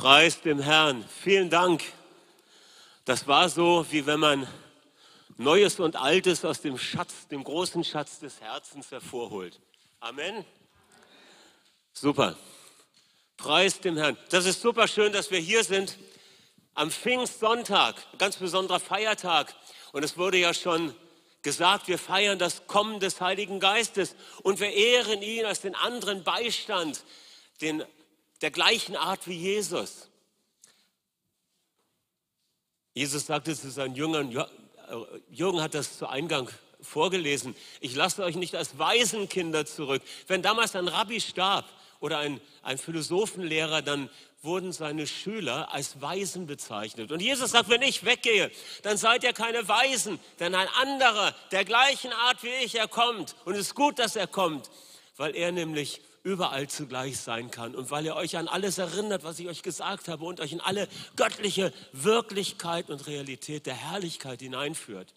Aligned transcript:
Preis 0.00 0.40
dem 0.40 0.60
Herrn. 0.60 1.04
Vielen 1.22 1.50
Dank. 1.50 1.82
Das 3.04 3.26
war 3.26 3.50
so, 3.50 3.84
wie 3.90 4.06
wenn 4.06 4.18
man 4.18 4.48
Neues 5.36 5.78
und 5.78 5.94
Altes 5.94 6.42
aus 6.42 6.62
dem 6.62 6.78
Schatz, 6.78 7.28
dem 7.28 7.44
großen 7.44 7.84
Schatz 7.84 8.18
des 8.18 8.40
Herzens 8.40 8.90
hervorholt. 8.90 9.60
Amen. 10.00 10.46
Super. 11.92 12.34
Preis 13.36 13.78
dem 13.80 13.98
Herrn. 13.98 14.16
Das 14.30 14.46
ist 14.46 14.62
super 14.62 14.88
schön, 14.88 15.12
dass 15.12 15.30
wir 15.30 15.38
hier 15.38 15.64
sind 15.64 15.98
am 16.72 16.90
Pfingstsonntag, 16.90 17.96
ganz 18.16 18.36
besonderer 18.36 18.80
Feiertag. 18.80 19.54
Und 19.92 20.02
es 20.02 20.16
wurde 20.16 20.38
ja 20.38 20.54
schon 20.54 20.94
gesagt, 21.42 21.88
wir 21.88 21.98
feiern 21.98 22.38
das 22.38 22.66
Kommen 22.66 23.00
des 23.00 23.20
Heiligen 23.20 23.60
Geistes 23.60 24.16
und 24.44 24.60
wir 24.60 24.72
ehren 24.72 25.20
ihn 25.20 25.44
als 25.44 25.60
den 25.60 25.74
anderen 25.74 26.24
Beistand, 26.24 27.04
den, 27.60 27.84
der 28.40 28.50
gleichen 28.50 28.96
Art 28.96 29.26
wie 29.26 29.36
Jesus. 29.36 30.08
Jesus 32.94 33.26
sagte 33.26 33.56
zu 33.56 33.70
seinen 33.70 33.94
Jüngern, 33.94 34.34
äh, 34.34 34.44
Jürgen 35.30 35.62
hat 35.62 35.74
das 35.74 35.98
zu 35.98 36.08
Eingang 36.08 36.50
vorgelesen, 36.80 37.54
ich 37.80 37.94
lasse 37.94 38.22
euch 38.24 38.36
nicht 38.36 38.54
als 38.54 38.78
Waisenkinder 38.78 39.66
zurück. 39.66 40.02
Wenn 40.26 40.42
damals 40.42 40.74
ein 40.74 40.88
Rabbi 40.88 41.20
starb 41.20 41.66
oder 42.00 42.18
ein, 42.18 42.40
ein 42.62 42.78
Philosophenlehrer, 42.78 43.82
dann 43.82 44.10
wurden 44.42 44.72
seine 44.72 45.06
Schüler 45.06 45.72
als 45.72 46.00
Weisen 46.00 46.46
bezeichnet. 46.46 47.12
Und 47.12 47.20
Jesus 47.20 47.50
sagt, 47.50 47.68
wenn 47.68 47.82
ich 47.82 48.04
weggehe, 48.04 48.50
dann 48.82 48.96
seid 48.96 49.22
ihr 49.22 49.34
keine 49.34 49.68
Weisen, 49.68 50.18
denn 50.38 50.54
ein 50.54 50.68
anderer 50.80 51.34
der 51.52 51.66
gleichen 51.66 52.12
Art 52.12 52.42
wie 52.42 52.64
ich, 52.64 52.74
er 52.74 52.88
kommt. 52.88 53.36
Und 53.44 53.54
es 53.54 53.60
ist 53.60 53.74
gut, 53.74 53.98
dass 53.98 54.16
er 54.16 54.26
kommt, 54.26 54.70
weil 55.18 55.36
er 55.36 55.52
nämlich 55.52 56.00
überall 56.22 56.68
zugleich 56.68 57.18
sein 57.18 57.50
kann 57.50 57.74
und 57.74 57.90
weil 57.90 58.06
er 58.06 58.16
euch 58.16 58.36
an 58.36 58.48
alles 58.48 58.78
erinnert, 58.78 59.24
was 59.24 59.38
ich 59.38 59.48
euch 59.48 59.62
gesagt 59.62 60.08
habe 60.08 60.24
und 60.24 60.40
euch 60.40 60.52
in 60.52 60.60
alle 60.60 60.88
göttliche 61.16 61.72
Wirklichkeit 61.92 62.90
und 62.90 63.06
Realität 63.06 63.66
der 63.66 63.74
Herrlichkeit 63.74 64.40
hineinführt. 64.40 65.14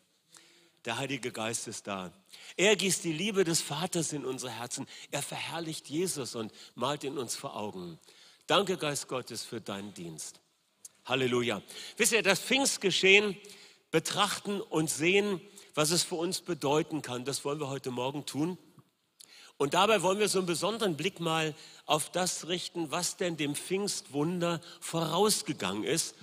Der 0.85 0.97
Heilige 0.97 1.31
Geist 1.31 1.67
ist 1.67 1.87
da. 1.87 2.11
Er 2.57 2.75
gießt 2.75 3.03
die 3.03 3.13
Liebe 3.13 3.43
des 3.43 3.61
Vaters 3.61 4.11
in 4.11 4.25
unsere 4.25 4.51
Herzen. 4.51 4.85
Er 5.11 5.21
verherrlicht 5.21 5.87
Jesus 5.89 6.35
und 6.35 6.51
malt 6.75 7.03
ihn 7.03 7.17
uns 7.17 7.35
vor 7.35 7.55
Augen. 7.55 7.99
Danke, 8.47 8.77
Geist 8.77 9.07
Gottes, 9.07 9.43
für 9.43 9.61
deinen 9.61 9.93
Dienst. 9.93 10.41
Halleluja. 11.05 11.61
Wisst 11.97 12.11
ihr, 12.11 12.21
das 12.21 12.39
Pfingstgeschehen 12.39 13.37
betrachten 13.91 14.59
und 14.59 14.89
sehen, 14.89 15.39
was 15.75 15.91
es 15.91 16.03
für 16.03 16.15
uns 16.15 16.41
bedeuten 16.41 17.01
kann, 17.01 17.25
das 17.25 17.45
wollen 17.45 17.59
wir 17.59 17.69
heute 17.69 17.91
Morgen 17.91 18.25
tun. 18.25 18.57
Und 19.57 19.73
dabei 19.73 20.01
wollen 20.01 20.19
wir 20.19 20.29
so 20.29 20.39
einen 20.39 20.47
besonderen 20.47 20.97
Blick 20.97 21.19
mal 21.19 21.53
auf 21.85 22.09
das 22.09 22.47
richten, 22.47 22.91
was 22.91 23.17
denn 23.17 23.37
dem 23.37 23.55
Pfingstwunder 23.55 24.61
vorausgegangen 24.79 25.83
ist, 25.83 26.15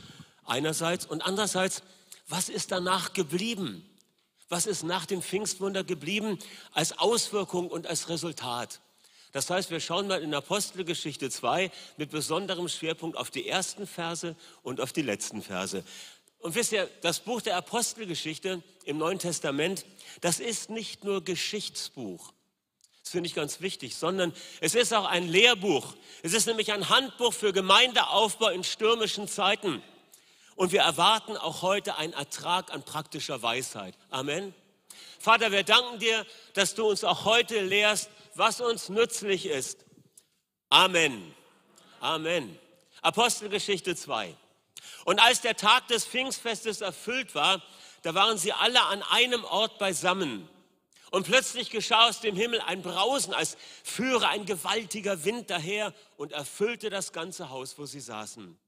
einerseits, 0.45 1.07
und 1.07 1.23
andererseits, 1.23 1.83
was 2.29 2.49
ist 2.49 2.73
danach 2.73 3.13
geblieben? 3.13 3.87
Was 4.49 4.67
ist 4.67 4.83
nach 4.83 5.07
dem 5.07 5.23
Pfingstwunder 5.23 5.85
geblieben 5.85 6.39
als 6.73 6.99
Auswirkung 6.99 7.69
und 7.69 7.87
als 7.87 8.09
Resultat? 8.09 8.81
Das 9.33 9.49
heißt, 9.49 9.71
wir 9.71 9.79
schauen 9.79 10.09
mal 10.09 10.23
in 10.23 10.35
Apostelgeschichte 10.35 11.31
2 11.31 11.71
mit 11.97 12.11
besonderem 12.11 12.69
Schwerpunkt 12.69 13.17
auf 13.17 13.31
die 13.31 13.49
ersten 13.49 13.87
Verse 13.87 14.35
und 14.65 14.81
auf 14.81 14.93
die 14.93 15.03
letzten 15.03 15.41
Verse. 15.41 15.85
Und 16.41 16.57
wisst 16.57 16.73
ihr, 16.73 16.91
das 17.03 17.21
Buch 17.21 17.43
der 17.43 17.57
Apostelgeschichte 17.57 18.63
im 18.85 18.99
Neuen 18.99 19.21
Testament, 19.21 19.85
das 20.21 20.41
ist 20.41 20.71
nicht 20.71 21.05
nur 21.05 21.23
Geschichtsbuch. 21.23 22.33
Das 23.11 23.15
finde 23.15 23.27
ich 23.27 23.35
ganz 23.35 23.61
wichtig, 23.61 23.97
sondern 23.97 24.33
es 24.61 24.77
ist 24.77 24.95
auch 24.95 25.05
ein 25.05 25.27
Lehrbuch. 25.27 25.97
Es 26.23 26.33
ist 26.33 26.47
nämlich 26.47 26.73
ein 26.73 26.91
Handbuch 26.91 27.33
für 27.33 27.53
Gemeindeaufbau 27.53 28.51
in 28.51 28.63
stürmischen 28.63 29.27
Zeiten. 29.27 29.83
Und 30.55 30.71
wir 30.71 30.83
erwarten 30.83 31.37
auch 31.37 31.63
heute 31.63 31.97
einen 31.97 32.13
Ertrag 32.13 32.73
an 32.73 32.85
praktischer 32.85 33.43
Weisheit. 33.43 33.99
Amen. 34.11 34.55
Vater, 35.19 35.51
wir 35.51 35.65
danken 35.65 35.99
dir, 35.99 36.25
dass 36.55 36.77
du 36.77 36.89
uns 36.89 37.03
auch 37.03 37.25
heute 37.25 37.61
lehrst, 37.61 38.11
was 38.37 38.61
uns 38.61 38.89
nützlich 38.89 39.47
ist. 39.47 39.85
Amen. 40.69 41.35
Amen. 41.99 42.57
Apostelgeschichte 43.03 43.97
2. 43.97 44.37
Und 45.05 45.19
als 45.19 45.41
der 45.41 45.57
Tag 45.57 45.89
des 45.89 46.05
Pfingstfestes 46.05 46.81
erfüllt 46.81 47.35
war, 47.35 47.61
da 48.03 48.15
waren 48.15 48.39
sie 48.39 48.53
alle 48.53 48.81
an 48.83 49.03
einem 49.03 49.43
Ort 49.47 49.81
beisammen. 49.81 50.49
Und 51.11 51.27
plötzlich 51.27 51.71
geschah 51.71 52.09
aus 52.09 52.21
dem 52.21 52.37
Himmel 52.37 52.61
ein 52.61 52.83
Brausen, 52.83 53.35
als 53.35 53.57
führe 53.83 54.29
ein 54.29 54.47
gewaltiger 54.47 55.25
Wind 55.25 55.51
daher 55.51 55.93
und 56.17 56.33
erfüllte 56.33 56.89
das 56.89 57.13
ganze 57.13 57.51
Haus, 57.51 57.79
wo 57.79 57.87
sie 57.87 58.01
saßen. 58.01 58.59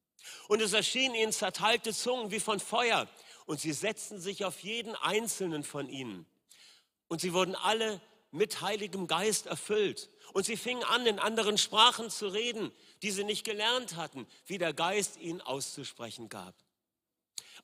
Und 0.49 0.61
es 0.61 0.73
erschienen 0.73 1.15
ihnen 1.15 1.33
zerteilte 1.33 1.93
Zungen 1.93 2.31
wie 2.31 2.41
von 2.41 2.61
Feuer, 2.61 3.09
und 3.47 3.61
sie 3.61 3.73
setzten 3.73 4.21
sich 4.21 4.45
auf 4.45 4.61
jeden 4.61 4.95
einzelnen 4.97 5.65
von 5.65 5.89
ihnen. 5.89 6.27
Und 7.09 7.21
sie 7.21 7.33
wurden 7.33 7.55
alle 7.55 8.01
mit 8.31 8.61
Heiligem 8.61 9.07
Geist 9.07 9.47
erfüllt. 9.47 10.11
Und 10.33 10.47
sie 10.47 10.57
fingen 10.57 10.85
an, 10.85 11.07
in 11.07 11.19
anderen 11.19 11.59
Sprachen 11.59 12.09
zu 12.09 12.29
reden, 12.29 12.73
die 13.03 13.11
sie 13.11 13.25
nicht 13.25 13.45
gelernt 13.45 13.97
hatten, 13.97 14.27
wie 14.47 14.59
der 14.59 14.73
Geist 14.73 15.19
ihnen 15.19 15.41
auszusprechen 15.41 16.29
gab. 16.29 16.55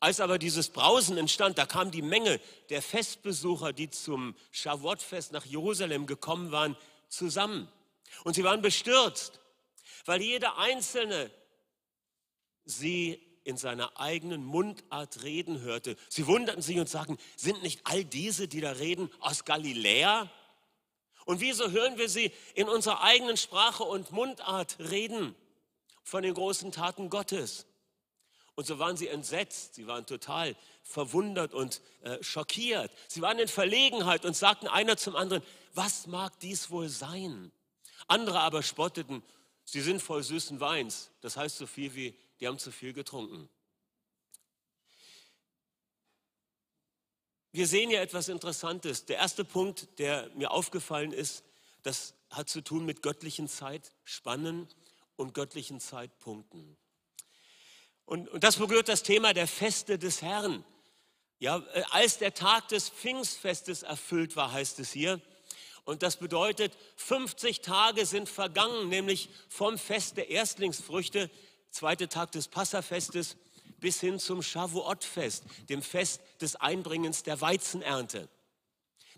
Als 0.00 0.20
aber 0.20 0.38
dieses 0.38 0.69
Brausen 0.69 1.19
entstand, 1.19 1.59
da 1.59 1.66
kam 1.66 1.91
die 1.91 2.03
Menge 2.03 2.41
der 2.70 2.82
Festbesucher, 2.82 3.72
die 3.72 3.91
zum 3.91 4.36
Shavuot-Fest 4.53 5.32
nach 5.32 5.44
Jerusalem 5.44 6.06
gekommen 6.06 6.53
waren, 6.53 6.76
zusammen. 7.09 7.69
Und 8.25 8.34
sie 8.34 8.44
waren 8.44 8.62
bestürzt, 8.62 9.41
weil 10.04 10.22
jeder 10.22 10.56
Einzelne 10.59 11.31
sie 12.64 13.20
in 13.42 13.56
seiner 13.56 13.98
eigenen 13.98 14.44
Mundart 14.44 15.22
reden 15.22 15.60
hörte. 15.62 15.97
Sie 16.09 16.26
wunderten 16.26 16.62
sich 16.62 16.78
und 16.78 16.88
sagten, 16.88 17.16
sind 17.34 17.62
nicht 17.62 17.80
all 17.84 18.04
diese, 18.04 18.47
die 18.47 18.60
da 18.60 18.72
reden, 18.72 19.10
aus 19.20 19.44
Galiläa? 19.44 20.30
Und 21.25 21.41
wieso 21.41 21.70
hören 21.70 21.98
wir 21.98 22.09
sie 22.09 22.30
in 22.54 22.69
unserer 22.69 23.03
eigenen 23.03 23.36
Sprache 23.36 23.84
und 23.84 24.12
Mundart 24.12 24.76
reden 24.78 25.34
von 26.03 26.22
den 26.22 26.34
großen 26.34 26.72
Taten 26.72 27.10
Gottes? 27.10 27.66
Und 28.59 28.67
so 28.67 28.81
waren 28.81 28.97
sie 28.97 29.07
entsetzt, 29.07 29.77
sie 29.77 29.87
waren 29.87 30.05
total 30.05 30.57
verwundert 30.83 31.55
und 31.55 31.81
äh, 32.03 32.21
schockiert. 32.25 32.91
Sie 33.07 33.23
waren 33.23 33.39
in 33.39 33.47
Verlegenheit 33.47 34.25
und 34.25 34.37
sagten 34.37 34.67
einer 34.67 34.97
zum 34.97 35.15
anderen, 35.15 35.45
was 35.75 36.09
mag 36.09 36.41
dies 36.41 36.69
wohl 36.69 36.89
sein? 36.89 37.53
Andere 38.09 38.41
aber 38.41 38.65
spotteten, 38.65 39.23
sie 39.65 39.81
sind 39.81 40.03
voll 40.03 40.25
süßen 40.25 40.59
Weins. 40.59 41.13
Das 41.21 41.37
heißt 41.37 41.57
so 41.57 41.69
viel 41.69 41.95
wie, 41.95 42.19
die 42.41 42.49
haben 42.49 42.59
zu 42.59 42.73
viel 42.73 42.93
getrunken. 42.93 43.49
wir 47.53 47.69
sehen 47.69 47.91
ja 47.91 48.01
etwas 48.01 48.29
Interessantes. 48.29 49.05
Der 49.05 49.19
erste 49.19 49.45
Punkt, 49.45 50.01
der 50.01 50.31
mir 50.35 50.51
aufgefallen 50.51 51.13
ist, 51.13 51.45
das 51.85 52.13
hat 52.29 52.49
zu 52.49 52.61
tun 52.61 52.85
mit 52.85 53.03
göttlichen 53.03 53.47
Zeitspannen 53.47 54.67
und 55.15 55.33
göttlichen 55.33 55.79
Zeitpunkten. 55.79 56.77
Und, 58.09 58.27
und 58.31 58.43
das 58.43 58.57
berührt 58.57 58.89
das 58.89 59.03
Thema 59.03 59.35
der 59.35 59.47
Feste 59.47 59.99
des 59.99 60.23
Herrn. 60.23 60.65
Ja, 61.41 61.59
äh, 61.75 61.83
als 61.91 62.17
der 62.17 62.33
Tag 62.33 62.69
des 62.69 62.89
Pfingstfestes 62.89 63.83
erfüllt 63.83 64.35
war, 64.35 64.51
heißt 64.51 64.79
es 64.79 64.91
hier. 64.91 65.21
Und 65.85 66.03
das 66.03 66.17
bedeutet, 66.17 66.73
50 66.97 67.61
Tage 67.61 68.07
sind 68.07 68.31
vergangen, 68.31 68.89
nämlich 68.89 69.29
vom 69.51 69.77
Fest 69.77 70.17
der 70.17 70.31
Erstlingsfrüchte, 70.31 71.31
zweiter 71.71 72.09
Tag 72.09 72.33
des 72.33 72.49
Passafestes, 72.49 73.37
bis 73.79 74.01
hin 74.01 74.19
zum 74.19 74.43
Shavuot-Fest, 74.43 75.45
dem 75.69 75.83
Fest 75.83 76.23
des 76.41 76.57
Einbringens 76.57 77.25
der 77.25 77.43
Weizenernte. 77.43 78.31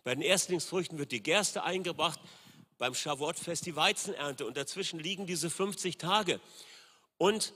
Bei 0.02 0.16
den 0.16 0.22
Erstlingsfrüchten 0.22 0.98
wird 0.98 1.12
die 1.12 1.22
Gerste 1.22 1.62
eingebracht, 1.62 2.18
beim 2.76 2.94
Shavuot-Fest 2.94 3.66
die 3.66 3.76
Weizenernte 3.76 4.46
und 4.46 4.56
dazwischen 4.56 4.98
liegen 4.98 5.26
diese 5.26 5.48
50 5.48 5.96
Tage. 5.96 6.40
Und 7.18 7.52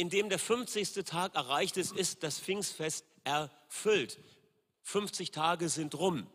indem 0.00 0.30
der 0.30 0.38
50. 0.38 1.04
Tag 1.04 1.34
erreicht 1.34 1.76
ist, 1.76 1.92
ist 1.92 2.22
das 2.22 2.40
Pfingstfest 2.40 3.04
erfüllt. 3.22 4.18
50 4.82 5.30
Tage 5.30 5.68
sind 5.68 5.94
rum. 5.94 6.26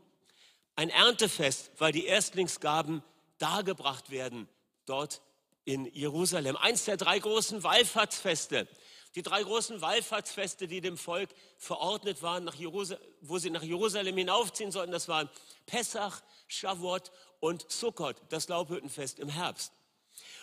Ein 0.75 0.91
Erntefest, 0.91 1.71
weil 1.79 1.91
die 1.91 2.05
Erstlingsgaben 2.05 3.01
dargebracht 3.39 4.11
werden 4.11 4.47
dort 4.85 5.23
in 5.63 5.85
Jerusalem. 5.87 6.57
Eins 6.57 6.85
der 6.85 6.97
drei 6.97 7.17
großen 7.17 7.63
Wallfahrtsfeste. 7.63 8.67
Die 9.15 9.23
drei 9.23 9.41
großen 9.41 9.81
Wallfahrtsfeste, 9.81 10.67
die 10.67 10.81
dem 10.81 10.97
Volk 10.97 11.29
verordnet 11.57 12.21
waren, 12.21 12.47
wo 13.21 13.37
sie 13.39 13.49
nach 13.49 13.63
Jerusalem 13.63 14.15
hinaufziehen 14.15 14.71
sollten, 14.71 14.91
das 14.91 15.07
waren 15.07 15.27
Pessach, 15.65 16.21
Shavuot 16.47 17.11
und 17.39 17.71
Sukkot, 17.71 18.21
das 18.29 18.47
Laubhüttenfest 18.47 19.17
im 19.17 19.29
Herbst. 19.29 19.71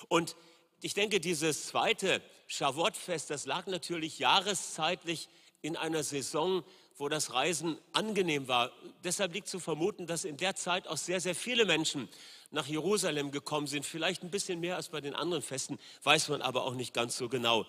Und 0.09 0.35
ich 0.83 0.95
denke, 0.95 1.21
dieses 1.21 1.67
zweite 1.69 2.21
Shavuot-Fest, 2.49 3.31
das 3.31 3.47
lag 3.47 3.67
natürlich 3.67 4.19
jahreszeitlich 4.19 5.29
in 5.63 5.77
einer 5.77 6.03
Saison, 6.03 6.65
wo 6.97 7.09
das 7.09 7.33
Reisen 7.33 7.79
angenehm 7.93 8.49
war. 8.49 8.73
Deshalb 9.05 9.33
liegt 9.33 9.49
zu 9.49 9.61
vermuten, 9.61 10.07
dass 10.07 10.25
in 10.25 10.37
der 10.37 10.57
Zeit 10.57 10.89
auch 10.89 10.97
sehr, 10.97 11.21
sehr 11.21 11.37
viele 11.37 11.65
Menschen 11.65 12.09
nach 12.51 12.67
Jerusalem 12.67 13.31
gekommen 13.31 13.69
sind. 13.69 13.87
Vielleicht 13.87 14.25
ein 14.25 14.31
bisschen 14.31 14.59
mehr 14.59 14.77
als 14.77 14.89
bei 14.89 15.01
den 15.01 15.15
anderen 15.15 15.43
Festen, 15.43 15.79
weiß 16.03 16.29
man 16.29 16.43
aber 16.43 16.65
auch 16.65 16.75
nicht 16.75 16.93
ganz 16.93 17.17
so 17.17 17.29
genau. 17.29 17.65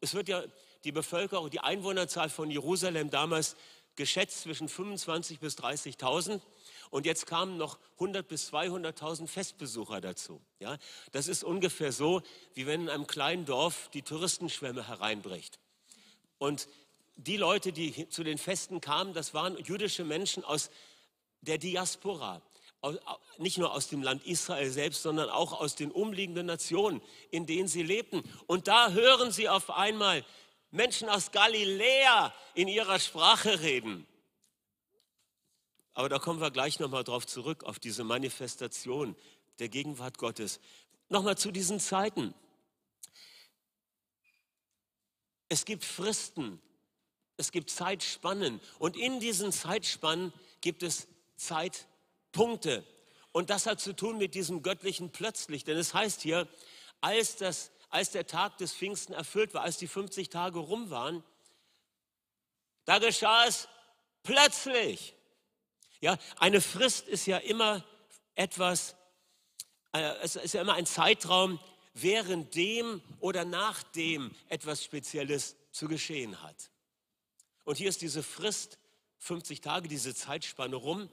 Es 0.00 0.14
wird 0.14 0.28
ja 0.28 0.42
die 0.84 0.92
Bevölkerung, 0.92 1.50
die 1.50 1.60
Einwohnerzahl 1.60 2.28
von 2.28 2.50
Jerusalem 2.50 3.10
damals 3.10 3.56
geschätzt 3.94 4.42
zwischen 4.42 4.68
25 4.68 5.38
bis 5.38 5.56
30.000. 5.56 6.40
Und 6.90 7.06
jetzt 7.06 7.26
kamen 7.26 7.56
noch 7.56 7.78
100 7.94 8.26
bis 8.26 8.52
200.000 8.52 9.26
Festbesucher 9.26 10.00
dazu. 10.00 10.40
Ja, 10.60 10.78
das 11.12 11.28
ist 11.28 11.44
ungefähr 11.44 11.92
so, 11.92 12.22
wie 12.54 12.66
wenn 12.66 12.82
in 12.82 12.88
einem 12.88 13.06
kleinen 13.06 13.44
Dorf 13.44 13.88
die 13.92 14.02
Touristenschwemme 14.02 14.86
hereinbricht. 14.86 15.58
Und 16.38 16.68
die 17.16 17.36
Leute, 17.36 17.72
die 17.72 18.08
zu 18.08 18.22
den 18.24 18.38
Festen 18.38 18.80
kamen, 18.80 19.14
das 19.14 19.34
waren 19.34 19.56
jüdische 19.58 20.04
Menschen 20.04 20.44
aus 20.44 20.70
der 21.40 21.58
Diaspora. 21.58 22.42
Nicht 23.38 23.58
nur 23.58 23.72
aus 23.72 23.88
dem 23.88 24.02
Land 24.02 24.24
Israel 24.26 24.70
selbst, 24.70 25.02
sondern 25.02 25.28
auch 25.30 25.58
aus 25.58 25.74
den 25.74 25.90
umliegenden 25.90 26.46
Nationen, 26.46 27.00
in 27.30 27.46
denen 27.46 27.68
sie 27.68 27.82
lebten. 27.82 28.22
Und 28.46 28.68
da 28.68 28.90
hören 28.90 29.32
sie 29.32 29.48
auf 29.48 29.70
einmal 29.70 30.24
Menschen 30.70 31.08
aus 31.08 31.32
Galiläa 31.32 32.34
in 32.54 32.68
ihrer 32.68 32.98
Sprache 32.98 33.60
reden. 33.60 34.06
Aber 35.96 36.10
da 36.10 36.18
kommen 36.18 36.42
wir 36.42 36.50
gleich 36.50 36.78
nochmal 36.78 37.04
drauf 37.04 37.26
zurück, 37.26 37.64
auf 37.64 37.78
diese 37.78 38.04
Manifestation 38.04 39.16
der 39.58 39.70
Gegenwart 39.70 40.18
Gottes. 40.18 40.60
Nochmal 41.08 41.38
zu 41.38 41.50
diesen 41.50 41.80
Zeiten. 41.80 42.34
Es 45.48 45.64
gibt 45.64 45.86
Fristen, 45.86 46.60
es 47.38 47.50
gibt 47.50 47.70
Zeitspannen 47.70 48.60
und 48.78 48.98
in 48.98 49.20
diesen 49.20 49.52
Zeitspannen 49.52 50.34
gibt 50.60 50.82
es 50.82 51.08
Zeitpunkte. 51.36 52.84
Und 53.32 53.48
das 53.48 53.64
hat 53.64 53.80
zu 53.80 53.94
tun 53.94 54.18
mit 54.18 54.34
diesem 54.34 54.62
göttlichen 54.62 55.12
plötzlich, 55.12 55.64
denn 55.64 55.78
es 55.78 55.94
heißt 55.94 56.20
hier, 56.20 56.46
als, 57.00 57.36
das, 57.36 57.70
als 57.88 58.10
der 58.10 58.26
Tag 58.26 58.58
des 58.58 58.74
Pfingsten 58.74 59.14
erfüllt 59.14 59.54
war, 59.54 59.62
als 59.62 59.78
die 59.78 59.88
50 59.88 60.28
Tage 60.28 60.58
rum 60.58 60.90
waren, 60.90 61.24
da 62.84 62.98
geschah 62.98 63.46
es 63.46 63.66
plötzlich. 64.22 65.15
Ja, 66.00 66.18
eine 66.38 66.60
Frist 66.60 67.08
ist 67.08 67.26
ja 67.26 67.38
immer 67.38 67.84
etwas, 68.34 68.96
äh, 69.92 70.14
es 70.22 70.36
ist 70.36 70.54
ja 70.54 70.60
immer 70.60 70.74
ein 70.74 70.86
Zeitraum, 70.86 71.58
während 71.94 72.54
dem 72.54 73.00
oder 73.20 73.44
nachdem 73.44 74.34
etwas 74.48 74.84
Spezielles 74.84 75.56
zu 75.72 75.88
geschehen 75.88 76.42
hat. 76.42 76.70
Und 77.64 77.78
hier 77.78 77.88
ist 77.88 78.02
diese 78.02 78.22
Frist, 78.22 78.78
50 79.18 79.60
Tage, 79.60 79.88
diese 79.88 80.14
Zeitspanne 80.14 80.76
rum. 80.76 81.08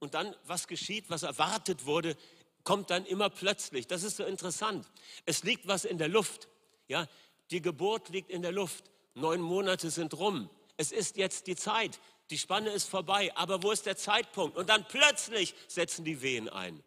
Und 0.00 0.14
dann, 0.14 0.34
was 0.44 0.66
geschieht, 0.66 1.08
was 1.08 1.22
erwartet 1.22 1.86
wurde, 1.86 2.16
kommt 2.64 2.90
dann 2.90 3.06
immer 3.06 3.30
plötzlich. 3.30 3.86
Das 3.86 4.02
ist 4.02 4.16
so 4.16 4.24
interessant. 4.24 4.90
Es 5.24 5.44
liegt 5.44 5.66
was 5.66 5.84
in 5.84 5.98
der 5.98 6.08
Luft. 6.08 6.48
Ja, 6.88 7.08
die 7.50 7.62
Geburt 7.62 8.08
liegt 8.08 8.30
in 8.30 8.42
der 8.42 8.52
Luft. 8.52 8.90
Neun 9.14 9.40
Monate 9.40 9.90
sind 9.90 10.14
rum. 10.14 10.50
Es 10.76 10.90
ist 10.90 11.16
jetzt 11.16 11.46
die 11.46 11.56
Zeit. 11.56 12.00
Die 12.30 12.38
Spanne 12.38 12.70
ist 12.70 12.88
vorbei. 12.88 13.34
Aber 13.36 13.62
wo 13.62 13.70
ist 13.70 13.86
der 13.86 13.96
Zeitpunkt? 13.96 14.56
Und 14.56 14.68
dann 14.68 14.86
plötzlich 14.88 15.54
setzen 15.68 16.04
die 16.04 16.22
Wehen 16.22 16.48
ein. 16.48 16.82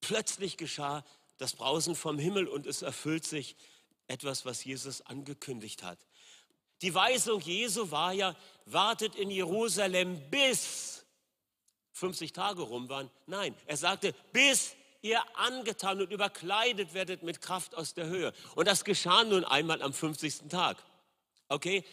Plötzlich 0.00 0.56
geschah 0.56 1.04
das 1.38 1.54
Brausen 1.54 1.94
vom 1.94 2.18
Himmel 2.18 2.48
und 2.48 2.66
es 2.66 2.82
erfüllt 2.82 3.24
sich 3.24 3.56
etwas, 4.06 4.44
was 4.44 4.64
Jesus 4.64 5.02
angekündigt 5.02 5.82
hat. 5.82 5.98
Die 6.82 6.94
Weisung 6.94 7.40
Jesu 7.40 7.90
war 7.90 8.12
ja, 8.12 8.36
wartet 8.64 9.14
in 9.14 9.30
Jerusalem 9.30 10.20
bis 10.30 11.04
50 11.92 12.32
Tage 12.32 12.62
rum 12.62 12.88
waren. 12.88 13.10
Nein, 13.26 13.54
er 13.66 13.76
sagte, 13.76 14.14
bis 14.32 14.74
ihr 15.02 15.22
angetan 15.38 16.00
und 16.00 16.10
überkleidet 16.10 16.94
werdet 16.94 17.22
mit 17.22 17.40
Kraft 17.40 17.74
aus 17.74 17.94
der 17.94 18.06
Höhe. 18.06 18.32
Und 18.54 18.66
das 18.66 18.84
geschah 18.84 19.24
nun 19.24 19.44
einmal 19.44 19.82
am 19.82 19.92
50. 19.92 20.48
Tag. 20.48 20.82
Okay? 21.48 21.84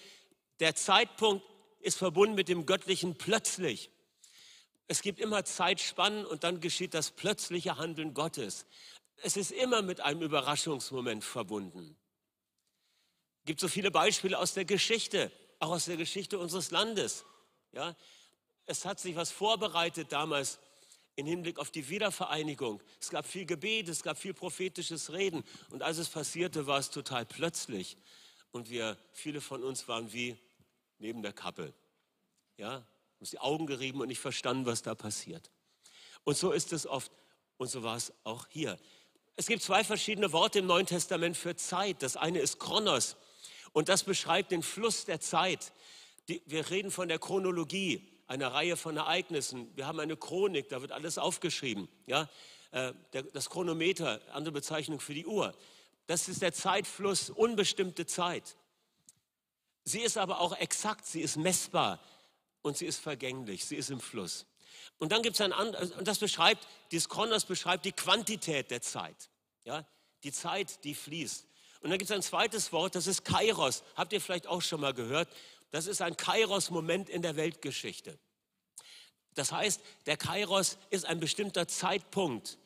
Der 0.59 0.75
Zeitpunkt 0.75 1.45
ist 1.88 1.98
verbunden 1.98 2.36
mit 2.36 2.50
dem 2.50 2.66
göttlichen 2.66 3.18
plötzlich. 3.18 3.89
Es 4.88 5.01
gibt 5.01 5.19
immer 5.19 5.44
Zeitspannen 5.44 6.25
und 6.25 6.44
dann 6.44 6.62
geschieht 6.62 6.94
das 6.94 7.12
plötzliche 7.12 7.78
Handeln 7.78 8.13
Gottes. 8.13 8.66
Es 9.24 9.36
ist 9.36 9.51
immer 9.51 9.81
mit 9.81 10.01
einem 10.01 10.22
Überraschungsmoment 10.22 11.24
verbunden 11.24 11.98
gibt 13.48 13.62
so 13.62 13.68
viele 13.68 13.89
Beispiele 13.89 14.38
aus 14.38 14.54
der 14.54 14.66
Geschichte, 14.66 15.31
auch 15.60 15.72
aus 15.72 15.86
der 15.86 15.98
Geschichte 15.98 16.38
unseres 16.38 16.69
Landes. 16.69 17.25
Ja, 17.72 17.95
es 18.68 18.86
hat 18.86 19.00
sich 19.00 19.16
was 19.16 19.31
vorbereitet 19.31 20.12
damals 20.12 20.60
im 21.16 21.25
Hinblick 21.25 21.57
auf 21.57 21.72
die 21.72 21.89
Wiedervereinigung. 21.89 22.84
Es 23.01 23.10
gab 23.10 23.25
viel 23.25 23.45
Gebet, 23.45 23.88
es 23.88 24.04
gab 24.04 24.19
viel 24.19 24.36
prophetisches 24.36 25.13
Reden. 25.13 25.44
Und 25.72 25.81
als 25.81 25.98
es 25.98 26.10
passierte, 26.10 26.68
war 26.68 26.78
es 26.78 26.92
total 26.92 27.25
plötzlich. 27.25 27.98
Und 28.51 28.69
wir, 28.69 28.98
viele 29.13 29.42
von 29.42 29.63
uns 29.63 29.88
waren 29.88 30.13
wie 30.13 30.38
neben 31.00 31.22
der 31.22 31.34
Kappe. 31.34 31.74
Ja, 32.58 32.86
uns 33.20 33.32
die 33.32 33.40
Augen 33.40 33.68
gerieben 33.68 34.02
und 34.02 34.08
nicht 34.08 34.20
verstanden, 34.20 34.66
was 34.66 34.82
da 34.82 34.96
passiert. 34.96 35.52
Und 36.24 36.38
so 36.38 36.52
ist 36.52 36.74
es 36.74 36.86
oft. 36.88 37.12
Und 37.58 37.70
so 37.70 37.84
war 37.84 37.96
es 37.96 38.14
auch 38.24 38.48
hier. 38.50 38.78
Es 39.36 39.48
gibt 39.48 39.62
zwei 39.62 39.84
verschiedene 39.84 40.32
Worte 40.32 40.60
im 40.60 40.66
Neuen 40.66 40.86
Testament 40.86 41.38
für 41.38 41.56
Zeit. 41.56 42.02
Das 42.02 42.18
eine 42.18 42.40
ist 42.40 42.60
Kronos. 42.60 43.16
Und 43.72 43.90
das 43.90 44.04
beschreibt 44.04 44.52
den 44.52 44.64
Fluss 44.64 45.06
der 45.06 45.20
Zeit. 45.20 45.72
Die, 46.28 46.42
wir 46.46 46.70
reden 46.70 46.92
von 46.92 47.08
der 47.08 47.20
Chronologie, 47.20 48.08
einer 48.28 48.54
Reihe 48.54 48.76
von 48.76 48.98
Ereignissen. 48.98 49.72
Wir 49.76 49.88
haben 49.88 50.00
eine 50.00 50.18
Chronik, 50.18 50.70
da 50.70 50.82
wird 50.82 50.92
alles 50.92 51.18
aufgeschrieben. 51.18 51.88
Ja? 52.08 52.30
Äh, 52.72 52.94
der, 53.14 53.24
das 53.24 53.50
Chronometer, 53.50 54.22
andere 54.34 54.52
Bezeichnung 54.52 55.00
für 55.00 55.14
die 55.14 55.26
Uhr. 55.26 55.56
Das 56.08 56.28
ist 56.28 56.42
der 56.42 56.54
Zeitfluss, 56.54 57.30
unbestimmte 57.30 58.06
Zeit. 58.06 58.56
Sie 59.88 60.01
ist 60.01 60.18
aber 60.18 60.42
auch 60.42 60.51
exakt, 60.57 61.06
sie 61.06 61.22
ist 61.22 61.38
messbar 61.38 62.01
und 62.62 62.75
sie 62.75 62.86
ist 62.86 63.00
vergänglich, 63.00 63.63
sie 63.63 63.78
ist 63.78 63.89
im 63.89 64.01
Fluss. 64.01 64.45
Und 64.98 65.13
dann 65.13 65.22
gibt 65.22 65.36
es 65.36 65.42
ein 65.42 65.54
anderes, 65.54 65.92
und 65.92 66.06
das 66.10 66.19
beschreibt, 66.19 66.68
dieses 66.92 67.07
Kronos 67.07 67.45
beschreibt 67.45 67.86
die 67.86 67.94
Quantität 67.94 68.69
der 68.69 68.81
Zeit. 68.81 69.30
Ja? 69.63 69.88
Die 70.25 70.34
Zeit, 70.34 70.84
die 70.84 70.94
fließt. 70.94 71.48
Und 71.80 71.89
dann 71.89 72.00
gibt 72.00 72.12
es 72.12 72.16
ein 72.16 72.22
zweites 72.22 72.74
Wort, 72.74 72.95
das 72.95 73.07
ist 73.07 73.24
Kairos. 73.24 73.81
Habt 73.95 74.12
ihr 74.12 74.19
vielleicht 74.19 74.48
auch 74.48 74.62
schon 74.62 74.81
mal 74.81 74.94
gehört? 74.94 75.30
Das 75.72 75.88
ist 75.88 76.01
ein 76.01 76.18
Kairos-Moment 76.18 77.07
in 77.07 77.22
der 77.22 77.38
Weltgeschichte. 77.38 78.19
Das 79.36 79.54
heißt, 79.54 79.80
der 80.06 80.18
Kairos 80.18 80.80
ist 80.89 81.06
ein 81.06 81.22
bestimmter 81.22 81.66
Zeitpunkt. 81.66 82.57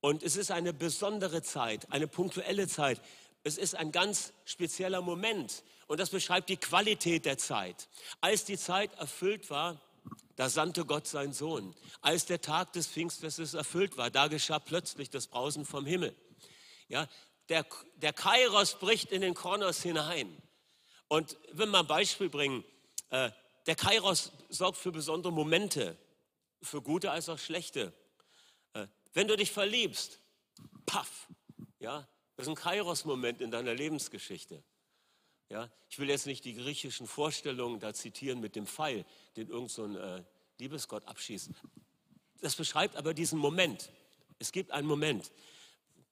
Und 0.00 0.22
es 0.22 0.36
ist 0.36 0.52
eine 0.52 0.72
besondere 0.72 1.42
Zeit, 1.42 1.90
eine 1.90 2.06
punktuelle 2.06 2.68
Zeit. 2.68 3.00
Es 3.42 3.58
ist 3.58 3.74
ein 3.74 3.90
ganz 3.90 4.32
spezieller 4.44 5.00
Moment. 5.00 5.64
Und 5.90 5.98
das 5.98 6.10
beschreibt 6.10 6.48
die 6.48 6.56
Qualität 6.56 7.24
der 7.24 7.36
Zeit. 7.36 7.88
Als 8.20 8.44
die 8.44 8.56
Zeit 8.56 8.94
erfüllt 9.00 9.50
war, 9.50 9.80
da 10.36 10.48
sandte 10.48 10.84
Gott 10.84 11.08
seinen 11.08 11.32
Sohn. 11.32 11.74
Als 12.00 12.26
der 12.26 12.40
Tag 12.40 12.72
des 12.74 12.86
Pfingstfestes 12.86 13.54
erfüllt 13.54 13.96
war, 13.96 14.08
da 14.08 14.28
geschah 14.28 14.60
plötzlich 14.60 15.10
das 15.10 15.26
Brausen 15.26 15.64
vom 15.64 15.84
Himmel. 15.86 16.14
Ja, 16.86 17.08
der, 17.48 17.66
der 17.96 18.12
Kairos 18.12 18.74
bricht 18.74 19.10
in 19.10 19.20
den 19.20 19.34
Kronos 19.34 19.82
hinein. 19.82 20.40
Und 21.08 21.36
will 21.54 21.66
mal 21.66 21.80
ein 21.80 21.88
Beispiel 21.88 22.28
bringen. 22.28 22.62
Äh, 23.08 23.32
der 23.66 23.74
Kairos 23.74 24.30
sorgt 24.48 24.78
für 24.78 24.92
besondere 24.92 25.32
Momente, 25.32 25.98
für 26.62 26.82
gute 26.82 27.10
als 27.10 27.28
auch 27.28 27.40
schlechte. 27.40 27.92
Äh, 28.74 28.86
wenn 29.12 29.26
du 29.26 29.36
dich 29.36 29.50
verliebst, 29.50 30.20
paff, 30.86 31.26
ja, 31.80 32.06
das 32.36 32.46
ist 32.46 32.50
ein 32.50 32.54
Kairos-Moment 32.54 33.40
in 33.40 33.50
deiner 33.50 33.74
Lebensgeschichte. 33.74 34.62
Ja, 35.50 35.68
ich 35.88 35.98
will 35.98 36.08
jetzt 36.08 36.26
nicht 36.26 36.44
die 36.44 36.54
griechischen 36.54 37.08
Vorstellungen 37.08 37.80
da 37.80 37.92
zitieren 37.92 38.40
mit 38.40 38.54
dem 38.54 38.66
Pfeil, 38.66 39.04
den 39.36 39.48
irgendein 39.48 39.68
so 39.68 39.98
äh, 39.98 40.22
Liebesgott 40.58 41.06
abschießt. 41.08 41.50
Das 42.40 42.54
beschreibt 42.54 42.94
aber 42.96 43.14
diesen 43.14 43.38
Moment. 43.38 43.90
Es 44.38 44.52
gibt 44.52 44.70
einen 44.70 44.86
Moment. 44.86 45.32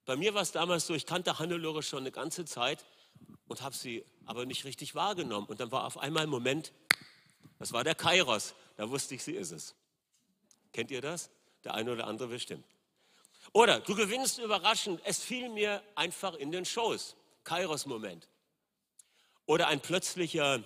Bei 0.07 0.17
mir 0.17 0.35
war 0.35 0.43
es 0.43 0.51
damals 0.51 0.87
so, 0.87 0.95
ich 0.95 1.07
kannte 1.07 1.39
Hannelore 1.39 1.85
schon 1.85 2.01
eine 2.01 2.11
ganze 2.11 2.47
Zeit 2.47 2.85
und 3.47 3.63
habe 3.63 3.77
sie 3.77 4.05
aber 4.27 4.45
nicht 4.45 4.65
richtig 4.65 4.97
wahrgenommen. 4.97 5.47
Und 5.47 5.61
dann 5.61 5.71
war 5.71 5.85
auf 5.85 5.99
einmal 5.99 6.25
ein 6.25 6.31
Moment, 6.31 6.73
das 7.61 7.73
war 7.73 7.85
der 7.85 7.95
Kairos, 7.95 8.55
da 8.77 8.91
wusste 8.91 9.15
ich, 9.15 9.23
sie 9.23 9.35
ist 9.35 9.53
es. 9.53 9.77
Kennt 10.73 10.91
ihr 10.91 11.01
das? 11.01 11.31
Der 11.63 11.75
eine 11.75 11.93
oder 11.93 12.09
andere 12.09 12.29
bestimmt. 12.29 12.65
Oder 13.53 13.81
du 13.81 13.95
gewinnst 13.95 14.39
überraschend, 14.39 15.01
es 15.05 15.21
fiel 15.21 15.49
mir 15.49 15.83
einfach 15.95 16.35
in 16.35 16.51
den 16.51 16.65
Schoß. 16.65 17.15
Kairos-Moment. 17.45 18.29
Oder 19.49 19.69
ein 19.69 19.81
plötzlicher, 19.81 20.63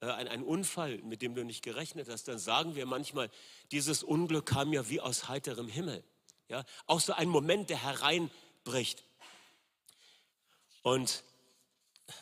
äh, 0.00 0.06
ein, 0.06 0.26
ein 0.26 0.42
Unfall, 0.42 0.96
mit 1.02 1.20
dem 1.20 1.34
du 1.34 1.44
nicht 1.44 1.62
gerechnet 1.62 2.08
hast. 2.08 2.28
Dann 2.28 2.38
sagen 2.38 2.74
wir 2.74 2.86
manchmal, 2.86 3.30
dieses 3.72 4.02
Unglück 4.02 4.46
kam 4.46 4.72
ja 4.72 4.88
wie 4.88 5.02
aus 5.02 5.28
heiterem 5.28 5.68
Himmel. 5.68 6.02
Ja? 6.48 6.64
Auch 6.86 7.00
so 7.00 7.12
ein 7.12 7.28
Moment, 7.28 7.68
der 7.68 7.82
herein 7.82 8.30
bricht. 8.64 9.04
Und 10.80 11.24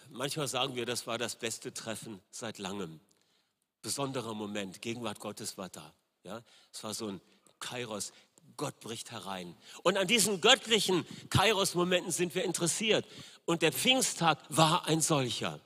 manchmal 0.08 0.48
sagen 0.48 0.74
wir, 0.74 0.84
das 0.84 1.06
war 1.06 1.16
das 1.16 1.36
beste 1.36 1.72
Treffen 1.72 2.20
seit 2.32 2.58
langem. 2.58 2.98
Besonderer 3.80 4.34
Moment, 4.34 4.82
Gegenwart 4.82 5.20
Gottes 5.20 5.56
war 5.58 5.68
da. 5.68 5.94
Ja, 6.24 6.42
es 6.72 6.82
war 6.82 6.92
so 6.92 7.06
ein 7.06 7.20
Kairos. 7.60 8.12
Gott 8.56 8.80
bricht 8.80 9.12
herein. 9.12 9.56
Und 9.84 9.96
an 9.96 10.08
diesen 10.08 10.40
göttlichen 10.40 11.06
Kairos-Momenten 11.30 12.10
sind 12.10 12.34
wir 12.34 12.42
interessiert. 12.42 13.06
Und 13.44 13.62
der 13.62 13.72
Pfingsttag 13.72 14.38
war 14.48 14.86
ein 14.86 15.00
solcher. 15.00 15.60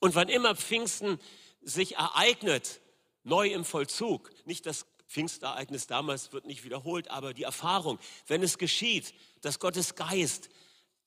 Und 0.00 0.14
wann 0.14 0.28
immer 0.28 0.54
Pfingsten 0.54 1.18
sich 1.60 1.96
ereignet, 1.96 2.80
neu 3.24 3.48
im 3.48 3.64
Vollzug, 3.64 4.30
nicht 4.46 4.66
das 4.66 4.86
Pfingstereignis 5.08 5.86
damals 5.86 6.32
wird 6.32 6.46
nicht 6.46 6.64
wiederholt, 6.64 7.10
aber 7.10 7.34
die 7.34 7.42
Erfahrung, 7.42 7.98
wenn 8.26 8.42
es 8.42 8.58
geschieht, 8.58 9.14
dass 9.40 9.58
Gottes 9.58 9.94
Geist 9.94 10.50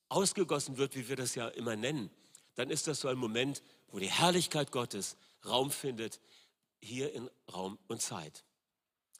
ausgegossen 0.09 0.77
wird, 0.77 0.95
wie 0.95 1.07
wir 1.07 1.15
das 1.15 1.35
ja 1.35 1.47
immer 1.49 1.75
nennen, 1.75 2.09
dann 2.55 2.69
ist 2.69 2.87
das 2.87 2.99
so 2.99 3.07
ein 3.07 3.17
Moment, 3.17 3.61
wo 3.89 3.99
die 3.99 4.09
Herrlichkeit 4.09 4.71
Gottes 4.71 5.15
Raum 5.45 5.71
findet, 5.71 6.19
hier 6.81 7.13
in 7.13 7.29
Raum 7.53 7.77
und 7.87 8.01
Zeit. 8.01 8.43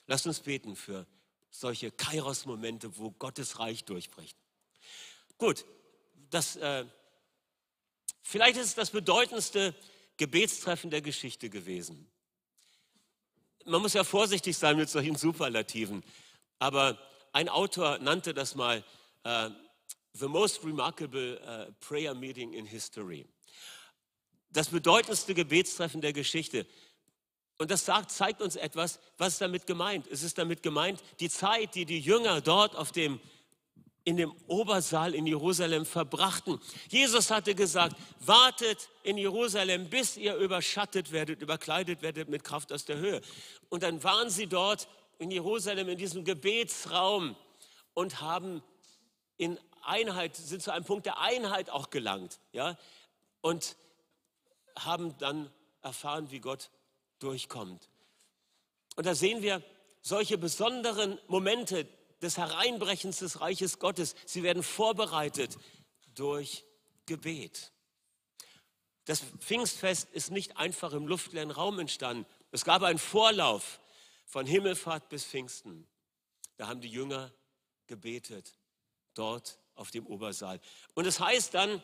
Lasst 0.07 0.25
uns 0.27 0.41
beten 0.41 0.75
für 0.75 1.05
solche 1.51 1.91
Kairos-Momente, 1.91 2.97
wo 2.97 3.11
Gottes 3.11 3.59
Reich 3.59 3.85
durchbricht. 3.85 4.37
Gut, 5.37 5.65
das, 6.29 6.55
äh, 6.55 6.85
vielleicht 8.21 8.57
ist 8.57 8.67
es 8.67 8.75
das 8.75 8.91
bedeutendste 8.91 9.75
Gebetstreffen 10.17 10.89
der 10.89 11.01
Geschichte 11.01 11.49
gewesen. 11.49 12.09
Man 13.65 13.81
muss 13.81 13.93
ja 13.93 14.03
vorsichtig 14.03 14.57
sein 14.57 14.77
mit 14.77 14.89
solchen 14.89 15.15
Superlativen, 15.15 16.03
aber 16.59 16.97
ein 17.33 17.49
Autor 17.49 17.99
nannte 17.99 18.33
das 18.33 18.55
mal 18.55 18.83
äh, 19.23 19.49
The 20.13 20.27
most 20.27 20.63
remarkable 20.63 21.39
uh, 21.47 21.71
prayer 21.79 22.13
meeting 22.13 22.53
in 22.53 22.65
history. 22.65 23.25
Das 24.49 24.69
bedeutendste 24.69 25.33
Gebetstreffen 25.33 26.01
der 26.01 26.11
Geschichte. 26.11 26.67
Und 27.57 27.71
das 27.71 27.85
sagt, 27.85 28.11
zeigt 28.11 28.41
uns 28.41 28.57
etwas, 28.57 28.99
was 29.17 29.33
ist 29.33 29.41
damit 29.41 29.67
gemeint? 29.67 30.07
Es 30.07 30.23
ist 30.23 30.37
damit 30.37 30.63
gemeint, 30.63 31.01
die 31.19 31.29
Zeit, 31.29 31.75
die 31.75 31.85
die 31.85 31.99
Jünger 31.99 32.41
dort 32.41 32.75
auf 32.75 32.91
dem, 32.91 33.21
in 34.03 34.17
dem 34.17 34.33
Obersaal 34.47 35.13
in 35.13 35.27
Jerusalem 35.27 35.85
verbrachten. 35.85 36.59
Jesus 36.89 37.29
hatte 37.29 37.53
gesagt, 37.53 37.95
wartet 38.19 38.89
in 39.03 39.17
Jerusalem, 39.17 39.89
bis 39.89 40.17
ihr 40.17 40.35
überschattet 40.35 41.11
werdet, 41.11 41.41
überkleidet 41.41 42.01
werdet 42.01 42.27
mit 42.29 42.43
Kraft 42.43 42.73
aus 42.73 42.85
der 42.85 42.97
Höhe. 42.97 43.21
Und 43.69 43.83
dann 43.83 44.03
waren 44.03 44.29
sie 44.29 44.47
dort 44.47 44.87
in 45.19 45.29
Jerusalem 45.29 45.87
in 45.87 45.97
diesem 45.97 46.25
Gebetsraum 46.25 47.35
und 47.93 48.21
haben 48.21 48.63
in 49.37 49.59
Einheit, 49.83 50.35
sind 50.35 50.63
zu 50.63 50.71
einem 50.71 50.85
Punkt 50.85 51.05
der 51.05 51.19
Einheit 51.19 51.69
auch 51.69 51.91
gelangt. 51.91 52.39
Ja? 52.53 52.77
Und 53.41 53.75
haben 54.77 55.15
dann 55.19 55.51
erfahren, 55.81 56.31
wie 56.31 56.39
Gott 56.39 56.71
durchkommt. 57.19 57.87
Und 58.95 59.05
da 59.05 59.13
sehen 59.13 59.41
wir 59.41 59.61
solche 60.01 60.37
besonderen 60.37 61.19
Momente 61.27 61.87
des 62.21 62.37
Hereinbrechens 62.37 63.19
des 63.19 63.41
Reiches 63.41 63.79
Gottes. 63.79 64.15
Sie 64.25 64.43
werden 64.43 64.63
vorbereitet 64.63 65.57
durch 66.15 66.65
Gebet. 67.05 67.71
Das 69.05 69.21
Pfingstfest 69.39 70.09
ist 70.11 70.31
nicht 70.31 70.57
einfach 70.57 70.93
im 70.93 71.07
luftleeren 71.07 71.51
Raum 71.51 71.79
entstanden. 71.79 72.25
Es 72.51 72.63
gab 72.63 72.83
einen 72.83 72.99
Vorlauf 72.99 73.79
von 74.25 74.45
Himmelfahrt 74.45 75.09
bis 75.09 75.25
Pfingsten. 75.25 75.87
Da 76.57 76.67
haben 76.67 76.81
die 76.81 76.89
Jünger 76.89 77.33
gebetet, 77.87 78.57
dort 79.13 79.59
auf 79.75 79.91
dem 79.91 80.05
Obersaal. 80.05 80.59
Und 80.93 81.05
es 81.07 81.19
heißt 81.19 81.53
dann, 81.53 81.81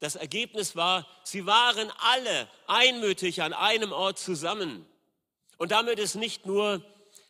das 0.00 0.16
Ergebnis 0.16 0.76
war, 0.76 1.06
sie 1.24 1.46
waren 1.46 1.90
alle 1.98 2.48
einmütig 2.66 3.42
an 3.42 3.52
einem 3.52 3.92
Ort 3.92 4.18
zusammen. 4.18 4.84
Und 5.56 5.70
damit 5.70 5.98
ist 5.98 6.16
nicht 6.16 6.44
nur 6.44 6.84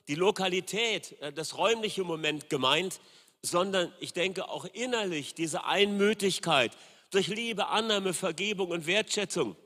die 0.08 0.14
Lokalität, 0.14 1.20
äh, 1.20 1.32
das 1.32 1.56
räumliche 1.56 2.04
Moment 2.04 2.50
gemeint, 2.50 3.00
sondern 3.42 3.92
ich 4.00 4.12
denke 4.12 4.48
auch 4.48 4.64
innerlich 4.64 5.34
diese 5.34 5.64
Einmütigkeit 5.64 6.72
durch 7.10 7.28
Liebe, 7.28 7.68
Annahme, 7.68 8.12
Vergebung 8.12 8.70
und 8.70 8.86
Wertschätzung. 8.86 9.56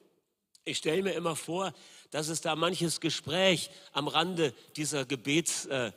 Ich 0.64 0.78
stelle 0.78 1.02
mir 1.02 1.12
immer 1.12 1.36
vor, 1.36 1.72
dass 2.10 2.28
es 2.28 2.40
da 2.40 2.54
manches 2.56 3.00
Gespräch 3.00 3.70
am 3.92 4.08
Rande 4.08 4.52
dieser 4.76 5.06
Gebets 5.06 5.66
äh, 5.66 5.92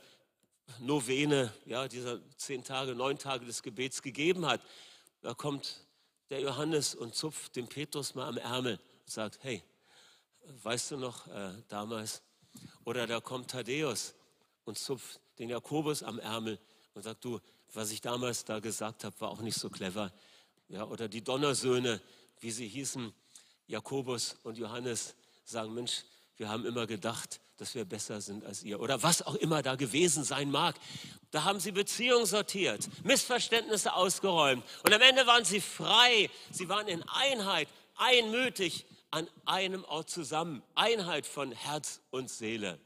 ja, 1.66 1.88
dieser 1.88 2.20
zehn 2.38 2.64
Tage, 2.64 2.94
neun 2.94 3.18
Tage 3.18 3.44
des 3.44 3.62
Gebets 3.62 4.00
gegeben 4.00 4.46
hat. 4.46 4.62
Da 5.20 5.34
kommt 5.34 5.84
der 6.30 6.40
Johannes 6.40 6.94
und 6.94 7.14
zupft 7.14 7.56
den 7.56 7.68
Petrus 7.68 8.14
mal 8.14 8.28
am 8.28 8.38
Ärmel 8.38 8.74
und 8.74 9.10
sagt, 9.10 9.38
hey, 9.42 9.62
weißt 10.62 10.92
du 10.92 10.96
noch 10.96 11.26
äh, 11.26 11.52
damals? 11.68 12.22
Oder 12.84 13.06
da 13.06 13.20
kommt 13.20 13.50
Thaddäus 13.50 14.14
und 14.64 14.78
zupft 14.78 15.20
den 15.38 15.48
Jakobus 15.48 16.02
am 16.02 16.18
Ärmel 16.18 16.58
und 16.94 17.02
sagt, 17.02 17.24
du, 17.24 17.40
was 17.72 17.90
ich 17.90 18.00
damals 18.00 18.44
da 18.44 18.60
gesagt 18.60 19.04
habe, 19.04 19.20
war 19.20 19.30
auch 19.30 19.40
nicht 19.40 19.58
so 19.58 19.68
clever. 19.68 20.12
Ja, 20.68 20.84
oder 20.84 21.08
die 21.08 21.22
Donnersöhne, 21.22 22.00
wie 22.40 22.50
sie 22.50 22.68
hießen, 22.68 23.12
Jakobus 23.66 24.36
und 24.42 24.58
Johannes, 24.58 25.14
sagen, 25.44 25.74
Mensch, 25.74 26.04
wir 26.36 26.48
haben 26.48 26.64
immer 26.66 26.86
gedacht, 26.86 27.40
dass 27.56 27.74
wir 27.74 27.84
besser 27.84 28.20
sind 28.20 28.44
als 28.44 28.62
ihr 28.62 28.80
oder 28.80 29.02
was 29.02 29.22
auch 29.22 29.36
immer 29.36 29.62
da 29.62 29.76
gewesen 29.76 30.24
sein 30.24 30.50
mag. 30.50 30.74
Da 31.30 31.44
haben 31.44 31.60
sie 31.60 31.72
Beziehungen 31.72 32.26
sortiert, 32.26 32.88
Missverständnisse 33.04 33.94
ausgeräumt 33.94 34.64
und 34.82 34.92
am 34.92 35.00
Ende 35.00 35.26
waren 35.26 35.44
sie 35.44 35.60
frei. 35.60 36.30
Sie 36.50 36.68
waren 36.68 36.88
in 36.88 37.02
Einheit, 37.08 37.68
einmütig 37.96 38.86
an 39.10 39.28
einem 39.44 39.84
Ort 39.84 40.10
zusammen. 40.10 40.62
Einheit 40.74 41.26
von 41.26 41.52
Herz 41.52 42.00
und 42.10 42.28
Seele. 42.28 42.80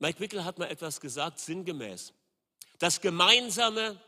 Mike 0.00 0.18
Wickel 0.18 0.44
hat 0.44 0.58
mal 0.58 0.66
etwas 0.66 0.98
gesagt, 0.98 1.38
sinngemäß. 1.38 2.14
Das 2.78 3.00
gemeinsame, 3.02 4.00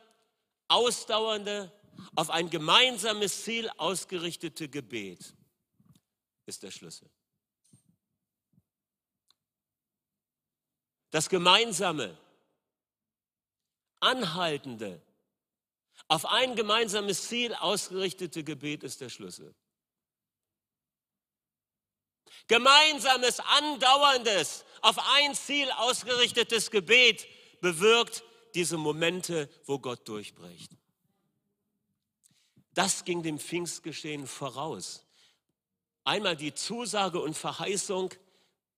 ausdauernde, 0.67 1.71
auf 2.17 2.31
ein 2.31 2.49
gemeinsames 2.49 3.45
Ziel 3.45 3.71
ausgerichtete 3.77 4.71
Gebet 4.71 5.35
ist 6.47 6.63
der 6.63 6.71
Schlüssel. 6.71 7.11
Das 11.11 11.29
gemeinsame, 11.29 12.17
anhaltende, 14.01 15.03
auf 16.09 16.25
ein 16.25 16.57
gemeinsames 16.57 17.29
Ziel 17.29 17.55
ausgerichtete 17.55 18.43
Gebet 18.43 18.83
ist 18.83 19.03
der 19.03 19.11
Schlüssel. 19.11 19.55
Gemeinsames, 22.49 23.41
andauerndes, 23.41 24.65
auf 24.83 24.99
ein 25.17 25.35
Ziel 25.35 25.71
ausgerichtetes 25.73 26.71
Gebet 26.71 27.27
bewirkt 27.61 28.25
diese 28.55 28.77
Momente, 28.77 29.49
wo 29.65 29.79
Gott 29.79 30.07
durchbricht. 30.09 30.73
Das 32.75 33.05
ging 33.05 33.23
dem 33.23 33.39
Pfingstgeschehen 33.39 34.27
voraus. 34.27 35.05
Einmal 36.05 36.37
die 36.37 36.55
Zusage 36.55 37.21
und 37.21 37.37
Verheißung, 37.37 38.13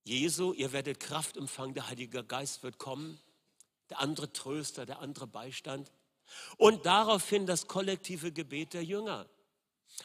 Jesu, 0.04 0.52
ihr 0.52 0.73
werdet 0.73 1.00
Kraft 1.00 1.37
empfangen, 1.37 1.75
der 1.75 1.88
Heilige 1.88 2.23
Geist 2.23 2.62
wird 2.62 2.78
kommen, 2.78 3.18
der 3.88 4.00
andere 4.00 4.33
Tröster, 4.33 4.85
der 4.85 4.99
andere 4.99 5.26
Beistand. 5.26 5.90
Und 6.56 6.85
daraufhin 6.85 7.47
das 7.47 7.66
kollektive 7.66 8.33
Gebet 8.33 8.75
der 8.75 8.85
Jünger. 8.85 9.26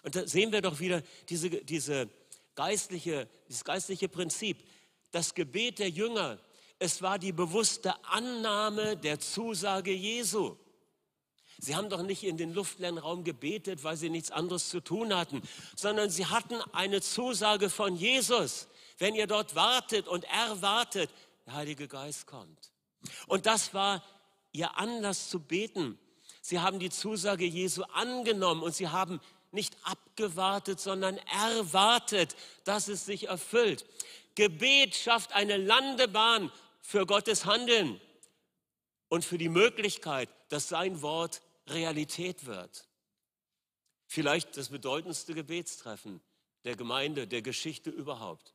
Und 0.04 0.16
da 0.16 0.28
sehen 0.28 0.52
wir 0.52 0.62
doch 0.62 0.80
wieder 0.80 1.02
diese, 1.28 1.50
diese 1.50 2.10
geistliche, 2.60 3.28
dieses 3.48 3.64
geistliche 3.64 4.10
Prinzip. 4.10 4.58
Das 5.12 5.34
Gebet 5.34 5.80
der 5.80 5.90
Jünger, 5.90 6.40
es 6.78 7.02
war 7.02 7.18
die 7.20 7.32
bewusste 7.32 7.94
Annahme 8.06 8.98
der 8.98 9.20
Zusage 9.20 9.92
Jesu. 9.92 10.56
Sie 11.58 11.76
haben 11.76 11.90
doch 11.90 12.04
nicht 12.04 12.24
in 12.24 12.38
den 12.38 12.54
luftleeren 12.54 12.98
Raum 12.98 13.24
gebetet, 13.24 13.84
weil 13.84 13.98
sie 13.98 14.10
nichts 14.10 14.32
anderes 14.32 14.70
zu 14.70 14.80
tun 14.80 15.14
hatten, 15.16 15.42
sondern 15.76 16.10
sie 16.10 16.26
hatten 16.26 16.62
eine 16.74 17.02
Zusage 17.02 17.70
von 17.70 17.96
Jesus 17.96 18.68
wenn 19.00 19.16
ihr 19.16 19.28
dort 19.28 19.56
wartet 19.56 20.08
und 20.08 20.26
erwartet, 20.26 21.10
der 21.46 21.54
Heilige 21.56 21.88
Geist 21.88 22.28
kommt. 22.28 22.72
Und 23.28 23.46
das 23.46 23.74
war 23.74 24.04
ihr 24.52 24.78
Anlass 24.78 25.30
zu 25.30 25.40
beten. 25.40 25.98
Sie 26.42 26.60
haben 26.60 26.80
die 26.80 26.90
Zusage 26.90 27.46
Jesu 27.46 27.84
angenommen 27.94 28.62
und 28.62 28.76
sie 28.76 28.90
haben 28.90 29.20
nicht 29.52 29.76
abgewartet, 29.84 30.80
sondern 30.80 31.18
erwartet, 31.18 32.36
dass 32.64 32.88
es 32.88 33.06
sich 33.06 33.28
erfüllt. 33.28 33.86
Gebet 34.36 34.96
schafft 34.96 35.34
eine 35.34 35.58
Landebahn 35.58 36.52
für 36.82 37.06
Gottes 37.06 37.46
Handeln 37.46 38.00
und 39.10 39.26
für 39.26 39.38
die 39.38 39.50
Möglichkeit, 39.50 40.30
dass 40.50 40.70
sein 40.70 41.02
Wort 41.02 41.42
Realität 41.68 42.46
wird. 42.46 42.88
Vielleicht 44.08 44.58
das 44.58 44.70
bedeutendste 44.70 45.34
Gebetstreffen 45.34 46.22
der 46.64 46.76
Gemeinde, 46.76 47.28
der 47.28 47.42
Geschichte 47.42 47.90
überhaupt. 47.90 48.54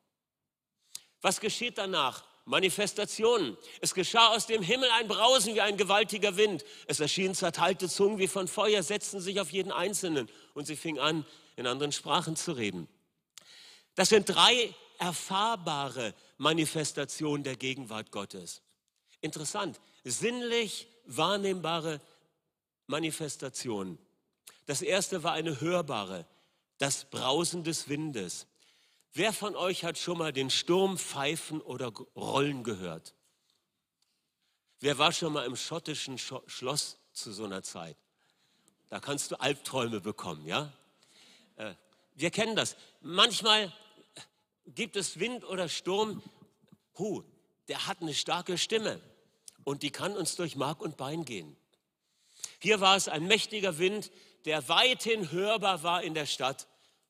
Was 1.20 1.40
geschieht 1.40 1.78
danach? 1.78 2.24
Manifestationen. 2.44 3.56
Es 3.80 3.94
geschah 3.94 4.28
aus 4.28 4.46
dem 4.46 4.62
Himmel 4.62 4.88
ein 4.98 5.08
Brausen 5.08 5.54
wie 5.54 5.60
ein 5.60 5.76
gewaltiger 5.76 6.36
Wind. 6.36 6.64
Es 6.86 7.00
erschienen 7.00 7.34
zerteilte 7.34 7.88
Zungen 7.88 8.18
wie 8.18 8.28
von 8.28 8.48
Feuer, 8.48 8.82
setzten 8.82 9.20
sich 9.20 9.40
auf 9.40 9.50
jeden 9.50 9.72
Einzelnen 9.72 10.28
und 10.52 10.66
sie 10.66 10.76
fingen 10.76 11.00
an, 11.00 11.26
in 11.56 11.66
anderen 11.66 11.92
Sprachen 11.92 12.36
zu 12.36 12.52
reden. 12.52 12.88
Das 13.94 14.10
sind 14.10 14.28
drei 14.28 14.74
erfahrbare 14.98 16.14
Manifestationen 16.36 17.44
der 17.44 17.56
Gegenwart 17.56 18.10
Gottes. 18.10 18.60
Interessant. 19.20 19.80
Sinnlich 20.04 20.86
wahrnehmbare 21.06 22.00
Manifestationen. 22.86 23.98
Das 24.66 24.82
erste 24.82 25.22
war 25.22 25.32
eine 25.32 25.60
hörbare, 25.60 26.26
das 26.78 27.04
Brausen 27.04 27.64
des 27.64 27.88
Windes. 27.88 28.46
Wer 29.16 29.32
von 29.32 29.54
euch 29.54 29.84
hat 29.84 29.96
schon 29.96 30.18
mal 30.18 30.32
den 30.32 30.50
Sturm 30.50 30.98
pfeifen 30.98 31.60
oder 31.60 31.92
rollen 32.16 32.64
gehört? 32.64 33.14
Wer 34.80 34.98
war 34.98 35.12
schon 35.12 35.32
mal 35.32 35.46
im 35.46 35.54
schottischen 35.54 36.18
Schloss 36.18 36.98
zu 37.12 37.32
so 37.32 37.44
einer 37.44 37.62
Zeit? 37.62 37.96
Da 38.88 38.98
kannst 38.98 39.30
du 39.30 39.40
Albträume 39.40 40.00
bekommen, 40.00 40.44
ja? 40.46 40.72
Äh, 41.54 41.74
wir 42.16 42.32
kennen 42.32 42.56
das. 42.56 42.74
Manchmal 43.00 43.72
gibt 44.66 44.96
es 44.96 45.20
Wind 45.20 45.44
oder 45.44 45.68
Sturm. 45.68 46.20
Hu, 46.98 47.22
der 47.68 47.86
hat 47.86 48.02
eine 48.02 48.14
starke 48.14 48.58
Stimme 48.58 49.00
und 49.62 49.84
die 49.84 49.90
kann 49.90 50.16
uns 50.16 50.34
durch 50.34 50.56
Mark 50.56 50.80
und 50.80 50.96
Bein 50.96 51.24
gehen. 51.24 51.56
Hier 52.58 52.80
war 52.80 52.96
es 52.96 53.08
ein 53.08 53.26
mächtiger 53.28 53.78
Wind, 53.78 54.10
der 54.44 54.68
weithin 54.68 55.30
hörbar 55.30 55.84
war 55.84 56.02
in 56.02 56.14
der 56.14 56.26
Stadt. 56.26 56.66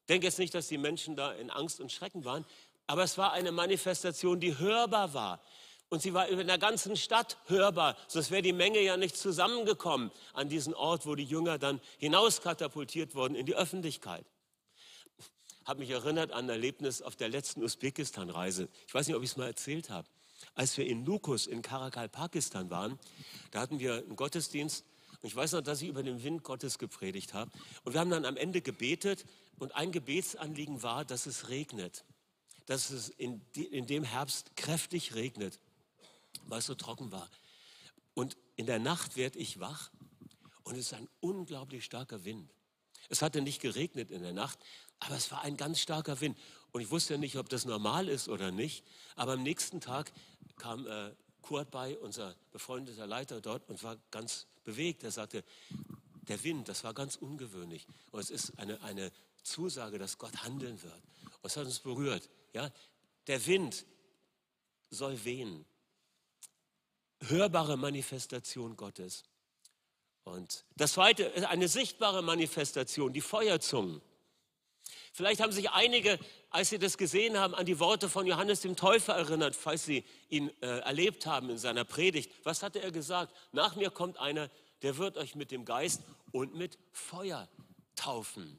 Denke 0.08 0.26
jetzt 0.26 0.38
nicht, 0.38 0.54
dass 0.54 0.68
die 0.68 0.78
Menschen 0.78 1.16
da 1.16 1.32
in 1.32 1.50
Angst 1.50 1.80
und 1.80 1.90
Schrecken 1.90 2.24
waren, 2.24 2.44
aber 2.86 3.04
es 3.04 3.16
war 3.16 3.32
eine 3.32 3.52
Manifestation, 3.52 4.40
die 4.40 4.58
hörbar 4.58 5.14
war. 5.14 5.40
Und 5.88 6.02
sie 6.02 6.12
war 6.12 6.28
in 6.28 6.46
der 6.46 6.58
ganzen 6.58 6.96
Stadt 6.96 7.38
hörbar, 7.46 7.96
sonst 8.08 8.30
wäre 8.30 8.42
die 8.42 8.52
Menge 8.52 8.80
ja 8.80 8.96
nicht 8.96 9.16
zusammengekommen 9.16 10.10
an 10.32 10.48
diesen 10.48 10.74
Ort, 10.74 11.06
wo 11.06 11.14
die 11.14 11.24
Jünger 11.24 11.58
dann 11.58 11.80
hinauskatapultiert 11.98 13.14
wurden 13.14 13.34
in 13.34 13.46
die 13.46 13.54
Öffentlichkeit. 13.54 14.24
Ich 15.18 15.68
habe 15.68 15.80
mich 15.80 15.90
erinnert 15.90 16.32
an 16.32 16.46
ein 16.46 16.50
Erlebnis 16.50 17.00
auf 17.00 17.16
der 17.16 17.28
letzten 17.28 17.62
Usbekistan-Reise. 17.62 18.68
Ich 18.86 18.94
weiß 18.94 19.06
nicht, 19.06 19.16
ob 19.16 19.22
ich 19.22 19.30
es 19.30 19.36
mal 19.36 19.46
erzählt 19.46 19.88
habe. 19.88 20.08
Als 20.54 20.76
wir 20.76 20.86
in 20.86 21.04
Nukus 21.04 21.46
in 21.46 21.62
Karakal, 21.62 22.08
Pakistan 22.08 22.70
waren, 22.70 22.98
da 23.50 23.60
hatten 23.60 23.78
wir 23.78 23.94
einen 23.94 24.16
Gottesdienst 24.16 24.84
und 25.24 25.28
ich 25.28 25.36
weiß 25.36 25.52
noch, 25.52 25.62
dass 25.62 25.80
ich 25.80 25.88
über 25.88 26.02
den 26.02 26.22
Wind 26.22 26.42
Gottes 26.42 26.78
gepredigt 26.78 27.32
habe. 27.32 27.50
Und 27.82 27.94
wir 27.94 28.00
haben 28.00 28.10
dann 28.10 28.26
am 28.26 28.36
Ende 28.36 28.60
gebetet 28.60 29.24
und 29.58 29.74
ein 29.74 29.90
Gebetsanliegen 29.90 30.82
war, 30.82 31.06
dass 31.06 31.24
es 31.24 31.48
regnet. 31.48 32.04
Dass 32.66 32.90
es 32.90 33.08
in, 33.08 33.40
in 33.54 33.86
dem 33.86 34.04
Herbst 34.04 34.54
kräftig 34.54 35.14
regnet, 35.14 35.60
weil 36.44 36.58
es 36.58 36.66
so 36.66 36.74
trocken 36.74 37.10
war. 37.10 37.30
Und 38.12 38.36
in 38.56 38.66
der 38.66 38.78
Nacht 38.78 39.16
werde 39.16 39.38
ich 39.38 39.60
wach 39.60 39.90
und 40.62 40.74
es 40.74 40.92
ist 40.92 40.92
ein 40.92 41.08
unglaublich 41.20 41.86
starker 41.86 42.26
Wind. 42.26 42.50
Es 43.08 43.22
hatte 43.22 43.40
nicht 43.40 43.62
geregnet 43.62 44.10
in 44.10 44.22
der 44.22 44.34
Nacht, 44.34 44.58
aber 44.98 45.16
es 45.16 45.30
war 45.30 45.40
ein 45.40 45.56
ganz 45.56 45.80
starker 45.80 46.20
Wind. 46.20 46.36
Und 46.70 46.82
ich 46.82 46.90
wusste 46.90 47.14
ja 47.14 47.18
nicht, 47.18 47.38
ob 47.38 47.48
das 47.48 47.64
normal 47.64 48.10
ist 48.10 48.28
oder 48.28 48.50
nicht. 48.50 48.84
Aber 49.16 49.32
am 49.32 49.42
nächsten 49.42 49.80
Tag 49.80 50.12
kam 50.58 50.86
äh, 50.86 51.12
Kurt 51.44 51.70
bei, 51.70 51.98
unser 51.98 52.34
befreundeter 52.52 53.06
Leiter 53.06 53.42
dort, 53.42 53.68
und 53.68 53.82
war 53.82 53.98
ganz 54.10 54.46
bewegt. 54.64 55.04
Er 55.04 55.10
sagte, 55.10 55.44
der 56.22 56.42
Wind, 56.42 56.68
das 56.68 56.84
war 56.84 56.94
ganz 56.94 57.16
ungewöhnlich. 57.16 57.86
Und 58.10 58.20
es 58.20 58.30
ist 58.30 58.58
eine, 58.58 58.80
eine 58.82 59.12
Zusage, 59.42 59.98
dass 59.98 60.16
Gott 60.16 60.42
handeln 60.42 60.82
wird. 60.82 61.02
Und 61.42 61.44
es 61.44 61.56
hat 61.56 61.66
uns 61.66 61.80
berührt. 61.80 62.30
Ja? 62.54 62.70
Der 63.26 63.44
Wind 63.46 63.84
soll 64.88 65.22
wehen. 65.24 65.66
Hörbare 67.20 67.76
Manifestation 67.76 68.74
Gottes. 68.76 69.24
Und 70.24 70.64
das 70.76 70.94
zweite 70.94 71.24
ist 71.24 71.44
eine 71.44 71.68
sichtbare 71.68 72.22
Manifestation, 72.22 73.12
die 73.12 73.20
Feuerzungen. 73.20 74.00
Vielleicht 75.16 75.40
haben 75.40 75.52
sich 75.52 75.70
einige, 75.70 76.18
als 76.50 76.70
sie 76.70 76.78
das 76.80 76.98
gesehen 76.98 77.38
haben, 77.38 77.54
an 77.54 77.64
die 77.64 77.78
Worte 77.78 78.08
von 78.08 78.26
Johannes 78.26 78.62
dem 78.62 78.74
Täufer 78.74 79.14
erinnert, 79.14 79.54
falls 79.54 79.84
sie 79.84 80.02
ihn 80.28 80.50
äh, 80.60 80.80
erlebt 80.80 81.24
haben 81.26 81.50
in 81.50 81.58
seiner 81.58 81.84
Predigt. 81.84 82.32
Was 82.42 82.64
hatte 82.64 82.82
er 82.82 82.90
gesagt? 82.90 83.32
Nach 83.52 83.76
mir 83.76 83.90
kommt 83.90 84.18
einer, 84.18 84.50
der 84.82 84.96
wird 84.96 85.16
euch 85.16 85.36
mit 85.36 85.52
dem 85.52 85.64
Geist 85.64 86.02
und 86.32 86.56
mit 86.56 86.78
Feuer 86.90 87.48
taufen. 87.94 88.58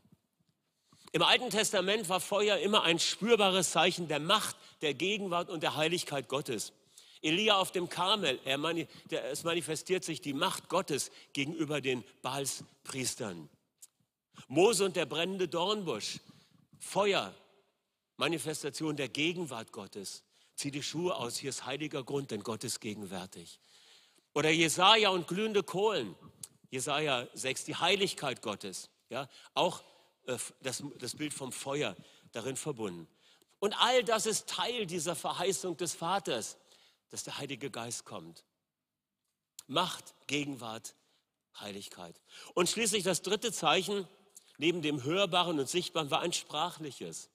Im 1.12 1.24
Alten 1.24 1.50
Testament 1.50 2.08
war 2.08 2.22
Feuer 2.22 2.58
immer 2.60 2.84
ein 2.84 3.00
spürbares 3.00 3.72
Zeichen 3.72 4.08
der 4.08 4.22
Macht, 4.22 4.56
der 4.82 4.94
Gegenwart 4.94 5.50
und 5.50 5.62
der 5.62 5.76
Heiligkeit 5.76 6.30
Gottes. 6.30 6.72
Elia 7.22 7.58
auf 7.58 7.74
dem 7.74 7.90
Karmel, 7.90 8.40
mani 8.58 8.88
es 9.10 9.44
manifestiert 9.44 10.06
sich 10.06 10.22
die 10.22 10.34
Macht 10.34 10.70
Gottes 10.70 11.12
gegenüber 11.34 11.82
den 11.82 12.06
Baalspriestern. 12.22 13.50
Mose 14.48 14.86
und 14.86 14.96
der 14.96 15.06
brennende 15.06 15.50
Dornbusch, 15.50 16.20
Feuer, 16.80 17.34
Manifestation 18.18 18.96
der 18.96 19.10
Gegenwart 19.10 19.72
Gottes. 19.72 20.24
Zieh 20.56 20.72
die 20.72 20.84
Schuhe 20.84 21.16
aus, 21.16 21.38
hier 21.38 21.50
ist 21.50 21.66
heiliger 21.66 22.04
Grund, 22.04 22.32
denn 22.32 22.44
Gott 22.44 22.64
ist 22.64 22.80
gegenwärtig. 22.80 23.60
Oder 24.34 24.50
Jesaja 24.50 25.10
und 25.10 25.28
glühende 25.28 25.64
Kohlen. 25.64 26.16
Jesaja 26.70 27.28
6, 27.34 27.66
die 27.66 27.76
Heiligkeit 27.76 28.42
Gottes. 28.42 28.90
Ja, 29.10 29.30
auch 29.54 29.84
äh, 30.28 30.38
das, 30.62 30.84
das 31.00 31.16
Bild 31.16 31.34
vom 31.34 31.52
Feuer 31.52 31.96
darin 32.32 32.56
verbunden. 32.56 33.08
Und 33.60 33.74
all 33.74 34.04
das 34.04 34.26
ist 34.26 34.48
Teil 34.48 34.86
dieser 34.86 35.16
Verheißung 35.16 35.78
des 35.78 35.94
Vaters, 35.94 36.58
dass 37.10 37.24
der 37.24 37.38
Heilige 37.38 37.70
Geist 37.70 38.06
kommt. 38.06 38.44
Macht, 39.68 40.14
Gegenwart, 40.28 40.96
Heiligkeit. 41.60 42.22
Und 42.54 42.70
schließlich 42.70 43.04
das 43.04 43.22
dritte 43.22 43.52
Zeichen, 43.52 44.08
neben 44.58 44.82
dem 44.82 45.04
Hörbaren 45.04 45.60
und 45.60 45.70
Sichtbaren 45.70 46.12
war 46.12 46.22
ein 46.22 46.34
sprachliches. 46.34 47.30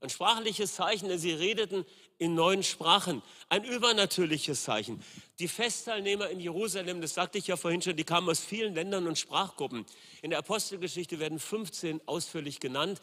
Ein 0.00 0.10
sprachliches 0.10 0.74
Zeichen, 0.74 1.08
denn 1.08 1.18
sie 1.18 1.32
redeten 1.32 1.84
in 2.18 2.34
neuen 2.34 2.62
Sprachen. 2.62 3.20
Ein 3.48 3.64
übernatürliches 3.64 4.62
Zeichen. 4.62 5.02
Die 5.40 5.48
Festteilnehmer 5.48 6.28
in 6.30 6.38
Jerusalem, 6.38 7.00
das 7.00 7.14
sagte 7.14 7.38
ich 7.38 7.48
ja 7.48 7.56
vorhin 7.56 7.82
schon, 7.82 7.96
die 7.96 8.04
kamen 8.04 8.28
aus 8.28 8.40
vielen 8.40 8.74
Ländern 8.74 9.08
und 9.08 9.18
Sprachgruppen. 9.18 9.84
In 10.22 10.30
der 10.30 10.38
Apostelgeschichte 10.38 11.18
werden 11.18 11.40
15 11.40 12.00
ausführlich 12.06 12.60
genannt. 12.60 13.00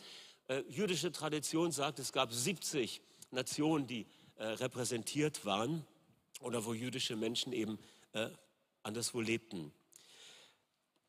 Äh, 0.48 0.64
jüdische 0.70 1.12
Tradition 1.12 1.72
sagt, 1.72 2.00
es 2.00 2.14
gab 2.14 2.32
70 2.32 3.02
Nationen, 3.32 3.88
die 3.88 4.06
äh, 4.38 4.46
repräsentiert 4.46 5.46
waren 5.46 5.86
oder 6.40 6.64
wo 6.64 6.74
jüdische 6.74 7.18
Menschen 7.18 7.52
eben 7.52 7.78
äh, 8.14 8.30
anderswo 8.84 9.20
lebten. 9.20 9.74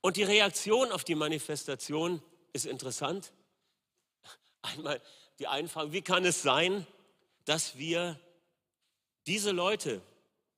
Und 0.01 0.17
die 0.17 0.23
Reaktion 0.23 0.93
auf 0.93 1.05
die 1.05 1.15
Manifestation 1.15 2.23
ist 2.53 2.67
interessant. 2.67 3.33
Einmal 4.63 5.01
die 5.39 5.47
einen 5.47 5.69
fragen, 5.69 5.93
wie 5.93 6.03
kann 6.03 6.25
es 6.25 6.43
sein, 6.43 6.87
dass 7.45 7.77
wir 7.77 8.19
diese 9.27 9.51
Leute, 9.51 10.01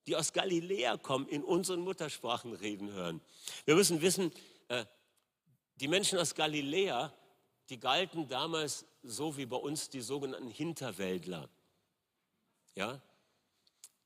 die 0.07 0.16
aus 0.16 0.33
Galiläa 0.33 0.96
kommen, 0.96 1.29
in 1.29 1.42
unseren 1.42 1.81
Muttersprachen 1.81 2.53
reden 2.55 2.92
hören? 2.92 3.20
Wir 3.64 3.74
müssen 3.74 4.01
wissen, 4.01 4.33
äh, 4.68 4.85
die 5.77 5.88
Menschen 5.88 6.18
aus 6.18 6.35
Galiläa, 6.35 7.12
die 7.68 7.79
galten 7.79 8.29
damals 8.29 8.87
so 9.03 9.37
wie 9.37 9.46
bei 9.46 9.57
uns 9.57 9.90
die 9.90 10.01
sogenannten 10.01 10.51
Hinterwäldler. 10.51 11.48
Ja? 12.74 13.01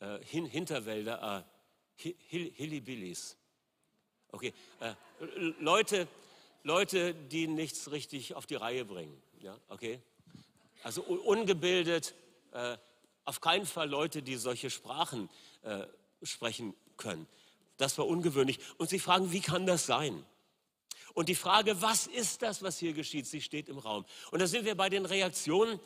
Äh, 0.00 0.18
Hinterwälder, 0.24 1.46
äh, 1.98 2.14
Hillybillies. 2.24 3.36
Okay, 4.32 4.54
äh, 4.80 4.94
Leute, 5.60 6.08
Leute, 6.64 7.14
die 7.14 7.46
nichts 7.46 7.90
richtig 7.90 8.34
auf 8.34 8.46
die 8.46 8.54
Reihe 8.54 8.86
bringen. 8.86 9.20
Ja, 9.40 9.56
okay? 9.68 10.00
Also 10.82 11.02
ungebildet, 11.02 12.14
äh, 12.52 12.78
auf 13.24 13.40
keinen 13.40 13.66
Fall 13.66 13.88
Leute, 13.88 14.22
die 14.22 14.36
solche 14.36 14.70
Sprachen 14.70 15.28
äh, 15.62 15.86
sprechen 16.22 16.74
können. 16.96 17.26
Das 17.76 17.98
war 17.98 18.06
ungewöhnlich. 18.06 18.58
Und 18.78 18.88
sie 18.88 18.98
fragen, 18.98 19.32
wie 19.32 19.40
kann 19.40 19.66
das 19.66 19.84
sein? 19.86 20.24
Und 21.14 21.28
die 21.28 21.34
Frage, 21.34 21.82
was 21.82 22.06
ist 22.06 22.40
das, 22.40 22.62
was 22.62 22.78
hier 22.78 22.94
geschieht, 22.94 23.26
sie 23.26 23.42
steht 23.42 23.68
im 23.68 23.78
Raum. 23.78 24.06
Und 24.30 24.40
da 24.40 24.46
sind 24.46 24.64
wir 24.64 24.76
bei 24.76 24.88
den 24.88 25.04
Reaktionen. 25.04 25.78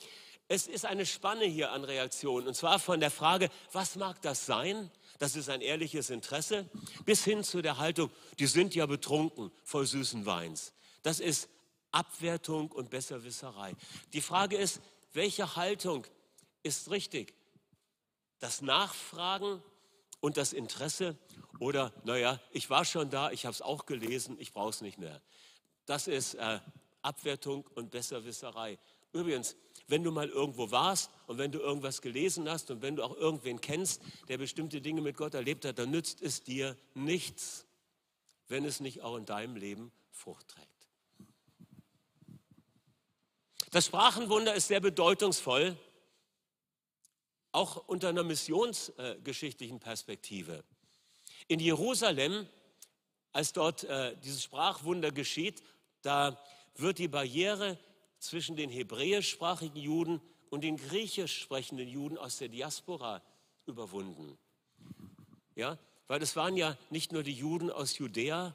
Es 0.47 0.69
ist 0.69 0.85
eine 0.85 1.05
Spanne 1.05 1.47
hier 1.47 1.73
an 1.73 1.83
Reaktionen. 1.83 2.47
Und 2.47 2.55
zwar 2.55 2.79
von 2.79 3.01
der 3.01 3.11
Frage, 3.11 3.51
was 3.73 3.97
mag 3.97 4.23
das 4.23 4.47
sein? 4.47 4.91
Das 5.19 5.37
ist 5.37 5.49
ein 5.49 5.61
ehrliches 5.61 6.11
Interesse, 6.11 6.69
bis 7.05 7.25
hin 7.25 7.45
zu 7.45 7.63
der 7.63 7.79
Haltung, 7.79 8.11
die 8.39 8.47
sind 8.47 8.75
ja 8.75 8.87
betrunken 8.87 9.51
voll 9.65 9.87
süßen 9.87 10.27
Weins. 10.27 10.73
Das 11.03 11.21
ist 11.21 11.49
Abwertung 11.91 12.71
und 12.71 12.91
Besserwisserei. 12.91 13.75
Die 14.13 14.21
Frage 14.21 14.57
ist, 14.57 14.81
welche 15.13 15.57
Haltung 15.57 16.07
ist 16.63 16.91
richtig? 16.91 17.35
Das 18.39 18.61
Nachfragen 18.61 19.63
und 20.21 20.37
das 20.37 20.53
Interesse 20.53 21.17
oder, 21.59 21.93
naja, 22.05 22.41
ich 22.51 22.69
war 22.69 22.85
schon 22.85 23.09
da, 23.09 23.31
ich 23.31 23.47
habe 23.47 23.55
es 23.55 23.63
auch 23.63 23.87
gelesen, 23.87 24.37
ich 24.39 24.53
brauche 24.53 24.71
es 24.71 24.81
nicht 24.83 24.99
mehr. 24.99 25.23
Das 25.87 26.07
ist 26.07 26.35
äh, 26.35 26.61
Abwertung 27.01 27.67
und 27.75 27.91
Besserwisserei. 27.91 28.79
Übrigens, 29.13 29.57
wenn 29.89 30.03
du 30.03 30.11
mal 30.11 30.29
irgendwo 30.29 30.71
warst 30.71 31.11
und 31.27 31.39
wenn 31.39 31.53
du 31.53 31.59
irgendwas 31.59 32.03
gelesen 32.03 32.49
hast 32.49 32.71
und 32.71 32.83
wenn 32.83 32.97
du 32.97 33.05
auch 33.05 33.17
irgendwen 33.17 33.61
kennst, 33.61 34.03
der 34.29 34.39
bestimmte 34.39 34.81
Dinge 34.81 35.01
mit 35.01 35.17
Gott 35.17 35.35
erlebt 35.35 35.65
hat, 35.65 35.79
dann 35.79 35.91
nützt 35.91 36.23
es 36.23 36.43
dir 36.43 36.77
nichts, 36.95 37.67
wenn 38.49 38.65
es 38.65 38.81
nicht 38.81 39.03
auch 39.03 39.17
in 39.17 39.27
deinem 39.27 39.57
Leben 39.57 39.93
Frucht 40.11 40.49
trägt. 40.49 40.69
Das 43.71 43.87
Sprachenwunder 43.87 44.55
ist 44.55 44.69
sehr 44.69 44.81
bedeutungsvoll, 44.81 45.77
auch 47.53 47.89
unter 47.89 48.09
einer 48.09 48.23
missionsgeschichtlichen 48.23 49.81
Perspektive. 49.81 50.65
In 51.49 51.61
Jerusalem, 51.61 52.49
als 53.33 53.53
dort 53.53 53.85
äh, 53.85 54.17
dieses 54.19 54.43
Sprachwunder 54.43 55.11
geschieht, 55.11 55.63
da 56.03 56.41
wird 56.75 56.99
die 56.99 57.09
Barriere 57.09 57.79
zwischen 58.19 58.57
den 58.57 58.71
hebräischsprachigen 58.71 59.81
Juden 59.81 60.21
und 60.51 60.63
den 60.63 60.77
griechisch 60.77 61.41
sprechenden 61.41 61.89
Juden 61.89 62.19
aus 62.19 62.39
der 62.39 62.49
Diaspora 62.49 63.23
überwunden. 63.67 64.39
Ja, 65.55 65.79
weil 66.07 66.23
es 66.23 66.37
waren 66.37 66.57
ja 66.57 66.77
nicht 66.91 67.13
nur 67.13 67.23
die 67.23 67.33
Juden 67.33 67.71
aus 67.71 67.99
Judäa 67.99 68.55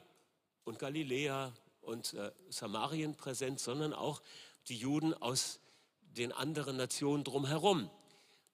und 0.64 0.78
Galiläa 0.78 1.52
und 1.80 2.14
äh, 2.14 2.32
Samarien 2.48 3.16
präsent, 3.16 3.60
sondern 3.60 3.92
auch 3.92 4.22
die 4.68 4.76
Juden 4.76 5.14
aus 5.14 5.60
den 6.00 6.32
anderen 6.32 6.76
Nationen 6.76 7.24
drumherum. 7.24 7.90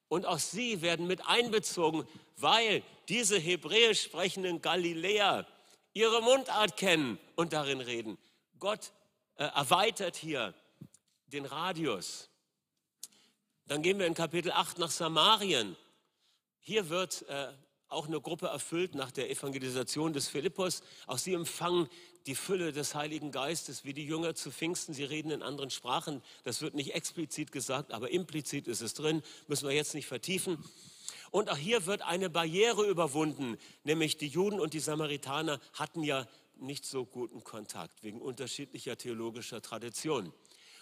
Und 0.08 0.24
auch 0.24 0.38
sie 0.38 0.80
werden 0.80 1.06
mit 1.06 1.26
einbezogen, 1.26 2.06
weil 2.36 2.82
diese 3.08 3.38
hebräisch 3.38 4.02
sprechenden 4.02 4.62
Galiläer 4.62 5.46
ihre 5.92 6.22
Mundart 6.22 6.76
kennen 6.76 7.18
und 7.36 7.52
darin 7.52 7.80
reden. 7.80 8.16
Gott 8.58 8.92
äh, 9.36 9.44
erweitert 9.44 10.16
hier 10.16 10.54
den 11.32 11.44
Radius. 11.44 12.30
Dann 13.66 13.82
gehen 13.82 13.98
wir 13.98 14.06
in 14.06 14.14
Kapitel 14.14 14.50
8 14.52 14.78
nach 14.78 14.90
Samarien. 14.90 15.76
Hier 16.60 16.88
wird 16.88 17.22
äh, 17.28 17.52
auch 17.88 18.06
eine 18.06 18.20
Gruppe 18.20 18.46
erfüllt 18.46 18.94
nach 18.94 19.10
der 19.10 19.30
Evangelisation 19.30 20.12
des 20.12 20.28
Philippus. 20.28 20.82
Auch 21.06 21.18
sie 21.18 21.34
empfangen 21.34 21.88
die 22.26 22.34
Fülle 22.34 22.72
des 22.72 22.94
Heiligen 22.94 23.30
Geistes, 23.30 23.84
wie 23.84 23.94
die 23.94 24.04
Jünger 24.04 24.34
zu 24.34 24.50
Pfingsten. 24.50 24.92
Sie 24.92 25.04
reden 25.04 25.30
in 25.30 25.42
anderen 25.42 25.70
Sprachen. 25.70 26.22
Das 26.44 26.60
wird 26.60 26.74
nicht 26.74 26.94
explizit 26.94 27.52
gesagt, 27.52 27.92
aber 27.92 28.10
implizit 28.10 28.68
ist 28.68 28.80
es 28.80 28.94
drin. 28.94 29.22
Müssen 29.46 29.68
wir 29.68 29.74
jetzt 29.74 29.94
nicht 29.94 30.06
vertiefen. 30.06 30.62
Und 31.30 31.50
auch 31.50 31.56
hier 31.56 31.86
wird 31.86 32.02
eine 32.02 32.30
Barriere 32.30 32.86
überwunden, 32.86 33.58
nämlich 33.84 34.16
die 34.16 34.28
Juden 34.28 34.60
und 34.60 34.72
die 34.72 34.80
Samaritaner 34.80 35.60
hatten 35.74 36.02
ja 36.02 36.26
nicht 36.56 36.86
so 36.86 37.04
guten 37.04 37.44
Kontakt 37.44 38.02
wegen 38.02 38.20
unterschiedlicher 38.20 38.96
theologischer 38.96 39.62
Traditionen. 39.62 40.32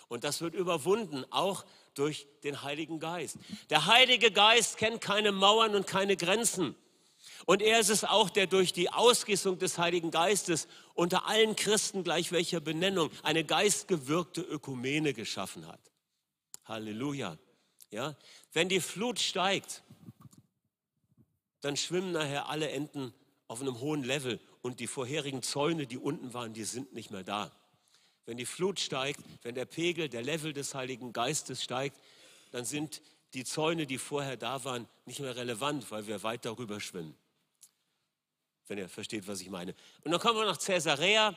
Und 0.09 0.25
das 0.25 0.41
wird 0.41 0.55
überwunden, 0.55 1.25
auch 1.31 1.65
durch 1.95 2.27
den 2.45 2.63
Heiligen 2.63 3.01
Geist. 3.01 3.39
Der 3.71 3.87
Heilige 3.87 4.31
Geist 4.31 4.77
kennt 4.77 5.01
keine 5.01 5.33
Mauern 5.33 5.75
und 5.75 5.87
keine 5.87 6.17
Grenzen. 6.17 6.77
Und 7.45 7.63
er 7.63 7.81
ist 7.81 7.91
es 7.91 8.05
auch, 8.05 8.31
der 8.31 8.47
durch 8.47 8.73
die 8.73 8.91
Ausgießung 8.91 9.59
des 9.59 9.79
Heiligen 9.79 10.11
Geistes 10.11 10.69
unter 10.95 11.27
allen 11.27 11.57
Christen 11.57 12.05
gleich 12.05 12.33
welcher 12.33 12.61
Benennung 12.61 13.11
eine 13.23 13.45
geistgewirkte 13.45 14.41
Ökumene 14.41 15.13
geschaffen 15.13 15.67
hat. 15.67 15.81
Halleluja. 16.65 17.37
Ja? 17.91 18.17
Wenn 18.53 18.69
die 18.69 18.81
Flut 18.81 19.19
steigt, 19.19 19.83
dann 21.61 21.77
schwimmen 21.77 22.13
nachher 22.13 22.49
alle 22.49 22.71
Enten 22.71 23.13
auf 23.49 23.61
einem 23.61 23.81
hohen 23.81 24.05
Level 24.05 24.41
und 24.63 24.81
die 24.81 24.87
vorherigen 24.87 25.43
Zäune, 25.43 25.87
die 25.87 25.99
unten 25.99 26.35
waren, 26.35 26.53
die 26.53 26.65
sind 26.65 26.93
nicht 26.93 27.11
mehr 27.11 27.23
da. 27.23 27.53
Wenn 28.27 28.37
die 28.37 28.47
Flut 28.47 28.81
steigt, 28.81 29.21
wenn 29.43 29.55
der 29.55 29.65
Pegel, 29.65 30.09
der 30.09 30.23
Level 30.23 30.53
des 30.53 30.75
Heiligen 30.75 31.13
Geistes 31.13 31.63
steigt, 31.63 31.99
dann 32.51 32.65
sind 32.65 33.01
die 33.35 33.45
Zäune, 33.45 33.87
die 33.87 33.99
vorher 33.99 34.37
da 34.37 34.65
waren, 34.65 34.87
nicht 35.05 35.21
mehr 35.21 35.37
relevant, 35.37 35.91
weil 35.91 36.07
wir 36.07 36.23
weit 36.23 36.45
darüber 36.45 36.81
schwimmen 36.81 37.17
wenn 38.69 38.79
ihr 38.79 38.89
versteht, 38.89 39.29
was 39.29 39.41
ich 39.41 39.51
meine. 39.51 39.75
Und 40.03 40.11
dann 40.11 40.21
kommen 40.21 40.39
wir 40.39 40.47
nach 40.47 40.59
Caesarea, 40.59 41.37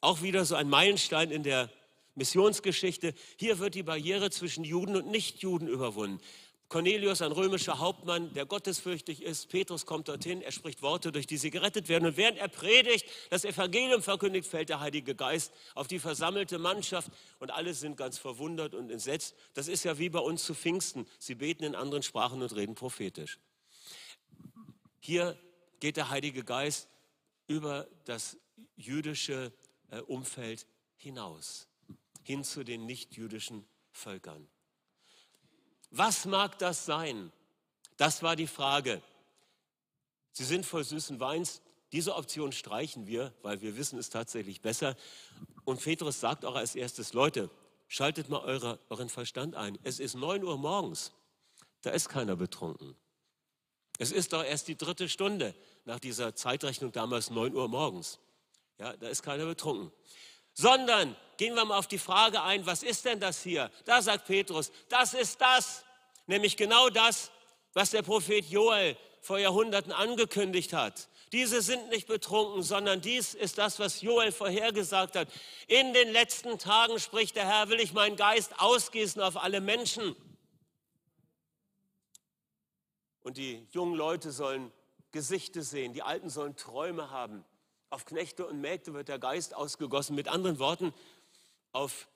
auch 0.00 0.22
wieder 0.22 0.44
so 0.44 0.54
ein 0.54 0.68
Meilenstein 0.68 1.30
in 1.30 1.42
der 1.42 1.70
Missionsgeschichte. 2.14 3.14
Hier 3.36 3.58
wird 3.58 3.74
die 3.74 3.82
Barriere 3.82 4.30
zwischen 4.30 4.64
Juden 4.64 4.96
und 4.96 5.08
Nichtjuden 5.08 5.68
überwunden. 5.68 6.20
Cornelius, 6.68 7.22
ein 7.22 7.30
römischer 7.30 7.78
Hauptmann, 7.78 8.32
der 8.34 8.44
gottesfürchtig 8.44 9.22
ist. 9.22 9.48
Petrus 9.48 9.86
kommt 9.86 10.08
dorthin, 10.08 10.42
er 10.42 10.50
spricht 10.50 10.82
Worte, 10.82 11.12
durch 11.12 11.26
die 11.28 11.36
sie 11.36 11.50
gerettet 11.50 11.88
werden. 11.88 12.06
Und 12.06 12.16
während 12.16 12.38
er 12.38 12.48
predigt, 12.48 13.06
das 13.30 13.44
Evangelium 13.44 14.02
verkündigt, 14.02 14.48
fällt 14.48 14.68
der 14.68 14.80
Heilige 14.80 15.14
Geist 15.14 15.52
auf 15.76 15.86
die 15.86 16.00
versammelte 16.00 16.58
Mannschaft 16.58 17.10
und 17.38 17.52
alle 17.52 17.72
sind 17.72 17.96
ganz 17.96 18.18
verwundert 18.18 18.74
und 18.74 18.90
entsetzt. 18.90 19.36
Das 19.54 19.68
ist 19.68 19.84
ja 19.84 19.98
wie 19.98 20.08
bei 20.08 20.18
uns 20.18 20.44
zu 20.44 20.54
Pfingsten. 20.54 21.06
Sie 21.20 21.36
beten 21.36 21.62
in 21.62 21.76
anderen 21.76 22.02
Sprachen 22.02 22.42
und 22.42 22.54
reden 22.56 22.74
prophetisch. 22.74 23.38
Hier 24.98 25.38
geht 25.78 25.96
der 25.96 26.10
Heilige 26.10 26.42
Geist 26.42 26.88
über 27.46 27.86
das 28.06 28.38
jüdische 28.74 29.52
äh, 29.90 30.00
Umfeld 30.00 30.66
hinaus, 30.96 31.68
hin 32.24 32.42
zu 32.42 32.64
den 32.64 32.86
nichtjüdischen 32.86 33.68
Völkern. 33.92 34.48
Was 35.96 36.26
mag 36.26 36.58
das 36.58 36.84
sein? 36.84 37.32
Das 37.96 38.22
war 38.22 38.36
die 38.36 38.46
Frage. 38.46 39.00
Sie 40.32 40.44
sind 40.44 40.66
voll 40.66 40.84
süßen 40.84 41.18
Weins. 41.20 41.62
Diese 41.92 42.14
Option 42.14 42.52
streichen 42.52 43.06
wir, 43.06 43.32
weil 43.40 43.62
wir 43.62 43.78
wissen 43.78 43.98
es 43.98 44.10
tatsächlich 44.10 44.60
besser. 44.60 44.94
Und 45.64 45.80
Petrus 45.80 46.20
sagt 46.20 46.44
auch 46.44 46.54
als 46.54 46.74
erstes, 46.74 47.14
Leute, 47.14 47.48
schaltet 47.88 48.28
mal 48.28 48.40
eure, 48.40 48.78
euren 48.90 49.08
Verstand 49.08 49.54
ein. 49.54 49.78
Es 49.84 49.98
ist 49.98 50.14
9 50.14 50.44
Uhr 50.44 50.58
morgens. 50.58 51.12
Da 51.80 51.90
ist 51.90 52.10
keiner 52.10 52.36
betrunken. 52.36 52.94
Es 53.98 54.12
ist 54.12 54.34
doch 54.34 54.44
erst 54.44 54.68
die 54.68 54.76
dritte 54.76 55.08
Stunde 55.08 55.54
nach 55.86 55.98
dieser 55.98 56.34
Zeitrechnung 56.34 56.92
damals 56.92 57.30
9 57.30 57.54
Uhr 57.54 57.68
morgens. 57.68 58.18
Ja, 58.78 58.94
da 58.98 59.08
ist 59.08 59.22
keiner 59.22 59.46
betrunken. 59.46 59.90
Sondern 60.52 61.16
gehen 61.38 61.54
wir 61.54 61.64
mal 61.64 61.78
auf 61.78 61.86
die 61.86 61.98
Frage 61.98 62.42
ein, 62.42 62.66
was 62.66 62.82
ist 62.82 63.06
denn 63.06 63.20
das 63.20 63.42
hier? 63.42 63.70
Da 63.86 64.02
sagt 64.02 64.26
Petrus, 64.26 64.70
das 64.90 65.14
ist 65.14 65.40
das, 65.40 65.85
nämlich 66.26 66.56
genau 66.56 66.88
das, 66.90 67.30
was 67.72 67.90
der 67.90 68.02
Prophet 68.02 68.44
Joel 68.46 68.96
vor 69.20 69.38
Jahrhunderten 69.38 69.92
angekündigt 69.92 70.72
hat. 70.72 71.08
Diese 71.32 71.60
sind 71.60 71.88
nicht 71.88 72.06
betrunken, 72.06 72.62
sondern 72.62 73.00
dies 73.00 73.34
ist 73.34 73.58
das, 73.58 73.78
was 73.78 74.00
Joel 74.00 74.30
vorhergesagt 74.30 75.16
hat. 75.16 75.28
In 75.66 75.92
den 75.92 76.12
letzten 76.12 76.58
Tagen, 76.58 77.00
spricht 77.00 77.34
der 77.34 77.46
Herr, 77.46 77.68
will 77.68 77.80
ich 77.80 77.92
meinen 77.92 78.16
Geist 78.16 78.60
ausgießen 78.60 79.20
auf 79.20 79.36
alle 79.36 79.60
Menschen. 79.60 80.14
Und 83.22 83.38
die 83.38 83.66
jungen 83.72 83.96
Leute 83.96 84.30
sollen 84.30 84.72
Gesichter 85.10 85.62
sehen, 85.62 85.92
die 85.92 86.02
Alten 86.02 86.30
sollen 86.30 86.56
Träume 86.56 87.10
haben. 87.10 87.44
Auf 87.90 88.04
Knechte 88.04 88.46
und 88.46 88.60
Mägde 88.60 88.94
wird 88.94 89.08
der 89.08 89.18
Geist 89.18 89.54
ausgegossen. 89.54 90.14
Mit 90.14 90.28
anderen 90.28 90.60
Worten, 90.60 90.94
auf 91.72 92.08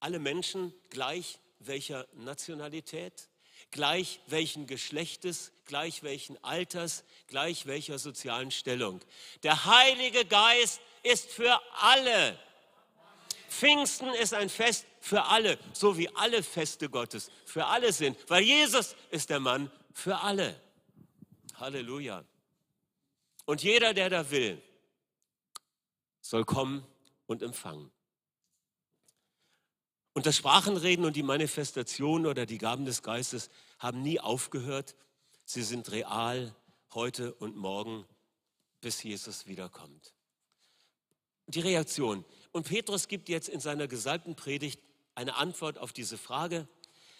alle 0.00 0.18
Menschen 0.18 0.72
gleich 0.88 1.38
welcher 1.58 2.06
Nationalität, 2.14 3.28
gleich 3.70 4.20
welchen 4.26 4.66
Geschlechtes, 4.66 5.52
gleich 5.66 6.02
welchen 6.02 6.42
Alters, 6.42 7.04
gleich 7.26 7.66
welcher 7.66 7.98
sozialen 7.98 8.50
Stellung. 8.50 9.00
Der 9.42 9.66
Heilige 9.66 10.24
Geist 10.24 10.80
ist 11.02 11.30
für 11.30 11.60
alle. 11.80 12.38
Pfingsten 13.48 14.08
ist 14.14 14.34
ein 14.34 14.48
Fest 14.48 14.86
für 15.00 15.24
alle, 15.24 15.58
so 15.72 15.96
wie 15.96 16.08
alle 16.16 16.42
Feste 16.42 16.88
Gottes 16.90 17.30
für 17.44 17.66
alle 17.66 17.92
sind, 17.92 18.16
weil 18.28 18.42
Jesus 18.42 18.94
ist 19.10 19.30
der 19.30 19.40
Mann 19.40 19.70
für 19.92 20.18
alle. 20.18 20.60
Halleluja. 21.54 22.24
Und 23.46 23.62
jeder, 23.62 23.94
der 23.94 24.10
da 24.10 24.30
will, 24.30 24.62
soll 26.20 26.44
kommen 26.44 26.86
und 27.26 27.42
empfangen. 27.42 27.90
Und 30.18 30.26
das 30.26 30.36
Sprachenreden 30.36 31.04
und 31.04 31.14
die 31.14 31.22
Manifestation 31.22 32.26
oder 32.26 32.44
die 32.44 32.58
Gaben 32.58 32.84
des 32.84 33.04
Geistes 33.04 33.50
haben 33.78 34.02
nie 34.02 34.18
aufgehört. 34.18 34.96
Sie 35.44 35.62
sind 35.62 35.92
real 35.92 36.56
heute 36.92 37.34
und 37.34 37.54
morgen, 37.54 38.04
bis 38.80 39.00
Jesus 39.04 39.46
wiederkommt. 39.46 40.12
Die 41.46 41.60
Reaktion. 41.60 42.24
Und 42.50 42.66
Petrus 42.66 43.06
gibt 43.06 43.28
jetzt 43.28 43.48
in 43.48 43.60
seiner 43.60 43.86
gesalbten 43.86 44.34
Predigt 44.34 44.80
eine 45.14 45.36
Antwort 45.36 45.78
auf 45.78 45.92
diese 45.92 46.18
Frage. 46.18 46.66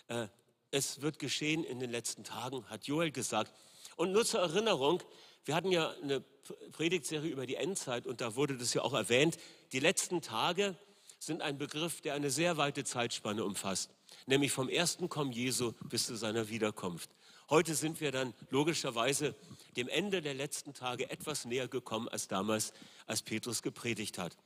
Äh, 0.08 0.26
es 0.72 1.00
wird 1.00 1.20
geschehen 1.20 1.62
in 1.62 1.78
den 1.78 1.92
letzten 1.92 2.24
Tagen, 2.24 2.68
hat 2.68 2.88
Joel 2.88 3.12
gesagt. 3.12 3.52
Und 3.94 4.10
nur 4.10 4.24
zur 4.24 4.40
Erinnerung, 4.40 5.04
wir 5.44 5.54
hatten 5.54 5.70
ja 5.70 5.94
eine 6.02 6.24
Predigtserie 6.72 7.30
über 7.30 7.46
die 7.46 7.54
Endzeit 7.54 8.08
und 8.08 8.20
da 8.20 8.34
wurde 8.34 8.56
das 8.56 8.74
ja 8.74 8.82
auch 8.82 8.94
erwähnt. 8.94 9.36
Die 9.70 9.78
letzten 9.78 10.20
Tage 10.20 10.74
sind 11.18 11.42
ein 11.42 11.58
Begriff, 11.58 12.00
der 12.00 12.14
eine 12.14 12.30
sehr 12.30 12.56
weite 12.56 12.84
Zeitspanne 12.84 13.44
umfasst, 13.44 13.90
nämlich 14.26 14.52
vom 14.52 14.68
ersten 14.68 15.08
Kommen 15.08 15.32
Jesu 15.32 15.72
bis 15.88 16.06
zu 16.06 16.16
seiner 16.16 16.48
Wiederkunft. 16.48 17.10
Heute 17.50 17.74
sind 17.74 18.00
wir 18.00 18.12
dann 18.12 18.34
logischerweise 18.50 19.34
dem 19.76 19.88
Ende 19.88 20.20
der 20.20 20.34
letzten 20.34 20.74
Tage 20.74 21.10
etwas 21.10 21.44
näher 21.44 21.68
gekommen 21.68 22.08
als 22.08 22.28
damals, 22.28 22.72
als 23.06 23.22
Petrus 23.22 23.62
gepredigt 23.62 24.18
hat. 24.18 24.36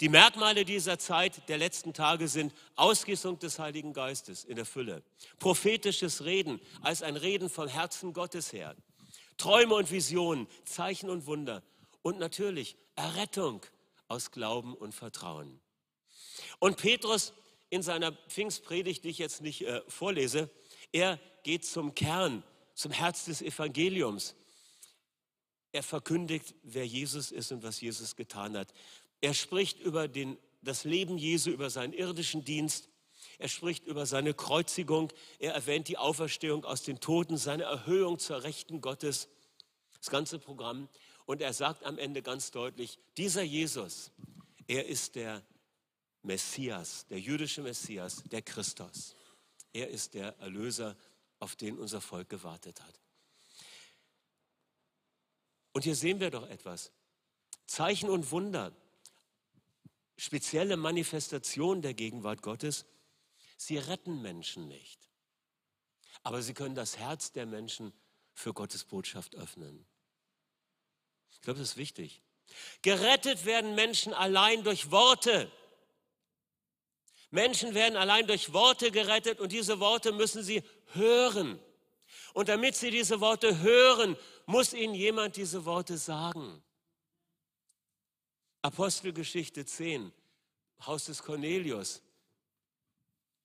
Die 0.00 0.08
Merkmale 0.08 0.64
dieser 0.64 0.98
Zeit 0.98 1.48
der 1.48 1.58
letzten 1.58 1.92
Tage 1.92 2.28
sind 2.28 2.54
Ausgießung 2.76 3.38
des 3.38 3.58
Heiligen 3.58 3.92
Geistes 3.92 4.44
in 4.44 4.56
der 4.56 4.64
Fülle, 4.64 5.02
prophetisches 5.38 6.24
Reden 6.24 6.60
als 6.82 7.02
ein 7.02 7.16
Reden 7.16 7.50
vom 7.50 7.66
Herzen 7.66 8.12
Gottes 8.12 8.52
her, 8.52 8.76
Träume 9.38 9.74
und 9.74 9.90
Visionen, 9.90 10.46
Zeichen 10.64 11.10
und 11.10 11.26
Wunder 11.26 11.62
und 12.02 12.18
natürlich 12.18 12.76
Errettung 12.94 13.62
aus 14.08 14.30
Glauben 14.30 14.74
und 14.74 14.94
Vertrauen. 14.94 15.60
Und 16.62 16.76
Petrus 16.76 17.32
in 17.70 17.82
seiner 17.82 18.12
Pfingstpredigt, 18.12 19.02
die 19.02 19.08
ich 19.08 19.18
jetzt 19.18 19.40
nicht 19.40 19.62
äh, 19.62 19.82
vorlese, 19.88 20.48
Er 20.92 21.18
geht 21.42 21.64
zum 21.64 21.96
Kern, 21.96 22.44
zum 22.76 22.92
Herz 22.92 23.24
des 23.24 23.42
Evangeliums. 23.42 24.36
Er 25.72 25.82
verkündigt, 25.82 26.54
wer 26.62 26.86
Jesus 26.86 27.32
ist 27.32 27.50
und 27.50 27.64
was 27.64 27.80
Jesus 27.80 28.14
getan 28.14 28.56
hat. 28.56 28.72
Er 29.20 29.34
spricht 29.34 29.80
über 29.80 30.06
den, 30.06 30.38
das 30.60 30.84
Leben 30.84 31.18
Jesu, 31.18 31.50
über 31.50 31.68
seinen 31.68 31.94
irdischen 31.94 32.44
Dienst. 32.44 32.88
Er 33.38 33.48
spricht 33.48 33.84
über 33.84 34.06
seine 34.06 34.32
Kreuzigung. 34.32 35.12
Er 35.40 35.54
erwähnt 35.54 35.88
die 35.88 35.98
Auferstehung 35.98 36.64
aus 36.64 36.84
den 36.84 37.00
Toten, 37.00 37.38
seine 37.38 37.64
Erhöhung 37.64 38.20
zur 38.20 38.44
Rechten 38.44 38.80
Gottes. 38.80 39.26
Das 39.98 40.10
ganze 40.10 40.38
Programm. 40.38 40.88
Und 41.26 41.40
er 41.40 41.54
sagt 41.54 41.82
am 41.82 41.98
Ende 41.98 42.22
ganz 42.22 42.52
deutlich, 42.52 43.00
dieser 43.16 43.42
Jesus, 43.42 44.12
er 44.68 44.86
ist 44.86 45.16
der 45.16 45.42
Messias, 46.22 47.06
der 47.06 47.20
jüdische 47.20 47.62
Messias, 47.62 48.22
der 48.24 48.42
Christus. 48.42 49.14
Er 49.72 49.88
ist 49.88 50.14
der 50.14 50.38
Erlöser, 50.38 50.96
auf 51.38 51.56
den 51.56 51.78
unser 51.78 52.00
Volk 52.00 52.28
gewartet 52.28 52.80
hat. 52.80 53.00
Und 55.72 55.82
hier 55.82 55.96
sehen 55.96 56.20
wir 56.20 56.30
doch 56.30 56.48
etwas. 56.48 56.92
Zeichen 57.66 58.10
und 58.10 58.30
Wunder, 58.30 58.72
spezielle 60.16 60.76
Manifestationen 60.76 61.82
der 61.82 61.94
Gegenwart 61.94 62.42
Gottes, 62.42 62.84
sie 63.56 63.78
retten 63.78 64.22
Menschen 64.22 64.68
nicht. 64.68 65.00
Aber 66.22 66.42
sie 66.42 66.54
können 66.54 66.74
das 66.74 66.98
Herz 66.98 67.32
der 67.32 67.46
Menschen 67.46 67.92
für 68.34 68.52
Gottes 68.52 68.84
Botschaft 68.84 69.34
öffnen. 69.34 69.84
Ich 71.30 71.40
glaube, 71.40 71.58
das 71.58 71.70
ist 71.70 71.76
wichtig. 71.76 72.22
Gerettet 72.82 73.44
werden 73.44 73.74
Menschen 73.74 74.12
allein 74.12 74.62
durch 74.62 74.90
Worte. 74.90 75.50
Menschen 77.32 77.72
werden 77.74 77.96
allein 77.96 78.26
durch 78.26 78.52
Worte 78.52 78.90
gerettet 78.90 79.40
und 79.40 79.52
diese 79.52 79.80
Worte 79.80 80.12
müssen 80.12 80.42
sie 80.42 80.62
hören. 80.92 81.58
Und 82.34 82.50
damit 82.50 82.76
sie 82.76 82.90
diese 82.90 83.20
Worte 83.20 83.60
hören, 83.60 84.18
muss 84.44 84.74
ihnen 84.74 84.94
jemand 84.94 85.36
diese 85.36 85.64
Worte 85.64 85.96
sagen. 85.96 86.62
Apostelgeschichte 88.60 89.64
10, 89.64 90.12
Haus 90.86 91.06
des 91.06 91.22
Cornelius. 91.22 92.02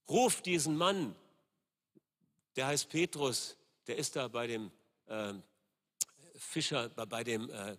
Ruft 0.10 0.46
diesen 0.46 0.76
Mann, 0.76 1.16
der 2.58 2.68
heißt 2.68 2.90
Petrus, 2.90 3.56
der 3.88 3.96
ist 3.98 4.18
da 4.18 4.28
bei 4.28 4.48
dem 4.48 4.70
äh, 5.06 5.34
Fischer, 6.36 6.90
bei 6.90 7.24
dem 7.24 7.50
äh, 7.50 7.72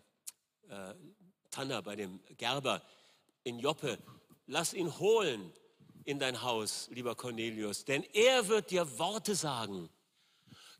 äh, 0.71 0.95
Tanner, 1.51 1.83
bei 1.83 1.97
dem 1.97 2.19
Gerber 2.39 2.83
in 3.45 3.59
Joppe. 3.59 3.99
Lass 4.47 4.73
ihn 4.73 4.99
holen 4.99 5.53
in 6.09 6.19
dein 6.19 6.41
Haus, 6.41 6.89
lieber 6.91 7.15
Cornelius, 7.15 7.85
denn 7.85 8.03
er 8.15 8.49
wird 8.49 8.71
dir 8.71 8.99
Worte 8.99 9.35
sagen, 9.35 9.91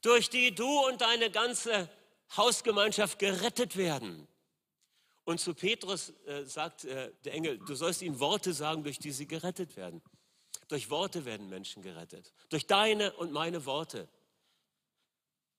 durch 0.01 0.31
die 0.31 0.55
du 0.55 0.87
und 0.87 1.03
deine 1.03 1.31
ganze 1.31 1.91
Hausgemeinschaft 2.35 3.19
gerettet 3.19 3.77
werden. 3.77 4.27
Und 5.25 5.39
zu 5.39 5.53
Petrus 5.53 6.15
äh, 6.25 6.47
sagt 6.47 6.87
äh, 6.87 7.13
der 7.27 7.35
Engel, 7.35 7.59
du 7.59 7.75
sollst 7.75 8.01
ihnen 8.01 8.19
Worte 8.21 8.55
sagen, 8.55 8.85
durch 8.85 8.99
die 8.99 9.11
sie 9.11 9.27
gerettet 9.27 9.77
werden. 9.77 10.01
Durch 10.69 10.89
Worte 10.89 11.27
werden 11.27 11.51
Menschen 11.51 11.83
gerettet. 11.83 12.33
Durch 12.49 12.67
deine 12.67 13.13
und 13.13 13.31
meine 13.31 13.67
Worte. 13.67 14.09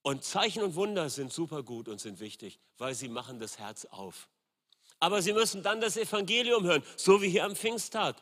Und 0.02 0.24
Zeichen 0.24 0.64
und 0.64 0.74
Wunder 0.74 1.12
sind 1.12 1.32
super 1.32 1.62
gut 1.62 1.88
und 1.88 2.02
sind 2.02 2.20
wichtig, 2.20 2.60
weil 2.80 2.96
sie 2.96 3.08
machen 3.08 3.40
das 3.40 3.60
Herz 3.60 3.86
auf. 3.86 4.30
Aber 5.00 5.22
sie 5.22 5.32
müssen 5.32 5.64
dann 5.64 5.80
das 5.80 5.96
Evangelium 5.96 6.66
hören, 6.66 6.84
so 6.98 7.22
wie 7.22 7.30
hier 7.30 7.46
am 7.46 7.56
Pfingsttag. 7.56 8.18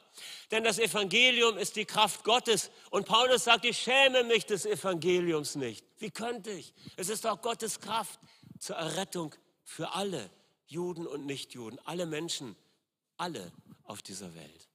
Denn 0.51 0.63
das 0.63 0.77
Evangelium 0.77 1.57
ist 1.57 1.75
die 1.75 1.85
Kraft 1.85 2.23
Gottes. 2.23 2.69
Und 2.91 3.07
Paulus 3.07 3.45
sagt, 3.45 3.65
ich 3.65 3.77
schäme 3.77 4.23
mich 4.23 4.45
des 4.45 4.65
Evangeliums 4.65 5.55
nicht. 5.55 5.85
Wie 5.97 6.11
könnte 6.11 6.51
ich? 6.51 6.73
Es 6.95 7.09
ist 7.09 7.25
auch 7.25 7.41
Gottes 7.41 7.79
Kraft 7.79 8.19
zur 8.59 8.75
Errettung 8.75 9.33
für 9.63 9.93
alle, 9.93 10.29
Juden 10.67 11.07
und 11.07 11.25
Nichtjuden, 11.25 11.79
alle 11.85 12.05
Menschen, 12.05 12.55
alle 13.17 13.51
auf 13.83 14.03
dieser 14.03 14.33
Welt. 14.35 14.67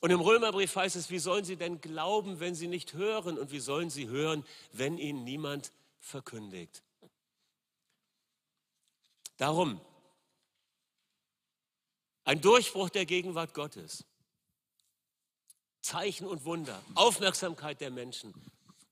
Und 0.00 0.10
im 0.10 0.20
Römerbrief 0.20 0.76
heißt 0.76 0.96
es, 0.96 1.10
wie 1.10 1.18
sollen 1.18 1.44
sie 1.44 1.56
denn 1.56 1.80
glauben, 1.80 2.40
wenn 2.40 2.54
sie 2.54 2.68
nicht 2.68 2.92
hören? 2.92 3.38
Und 3.38 3.52
wie 3.52 3.60
sollen 3.60 3.90
sie 3.90 4.08
hören, 4.08 4.44
wenn 4.72 4.98
ihnen 4.98 5.24
niemand 5.24 5.72
verkündigt? 5.98 6.82
Darum, 9.36 9.80
ein 12.30 12.40
Durchbruch 12.40 12.90
der 12.90 13.06
Gegenwart 13.06 13.54
Gottes. 13.54 14.04
Zeichen 15.82 16.28
und 16.28 16.44
Wunder, 16.44 16.80
Aufmerksamkeit 16.94 17.80
der 17.80 17.90
Menschen 17.90 18.32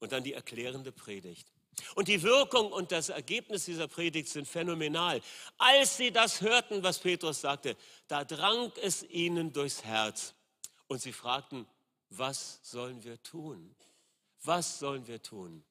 und 0.01 0.11
dann 0.11 0.25
die 0.25 0.33
erklärende 0.33 0.91
Predigt. 0.91 1.47
Und 1.95 2.09
die 2.09 2.25
Wirkung 2.25 2.73
und 2.73 2.91
das 2.91 3.11
Ergebnis 3.11 3.65
dieser 3.67 3.87
Predigt 3.87 4.29
sind 4.29 4.49
phänomenal. 4.49 5.23
Als 5.57 5.97
sie 5.99 6.11
das 6.11 6.41
hörten, 6.41 6.83
was 6.83 6.99
Petrus 6.99 7.41
sagte, 7.41 7.77
da 8.09 8.25
drang 8.25 8.73
es 8.83 9.05
ihnen 9.05 9.53
durchs 9.53 9.85
Herz. 9.85 10.35
Und 10.89 11.01
sie 11.01 11.13
fragten, 11.13 11.65
was 12.11 12.59
sollen 12.65 13.05
wir 13.05 13.23
tun? 13.23 13.73
Was 14.43 14.81
sollen 14.81 15.07
wir 15.07 15.23
tun? 15.23 15.63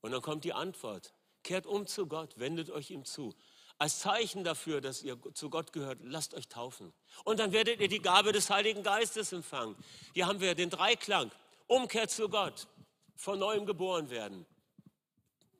Und 0.00 0.12
dann 0.12 0.22
kommt 0.22 0.44
die 0.44 0.54
Antwort, 0.54 1.12
kehrt 1.42 1.66
um 1.66 1.86
zu 1.86 2.06
Gott, 2.06 2.38
wendet 2.38 2.70
euch 2.70 2.90
ihm 2.90 3.04
zu. 3.04 3.34
Als 3.80 4.00
Zeichen 4.00 4.44
dafür, 4.44 4.82
dass 4.82 5.02
ihr 5.02 5.16
zu 5.32 5.48
Gott 5.48 5.72
gehört, 5.72 6.00
lasst 6.02 6.34
euch 6.34 6.48
taufen. 6.48 6.92
Und 7.24 7.40
dann 7.40 7.52
werdet 7.52 7.80
ihr 7.80 7.88
die 7.88 8.02
Gabe 8.02 8.30
des 8.30 8.50
Heiligen 8.50 8.82
Geistes 8.82 9.32
empfangen. 9.32 9.74
Hier 10.12 10.26
haben 10.26 10.40
wir 10.40 10.54
den 10.54 10.68
Dreiklang. 10.68 11.30
Umkehr 11.66 12.06
zu 12.06 12.28
Gott, 12.28 12.68
von 13.16 13.38
neuem 13.38 13.64
geboren 13.64 14.10
werden. 14.10 14.44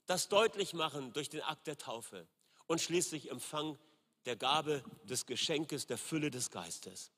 Das 0.05 0.29
deutlich 0.29 0.75
machen 0.75 1.15
durch 1.15 1.31
den 1.31 1.41
Akt 1.41 1.67
der 1.67 1.79
Taufe. 1.79 2.27
Und 2.67 2.83
schließlich 2.83 3.31
Empfang 3.31 3.79
der 4.27 4.37
Gabe 4.37 4.85
des 5.05 5.25
Geschenkes, 5.25 5.87
der 5.87 5.97
Fülle 5.97 6.31
des 6.31 6.51
Geistes. 6.51 7.13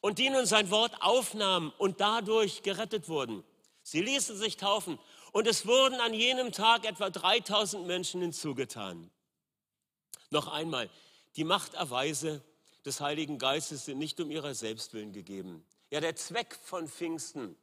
Und 0.00 0.18
die 0.18 0.28
nun 0.28 0.44
sein 0.44 0.70
Wort 0.72 1.00
aufnahmen 1.02 1.72
und 1.78 2.00
dadurch 2.00 2.64
gerettet 2.64 3.08
wurden. 3.08 3.44
Sie 3.84 4.02
ließen 4.02 4.36
sich 4.36 4.56
taufen 4.56 4.98
und 5.30 5.46
es 5.46 5.66
wurden 5.66 6.00
an 6.00 6.14
jenem 6.14 6.50
Tag 6.50 6.84
etwa 6.84 7.10
3000 7.10 7.86
Menschen 7.86 8.20
hinzugetan. 8.22 9.08
Noch 10.30 10.48
einmal, 10.48 10.88
die 11.36 11.44
Machterweise 11.44 12.42
des 12.84 13.00
Heiligen 13.00 13.38
Geistes 13.38 13.84
sind 13.84 13.98
nicht 13.98 14.20
um 14.20 14.30
ihrer 14.30 14.54
Selbstwillen 14.54 15.12
gegeben. 15.12 15.64
Ja, 15.90 16.00
der 16.00 16.16
Zweck 16.16 16.56
von 16.62 16.88
Pfingsten, 16.88 17.56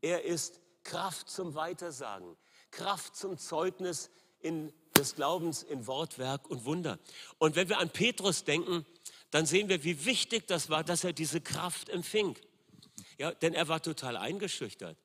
er 0.00 0.24
ist 0.24 0.60
Kraft 0.84 1.28
zum 1.28 1.54
Weitersagen, 1.54 2.36
Kraft 2.70 3.16
zum 3.16 3.38
Zeugnis 3.38 4.10
in, 4.40 4.72
des 4.96 5.14
Glaubens 5.14 5.62
in 5.62 5.86
Wort, 5.86 6.18
Werk 6.18 6.48
und 6.48 6.64
Wunder. 6.64 6.98
Und 7.38 7.56
wenn 7.56 7.68
wir 7.68 7.78
an 7.78 7.90
Petrus 7.90 8.44
denken, 8.44 8.86
dann 9.30 9.46
sehen 9.46 9.68
wir, 9.68 9.82
wie 9.84 10.04
wichtig 10.04 10.46
das 10.46 10.70
war, 10.70 10.84
dass 10.84 11.04
er 11.04 11.12
diese 11.12 11.40
Kraft 11.40 11.88
empfing. 11.88 12.36
Ja, 13.18 13.32
denn 13.32 13.54
er 13.54 13.68
war 13.68 13.82
total 13.82 14.16
eingeschüchtert. 14.16 14.96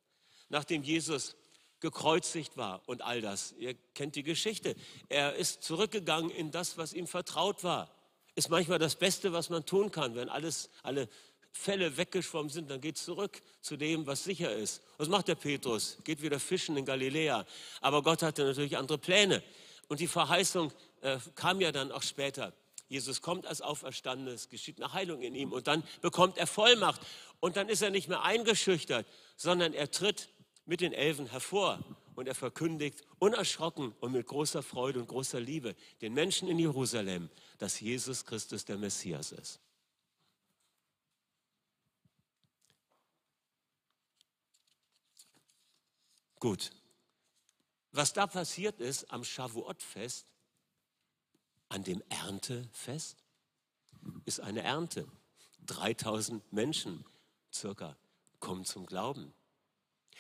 Nachdem 0.50 0.84
Jesus 0.84 1.36
gekreuzigt 1.80 2.58
war 2.58 2.82
und 2.88 3.02
all 3.02 3.22
das. 3.22 3.54
Ihr 3.60 3.76
kennt 3.94 4.16
die 4.16 4.24
Geschichte. 4.24 4.76
Er 5.10 5.36
ist 5.36 5.64
zurückgegangen 5.64 6.32
in 6.32 6.52
das, 6.52 6.78
was 6.78 6.94
ihm 6.94 7.08
vertraut 7.08 7.64
war. 7.64 7.92
Ist 8.36 8.50
manchmal 8.50 8.80
das 8.80 8.96
Beste, 8.96 9.34
was 9.34 9.50
man 9.50 9.66
tun 9.66 9.92
kann. 9.92 10.16
Wenn 10.16 10.30
alles, 10.30 10.70
alle 10.84 11.08
Fälle 11.52 11.98
weggeschwommen 11.98 12.50
sind, 12.50 12.70
dann 12.70 12.82
geht 12.82 12.98
zurück 12.98 13.42
zu 13.62 13.78
dem, 13.78 14.06
was 14.06 14.24
sicher 14.24 14.56
ist. 14.56 14.82
Was 14.98 15.10
macht 15.10 15.28
der 15.28 15.36
Petrus? 15.36 15.98
Geht 16.04 16.22
wieder 16.22 16.40
fischen 16.40 16.78
in 16.78 16.86
Galiläa. 16.86 17.46
Aber 17.82 18.04
Gott 18.04 18.22
hatte 18.22 18.44
natürlich 18.44 18.78
andere 18.78 18.98
Pläne. 18.98 19.44
Und 19.88 20.00
die 20.00 20.08
Verheißung 20.08 20.72
äh, 21.02 21.18
kam 21.36 21.62
ja 21.62 21.72
dann 21.72 21.92
auch 21.92 22.04
später. 22.04 22.54
Jesus 22.90 23.22
kommt 23.22 23.46
als 23.46 23.62
Auferstandenes, 23.62 24.42
es 24.42 24.50
geschieht 24.50 24.82
eine 24.82 24.94
Heilung 24.94 25.22
in 25.22 25.36
ihm 25.36 25.52
und 25.52 25.68
dann 25.68 25.84
bekommt 26.02 26.38
er 26.38 26.48
Vollmacht. 26.48 27.02
Und 27.40 27.58
dann 27.58 27.70
ist 27.70 27.82
er 27.82 27.90
nicht 27.90 28.08
mehr 28.08 28.24
eingeschüchtert, 28.24 29.06
sondern 29.36 29.74
er 29.74 29.92
tritt 29.92 30.30
mit 30.68 30.82
den 30.82 30.94
Elfen 30.94 31.26
hervor 31.26 31.84
und 32.16 32.28
er 32.28 32.36
verkündigt 32.36 33.04
unerschrocken 33.20 33.94
und 34.00 34.12
mit 34.12 34.28
großer 34.28 34.62
Freude 34.62 35.00
und 35.00 35.08
großer 35.08 35.40
Liebe 35.40 35.76
den 36.02 36.14
Menschen 36.14 36.48
in 36.48 36.60
Jerusalem, 36.60 37.30
dass 37.58 37.80
Jesus 37.80 38.26
Christus 38.26 38.66
der 38.66 38.78
Messias 38.78 39.32
ist. 39.32 39.60
Gut. 46.40 46.72
Was 47.92 48.14
da 48.14 48.28
passiert 48.28 48.80
ist 48.80 49.12
am 49.12 49.24
Shavuot-Fest, 49.24 50.28
an 51.70 51.84
dem 51.84 52.04
Erntefest, 52.10 53.18
ist 54.26 54.42
eine 54.42 54.62
Ernte. 54.62 55.08
3000 55.66 56.54
Menschen 56.54 57.06
circa 57.52 57.98
kommen 58.40 58.66
zum 58.66 58.86
Glauben. 58.86 59.34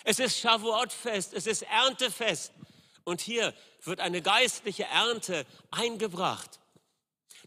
Es 0.03 0.19
ist 0.19 0.37
Shavuot-Fest, 0.39 1.33
es 1.33 1.47
ist 1.47 1.63
Erntefest. 1.63 2.51
Und 3.03 3.21
hier 3.21 3.53
wird 3.83 3.99
eine 3.99 4.21
geistliche 4.21 4.83
Ernte 4.83 5.45
eingebracht. 5.71 6.59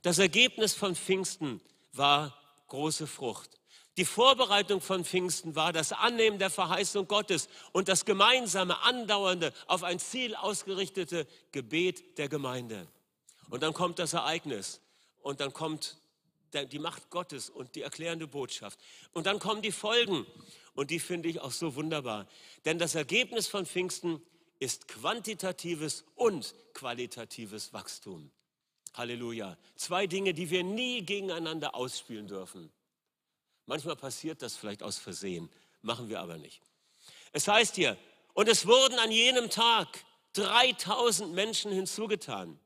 Das 0.03 0.19
Ergebnis 0.19 0.75
von 0.75 0.97
Pfingsten 0.97 1.61
war 1.93 2.37
große 2.69 3.07
Frucht. 3.07 3.51
Die 3.97 4.05
Vorbereitung 4.05 4.81
von 4.81 5.05
Pfingsten 5.05 5.57
war 5.57 5.73
das 5.73 5.93
Annehmen 5.93 6.39
der 6.39 6.49
Verheißung 6.49 7.07
Gottes 7.07 7.49
und 7.73 7.89
das 7.89 8.05
gemeinsame, 8.05 8.81
andauernde, 8.83 9.53
auf 9.67 9.83
ein 9.83 9.99
Ziel 9.99 10.35
ausgerichtete 10.35 11.27
Gebet 11.53 12.17
der 12.17 12.29
Gemeinde. 12.29 12.87
Und 13.51 13.63
dann 13.63 13.75
kommt 13.75 13.99
das 13.99 14.15
Ereignis 14.15 14.81
und 15.21 15.41
dann 15.41 15.53
kommt 15.53 15.99
die 16.55 16.79
Macht 16.79 17.11
Gottes 17.11 17.51
und 17.51 17.75
die 17.75 17.83
erklärende 17.83 18.27
Botschaft. 18.27 18.79
Und 19.13 19.27
dann 19.27 19.39
kommen 19.39 19.61
die 19.61 19.73
Folgen 19.73 20.27
und 20.75 20.91
die 20.91 21.01
finde 21.01 21.29
ich 21.29 21.41
auch 21.41 21.53
so 21.53 21.75
wunderbar. 21.75 22.27
Denn 22.65 22.79
das 22.79 22.95
Ergebnis 22.95 23.47
von 23.47 23.67
Pfingsten 23.67 24.23
ist 24.59 24.89
quantitatives 24.89 26.05
und 26.15 26.55
qualitatives 26.75 27.73
Wachstum. 27.73 28.31
Halleluja. 28.95 29.57
Zwei 29.77 30.07
Dinge, 30.07 30.35
die 30.35 30.51
wir 30.51 30.65
nie 30.65 31.03
gegeneinander 31.03 31.75
ausspielen 31.75 32.29
dürfen. 32.29 32.71
Manchmal 33.67 33.97
passiert 33.97 34.43
das 34.43 34.57
vielleicht 34.57 34.83
aus 34.83 34.99
Versehen, 34.99 35.49
machen 35.83 36.09
wir 36.09 36.21
aber 36.21 36.39
nicht. 36.39 36.61
Es 37.33 37.47
heißt 37.47 37.77
hier, 37.77 37.97
und 38.35 38.49
es 38.49 38.67
wurden 38.67 38.99
an 38.99 39.13
jenem 39.13 39.49
Tag 39.49 40.05
3000 40.33 41.33
Menschen 41.33 41.73
hinzugetan. 41.73 42.59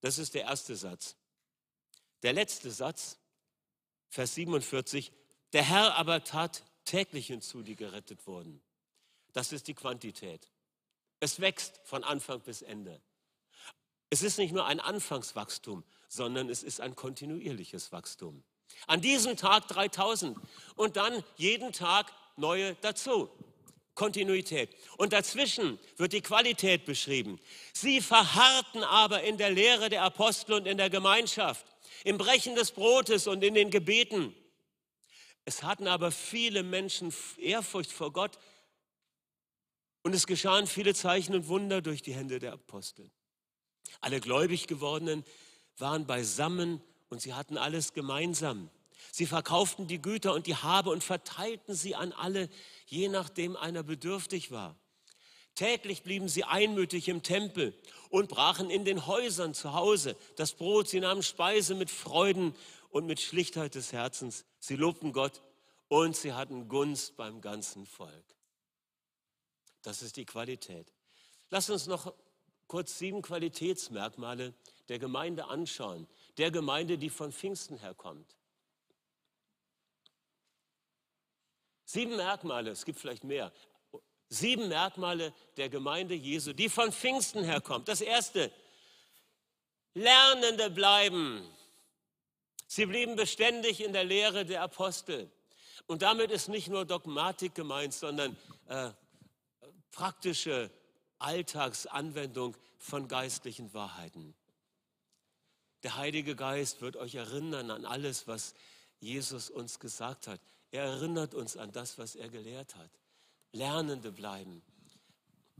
Das 0.00 0.18
ist 0.18 0.34
der 0.34 0.42
erste 0.42 0.76
Satz. 0.76 1.16
Der 2.22 2.32
letzte 2.32 2.70
Satz, 2.70 3.18
Vers 4.08 4.34
47, 4.34 5.12
der 5.52 5.62
Herr 5.62 5.96
aber 5.96 6.24
tat 6.24 6.62
täglich 6.84 7.26
hinzu, 7.28 7.62
die 7.62 7.76
gerettet 7.76 8.26
wurden. 8.26 8.62
Das 9.32 9.52
ist 9.52 9.68
die 9.68 9.74
Quantität. 9.74 10.50
Es 11.20 11.40
wächst 11.40 11.80
von 11.84 12.04
Anfang 12.04 12.40
bis 12.40 12.62
Ende. 12.62 13.00
Es 14.10 14.22
ist 14.22 14.38
nicht 14.38 14.52
nur 14.52 14.66
ein 14.66 14.80
Anfangswachstum, 14.80 15.84
sondern 16.08 16.50
es 16.50 16.62
ist 16.62 16.80
ein 16.80 16.94
kontinuierliches 16.94 17.92
Wachstum. 17.92 18.42
An 18.86 19.00
diesem 19.00 19.36
Tag 19.36 19.68
3000 19.68 20.36
und 20.76 20.96
dann 20.96 21.24
jeden 21.36 21.72
Tag 21.72 22.12
neue 22.36 22.74
dazu. 22.76 23.30
Kontinuität. 23.94 24.70
Und 24.96 25.12
dazwischen 25.12 25.78
wird 25.96 26.14
die 26.14 26.22
Qualität 26.22 26.86
beschrieben. 26.86 27.38
Sie 27.74 28.00
verharrten 28.00 28.82
aber 28.84 29.22
in 29.22 29.36
der 29.36 29.50
Lehre 29.50 29.90
der 29.90 30.02
Apostel 30.02 30.54
und 30.54 30.66
in 30.66 30.78
der 30.78 30.88
Gemeinschaft, 30.88 31.66
im 32.04 32.16
Brechen 32.16 32.54
des 32.54 32.72
Brotes 32.72 33.26
und 33.26 33.44
in 33.44 33.54
den 33.54 33.70
Gebeten. 33.70 34.34
Es 35.44 35.62
hatten 35.62 35.88
aber 35.88 36.10
viele 36.10 36.62
Menschen 36.62 37.12
Ehrfurcht 37.38 37.92
vor 37.92 38.12
Gott 38.12 38.38
und 40.02 40.14
es 40.14 40.26
geschahen 40.26 40.66
viele 40.66 40.94
Zeichen 40.94 41.34
und 41.34 41.48
Wunder 41.48 41.82
durch 41.82 42.02
die 42.02 42.14
Hände 42.14 42.38
der 42.38 42.52
Apostel. 42.52 43.10
Alle 44.00 44.20
gläubig 44.20 44.66
gewordenen 44.66 45.24
waren 45.76 46.06
beisammen 46.06 46.80
und 47.08 47.20
sie 47.20 47.34
hatten 47.34 47.56
alles 47.56 47.92
gemeinsam. 47.92 48.70
Sie 49.10 49.26
verkauften 49.26 49.88
die 49.88 50.00
Güter 50.00 50.32
und 50.32 50.46
die 50.46 50.56
Habe 50.56 50.90
und 50.90 51.02
verteilten 51.02 51.74
sie 51.74 51.94
an 51.94 52.12
alle, 52.12 52.48
je 52.86 53.08
nachdem 53.08 53.56
einer 53.56 53.82
bedürftig 53.82 54.52
war. 54.52 54.76
Täglich 55.54 56.02
blieben 56.02 56.28
sie 56.28 56.44
einmütig 56.44 57.08
im 57.08 57.22
Tempel 57.22 57.74
und 58.08 58.28
brachen 58.28 58.70
in 58.70 58.84
den 58.84 59.06
Häusern 59.06 59.54
zu 59.54 59.74
Hause 59.74 60.16
das 60.36 60.54
Brot. 60.54 60.88
Sie 60.88 61.00
nahmen 61.00 61.22
Speise 61.22 61.74
mit 61.74 61.90
Freuden 61.90 62.54
und 62.88 63.06
mit 63.06 63.20
Schlichtheit 63.20 63.74
des 63.74 63.92
Herzens. 63.92 64.46
Sie 64.62 64.76
lobten 64.76 65.12
Gott 65.12 65.42
und 65.88 66.14
sie 66.14 66.34
hatten 66.34 66.68
Gunst 66.68 67.16
beim 67.16 67.40
ganzen 67.40 67.84
Volk. 67.84 68.24
Das 69.82 70.02
ist 70.02 70.16
die 70.16 70.24
Qualität. 70.24 70.86
Lass 71.50 71.68
uns 71.68 71.88
noch 71.88 72.14
kurz 72.68 72.96
sieben 72.96 73.22
Qualitätsmerkmale 73.22 74.54
der 74.88 75.00
Gemeinde 75.00 75.46
anschauen, 75.46 76.06
der 76.38 76.52
Gemeinde, 76.52 76.96
die 76.96 77.10
von 77.10 77.32
Pfingsten 77.32 77.76
herkommt. 77.76 78.36
Sieben 81.84 82.14
Merkmale, 82.14 82.70
es 82.70 82.84
gibt 82.84 83.00
vielleicht 83.00 83.24
mehr, 83.24 83.52
sieben 84.28 84.68
Merkmale 84.68 85.34
der 85.56 85.70
Gemeinde 85.70 86.14
Jesu, 86.14 86.52
die 86.52 86.68
von 86.68 86.92
Pfingsten 86.92 87.42
herkommt. 87.42 87.88
Das 87.88 88.00
erste, 88.00 88.52
Lernende 89.94 90.70
bleiben. 90.70 91.52
Sie 92.74 92.86
blieben 92.86 93.16
beständig 93.16 93.82
in 93.82 93.92
der 93.92 94.04
Lehre 94.04 94.46
der 94.46 94.62
Apostel. 94.62 95.30
Und 95.86 96.00
damit 96.00 96.30
ist 96.30 96.48
nicht 96.48 96.68
nur 96.68 96.86
Dogmatik 96.86 97.54
gemeint, 97.54 97.92
sondern 97.92 98.34
äh, 98.66 98.92
praktische 99.90 100.70
Alltagsanwendung 101.18 102.56
von 102.78 103.08
geistlichen 103.08 103.74
Wahrheiten. 103.74 104.34
Der 105.82 105.96
Heilige 105.96 106.34
Geist 106.34 106.80
wird 106.80 106.96
euch 106.96 107.14
erinnern 107.14 107.70
an 107.70 107.84
alles, 107.84 108.26
was 108.26 108.54
Jesus 109.00 109.50
uns 109.50 109.78
gesagt 109.78 110.26
hat. 110.26 110.40
Er 110.70 110.84
erinnert 110.84 111.34
uns 111.34 111.58
an 111.58 111.72
das, 111.72 111.98
was 111.98 112.14
er 112.14 112.30
gelehrt 112.30 112.74
hat. 112.76 112.90
Lernende 113.52 114.10
bleiben. 114.12 114.62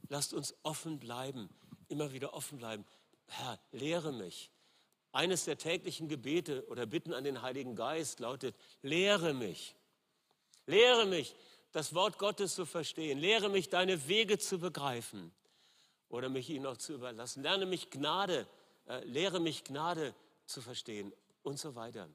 Lasst 0.08 0.32
uns 0.32 0.54
offen 0.62 0.98
bleiben, 0.98 1.50
immer 1.88 2.14
wieder 2.14 2.32
offen 2.32 2.56
bleiben. 2.56 2.86
Herr, 3.26 3.60
lehre 3.70 4.14
mich. 4.14 4.50
Eines 5.12 5.44
der 5.44 5.58
täglichen 5.58 6.08
Gebete 6.08 6.66
oder 6.68 6.86
Bitten 6.86 7.12
an 7.12 7.24
den 7.24 7.42
Heiligen 7.42 7.76
Geist 7.76 8.20
lautet, 8.20 8.56
lehre 8.82 9.34
mich. 9.34 9.76
Lehre 10.66 11.06
mich, 11.06 11.34
das 11.70 11.94
Wort 11.94 12.18
Gottes 12.18 12.54
zu 12.54 12.66
verstehen. 12.66 13.18
Lehre 13.18 13.48
mich, 13.48 13.68
deine 13.68 14.08
Wege 14.08 14.38
zu 14.38 14.58
begreifen 14.58 15.32
oder 16.08 16.28
mich 16.28 16.48
ihnen 16.50 16.66
auch 16.66 16.76
zu 16.76 16.94
überlassen. 16.94 17.42
Lerne 17.42 17.66
mich 17.66 17.90
Gnade 17.90 18.46
äh, 18.86 19.04
lehre 19.04 19.40
mich 19.40 19.64
Gnade 19.64 20.14
zu 20.46 20.60
verstehen 20.60 21.12
und 21.42 21.58
so 21.58 21.74
weiter. 21.74 22.08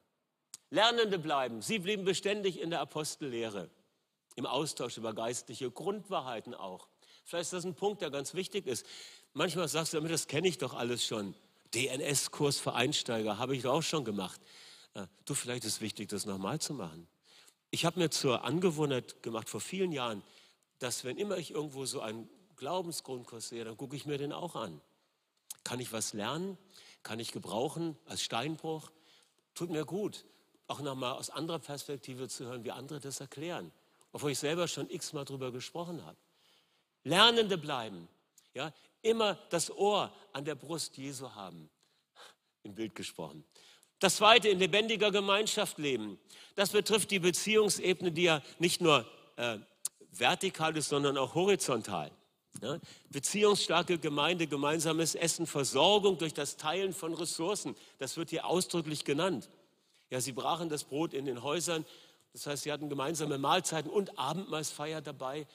Lernende 0.70 1.18
bleiben. 1.18 1.62
Sie 1.62 1.78
blieben 1.78 2.04
beständig 2.04 2.60
in 2.60 2.70
der 2.70 2.80
Apostellehre, 2.80 3.70
im 4.36 4.44
Austausch 4.44 4.98
über 4.98 5.14
geistliche 5.14 5.70
Grundwahrheiten 5.70 6.54
auch. 6.54 6.88
Vielleicht 7.24 7.44
ist 7.44 7.52
das 7.54 7.64
ein 7.64 7.74
Punkt, 7.74 8.02
der 8.02 8.10
ganz 8.10 8.34
wichtig 8.34 8.66
ist. 8.66 8.86
Manchmal 9.32 9.68
sagst 9.68 9.94
du, 9.94 10.00
das 10.00 10.26
kenne 10.26 10.48
ich 10.48 10.58
doch 10.58 10.74
alles 10.74 11.04
schon. 11.06 11.34
DNS-Kurs 11.74 12.58
für 12.58 12.74
Einsteiger 12.74 13.38
habe 13.38 13.56
ich 13.56 13.66
auch 13.66 13.82
schon 13.82 14.04
gemacht. 14.04 14.40
Äh, 14.94 15.06
du, 15.24 15.34
vielleicht 15.34 15.64
ist 15.64 15.74
es 15.74 15.80
wichtig, 15.80 16.08
das 16.08 16.26
nochmal 16.26 16.60
zu 16.60 16.74
machen. 16.74 17.08
Ich 17.70 17.84
habe 17.84 17.98
mir 17.98 18.10
zur 18.10 18.44
Angewohnheit 18.44 19.22
gemacht 19.22 19.48
vor 19.48 19.60
vielen 19.60 19.92
Jahren, 19.92 20.22
dass 20.78 21.04
wenn 21.04 21.18
immer 21.18 21.36
ich 21.36 21.50
irgendwo 21.50 21.84
so 21.84 22.00
einen 22.00 22.28
Glaubensgrundkurs 22.56 23.48
sehe, 23.48 23.64
dann 23.64 23.76
gucke 23.76 23.96
ich 23.96 24.06
mir 24.06 24.18
den 24.18 24.32
auch 24.32 24.56
an. 24.56 24.80
Kann 25.64 25.80
ich 25.80 25.92
was 25.92 26.12
lernen? 26.12 26.56
Kann 27.02 27.20
ich 27.20 27.32
gebrauchen 27.32 27.96
als 28.06 28.22
Steinbruch? 28.22 28.90
Tut 29.54 29.70
mir 29.70 29.84
gut, 29.84 30.24
auch 30.66 30.80
nochmal 30.80 31.14
aus 31.14 31.30
anderer 31.30 31.58
Perspektive 31.58 32.28
zu 32.28 32.46
hören, 32.46 32.64
wie 32.64 32.70
andere 32.70 33.00
das 33.00 33.20
erklären, 33.20 33.72
obwohl 34.12 34.30
ich 34.30 34.38
selber 34.38 34.68
schon 34.68 34.88
x-mal 34.88 35.24
drüber 35.24 35.52
gesprochen 35.52 36.04
habe. 36.04 36.16
Lernende 37.04 37.58
bleiben, 37.58 38.08
ja, 38.54 38.72
immer 39.02 39.34
das 39.50 39.70
Ohr 39.70 40.12
an 40.32 40.44
der 40.44 40.54
Brust 40.54 40.96
Jesu 40.96 41.34
haben, 41.34 41.70
im 42.62 42.74
Bild 42.74 42.94
gesprochen. 42.94 43.44
Das 44.00 44.16
zweite, 44.16 44.48
in 44.48 44.58
lebendiger 44.58 45.10
Gemeinschaft 45.10 45.78
leben. 45.78 46.18
Das 46.54 46.70
betrifft 46.70 47.10
die 47.10 47.18
Beziehungsebene, 47.18 48.12
die 48.12 48.24
ja 48.24 48.42
nicht 48.58 48.80
nur 48.80 49.04
äh, 49.36 49.58
vertikal 50.10 50.76
ist, 50.76 50.88
sondern 50.88 51.16
auch 51.18 51.34
horizontal. 51.34 52.10
Ja, 52.62 52.78
beziehungsstarke 53.10 53.98
Gemeinde, 53.98 54.48
gemeinsames 54.48 55.14
Essen, 55.14 55.46
Versorgung 55.46 56.18
durch 56.18 56.34
das 56.34 56.56
Teilen 56.56 56.92
von 56.92 57.14
Ressourcen, 57.14 57.76
das 57.98 58.16
wird 58.16 58.30
hier 58.30 58.46
ausdrücklich 58.46 59.04
genannt. 59.04 59.48
Ja, 60.10 60.20
sie 60.20 60.32
brachen 60.32 60.68
das 60.68 60.82
Brot 60.82 61.14
in 61.14 61.26
den 61.26 61.42
Häusern, 61.42 61.84
das 62.32 62.46
heißt, 62.46 62.64
sie 62.64 62.72
hatten 62.72 62.88
gemeinsame 62.88 63.38
Mahlzeiten 63.38 63.90
und 63.90 64.18
Abendmahlsfeier 64.18 65.00
dabei 65.00 65.46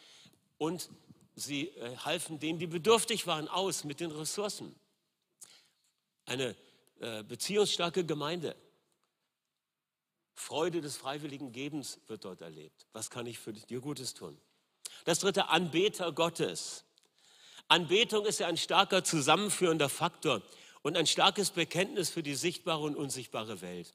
und 0.57 0.89
sie 1.35 1.69
äh, 1.69 1.97
halfen 1.97 2.39
denen, 2.39 2.59
die 2.59 2.67
bedürftig 2.67 3.27
waren, 3.27 3.47
aus 3.47 3.83
mit 3.83 3.99
den 3.99 4.11
Ressourcen. 4.11 4.75
Eine 6.25 6.55
äh, 6.99 7.23
beziehungsstarke 7.23 8.05
Gemeinde. 8.05 8.55
Freude 10.35 10.81
des 10.81 10.97
freiwilligen 10.97 11.51
Gebens 11.51 11.99
wird 12.07 12.25
dort 12.25 12.41
erlebt. 12.41 12.87
Was 12.93 13.09
kann 13.09 13.25
ich 13.25 13.39
für 13.39 13.53
dir 13.53 13.81
Gutes 13.81 14.13
tun? 14.13 14.39
Das 15.05 15.19
dritte, 15.19 15.49
Anbeter 15.49 16.11
Gottes. 16.11 16.85
Anbetung 17.67 18.25
ist 18.25 18.39
ja 18.39 18.47
ein 18.47 18.57
starker 18.57 19.03
zusammenführender 19.03 19.89
Faktor 19.89 20.41
und 20.81 20.97
ein 20.97 21.07
starkes 21.07 21.51
Bekenntnis 21.51 22.09
für 22.09 22.23
die 22.23 22.35
sichtbare 22.35 22.81
und 22.81 22.95
unsichtbare 22.95 23.61
Welt. 23.61 23.93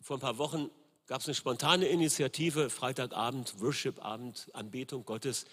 Vor 0.00 0.16
ein 0.16 0.20
paar 0.20 0.38
Wochen 0.38 0.70
gab 1.06 1.20
es 1.20 1.26
eine 1.26 1.34
spontane 1.34 1.86
Initiative, 1.86 2.68
Freitagabend, 2.68 3.60
Worship-Abend, 3.60 4.50
Anbetung 4.54 5.04
Gottes. 5.04 5.46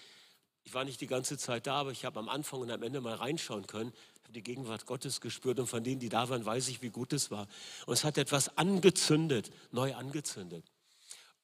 Ich 0.64 0.72
war 0.74 0.84
nicht 0.84 1.00
die 1.00 1.06
ganze 1.06 1.38
Zeit 1.38 1.66
da, 1.66 1.76
aber 1.76 1.92
ich 1.92 2.04
habe 2.04 2.18
am 2.18 2.28
Anfang 2.28 2.60
und 2.60 2.70
am 2.70 2.82
Ende 2.82 3.00
mal 3.00 3.14
reinschauen 3.14 3.66
können. 3.66 3.92
Ich 4.16 4.22
habe 4.22 4.32
die 4.32 4.42
Gegenwart 4.42 4.86
Gottes 4.86 5.20
gespürt 5.20 5.60
und 5.60 5.66
von 5.66 5.84
denen, 5.84 6.00
die 6.00 6.08
da 6.08 6.28
waren, 6.28 6.44
weiß 6.44 6.68
ich, 6.68 6.80
wie 6.82 6.90
gut 6.90 7.12
es 7.12 7.30
war. 7.30 7.46
Und 7.86 7.92
es 7.92 8.04
hat 8.04 8.16
etwas 8.16 8.56
angezündet, 8.56 9.50
neu 9.70 9.94
angezündet. 9.94 10.64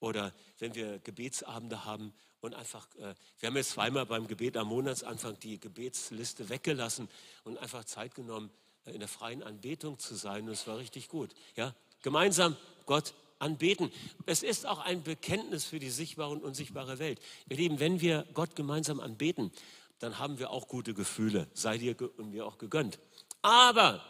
Oder 0.01 0.33
wenn 0.59 0.75
wir 0.75 0.99
Gebetsabende 1.01 1.85
haben 1.85 2.15
und 2.41 2.55
einfach, 2.55 2.89
äh, 2.97 3.15
wir 3.39 3.49
haben 3.49 3.57
jetzt 3.57 3.73
zweimal 3.73 4.07
beim 4.07 4.27
Gebet 4.27 4.57
am 4.57 4.69
Monatsanfang 4.69 5.39
die 5.41 5.61
Gebetsliste 5.61 6.49
weggelassen 6.49 7.09
und 7.45 7.59
einfach 7.59 7.85
Zeit 7.85 8.15
genommen, 8.15 8.51
äh, 8.87 8.93
in 8.93 9.01
der 9.01 9.09
freien 9.09 9.43
Anbetung 9.43 9.99
zu 9.99 10.15
sein. 10.15 10.45
Und 10.45 10.53
es 10.53 10.67
war 10.67 10.79
richtig 10.79 11.09
gut. 11.09 11.35
Ja? 11.55 11.75
Gemeinsam 12.01 12.57
Gott 12.87 13.13
anbeten. 13.41 13.91
Es 14.27 14.43
ist 14.43 14.67
auch 14.67 14.79
ein 14.79 15.03
Bekenntnis 15.03 15.65
für 15.65 15.79
die 15.79 15.91
sichtbare 15.91 16.31
und 16.31 16.43
unsichtbare 16.43 16.99
Welt. 16.99 17.21
Ihr 17.49 17.57
Lieben, 17.57 17.81
wenn 17.81 18.01
wir 18.01 18.27
Gott 18.35 18.57
gemeinsam 18.57 19.01
anbeten, 19.01 19.51
dann 19.99 20.19
haben 20.19 20.39
wir 20.39 20.51
auch 20.51 20.69
gute 20.69 20.95
Gefühle, 20.95 21.49
sei 21.55 21.79
dir 21.79 21.97
und 22.17 22.31
mir 22.31 22.47
auch 22.47 22.59
gegönnt. 22.59 22.99
Aber 23.43 24.05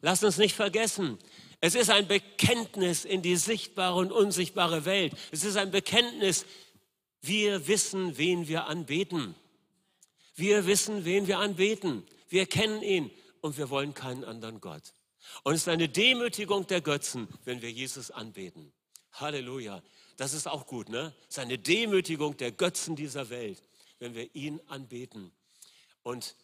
lasst 0.00 0.24
uns 0.24 0.38
nicht 0.38 0.54
vergessen, 0.54 1.18
es 1.60 1.76
ist 1.76 1.90
ein 1.90 2.08
Bekenntnis 2.08 3.04
in 3.04 3.22
die 3.22 3.36
sichtbare 3.36 3.94
und 3.94 4.10
unsichtbare 4.10 4.84
Welt. 4.84 5.14
Es 5.30 5.44
ist 5.44 5.56
ein 5.56 5.70
Bekenntnis, 5.70 6.44
wir 7.20 7.68
wissen, 7.68 8.18
wen 8.18 8.48
wir 8.48 8.66
anbeten. 8.66 9.36
Wir 10.34 10.66
wissen, 10.66 11.04
wen 11.04 11.28
wir 11.28 11.38
anbeten. 11.38 12.04
Wir 12.28 12.46
kennen 12.46 12.82
ihn 12.82 13.10
und 13.42 13.58
wir 13.58 13.70
wollen 13.70 13.94
keinen 13.94 14.24
anderen 14.24 14.60
Gott. 14.60 14.82
Und 15.42 15.54
es 15.54 15.62
ist 15.62 15.68
eine 15.68 15.88
Demütigung 15.88 16.66
der 16.66 16.80
Götzen, 16.80 17.28
wenn 17.44 17.62
wir 17.62 17.70
Jesus 17.70 18.10
anbeten. 18.10 18.72
Halleluja. 19.12 19.82
Das 20.16 20.32
ist 20.32 20.46
auch 20.46 20.66
gut, 20.66 20.88
ne? 20.88 21.14
Es 21.22 21.36
ist 21.36 21.38
eine 21.38 21.58
Demütigung 21.58 22.36
der 22.36 22.52
Götzen 22.52 22.96
dieser 22.96 23.30
Welt, 23.30 23.62
wenn 23.98 24.14
wir 24.14 24.34
ihn 24.34 24.60
anbeten. 24.68 25.32
Und 26.02 26.36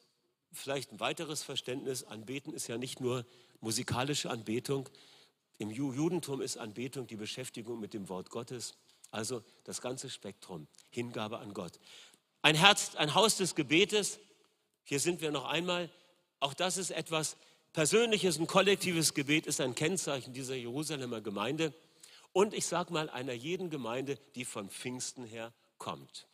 vielleicht 0.53 0.93
ein 0.93 1.01
weiteres 1.01 1.43
Verständnis, 1.43 2.05
anbeten 2.05 2.53
ist 2.53 2.69
ja 2.69 2.79
nicht 2.79 3.01
nur 3.01 3.25
musikalische 3.61 4.31
Anbetung. 4.31 4.89
Im 5.59 5.71
Judentum 5.71 6.41
ist 6.41 6.57
Anbetung 6.57 7.07
die 7.07 7.17
Beschäftigung 7.17 7.81
mit 7.81 7.95
dem 7.95 8.09
Wort 8.09 8.31
Gottes. 8.31 8.75
Also 9.11 9.43
das 9.65 9.81
ganze 9.81 10.11
Spektrum, 10.11 10.69
Hingabe 10.91 11.39
an 11.39 11.55
Gott. 11.55 11.79
Ein 12.43 12.55
Herz, 12.55 12.95
ein 12.95 13.15
Haus 13.15 13.37
des 13.37 13.55
Gebetes, 13.55 14.19
hier 14.85 15.01
sind 15.01 15.21
wir 15.21 15.31
noch 15.31 15.47
einmal, 15.47 15.91
auch 16.41 16.55
das 16.55 16.77
ist 16.77 16.91
etwas 16.91 17.37
Persönliches, 17.79 18.41
ein 18.41 18.49
kollektives 18.49 19.15
Gebet 19.15 19.47
ist 19.47 19.61
ein 19.61 19.77
Kennzeichen 19.77 20.33
dieser 20.33 20.57
Jerusalemer 20.57 21.21
Gemeinde 21.21 21.73
und 22.33 22.53
ich 22.53 22.67
sage 22.67 22.93
mal 22.93 23.09
einer 23.09 23.35
jeden 23.35 23.71
Gemeinde, 23.71 24.19
die 24.35 24.45
von 24.45 24.69
Pfingsten 24.69 25.23
her 25.23 25.53
kommt. 25.79 26.27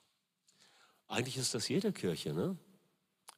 Eigentlich 1.06 1.36
ist 1.36 1.52
das 1.52 1.68
jede 1.68 1.92
Kirche, 1.92 2.32
ne? 2.32 2.56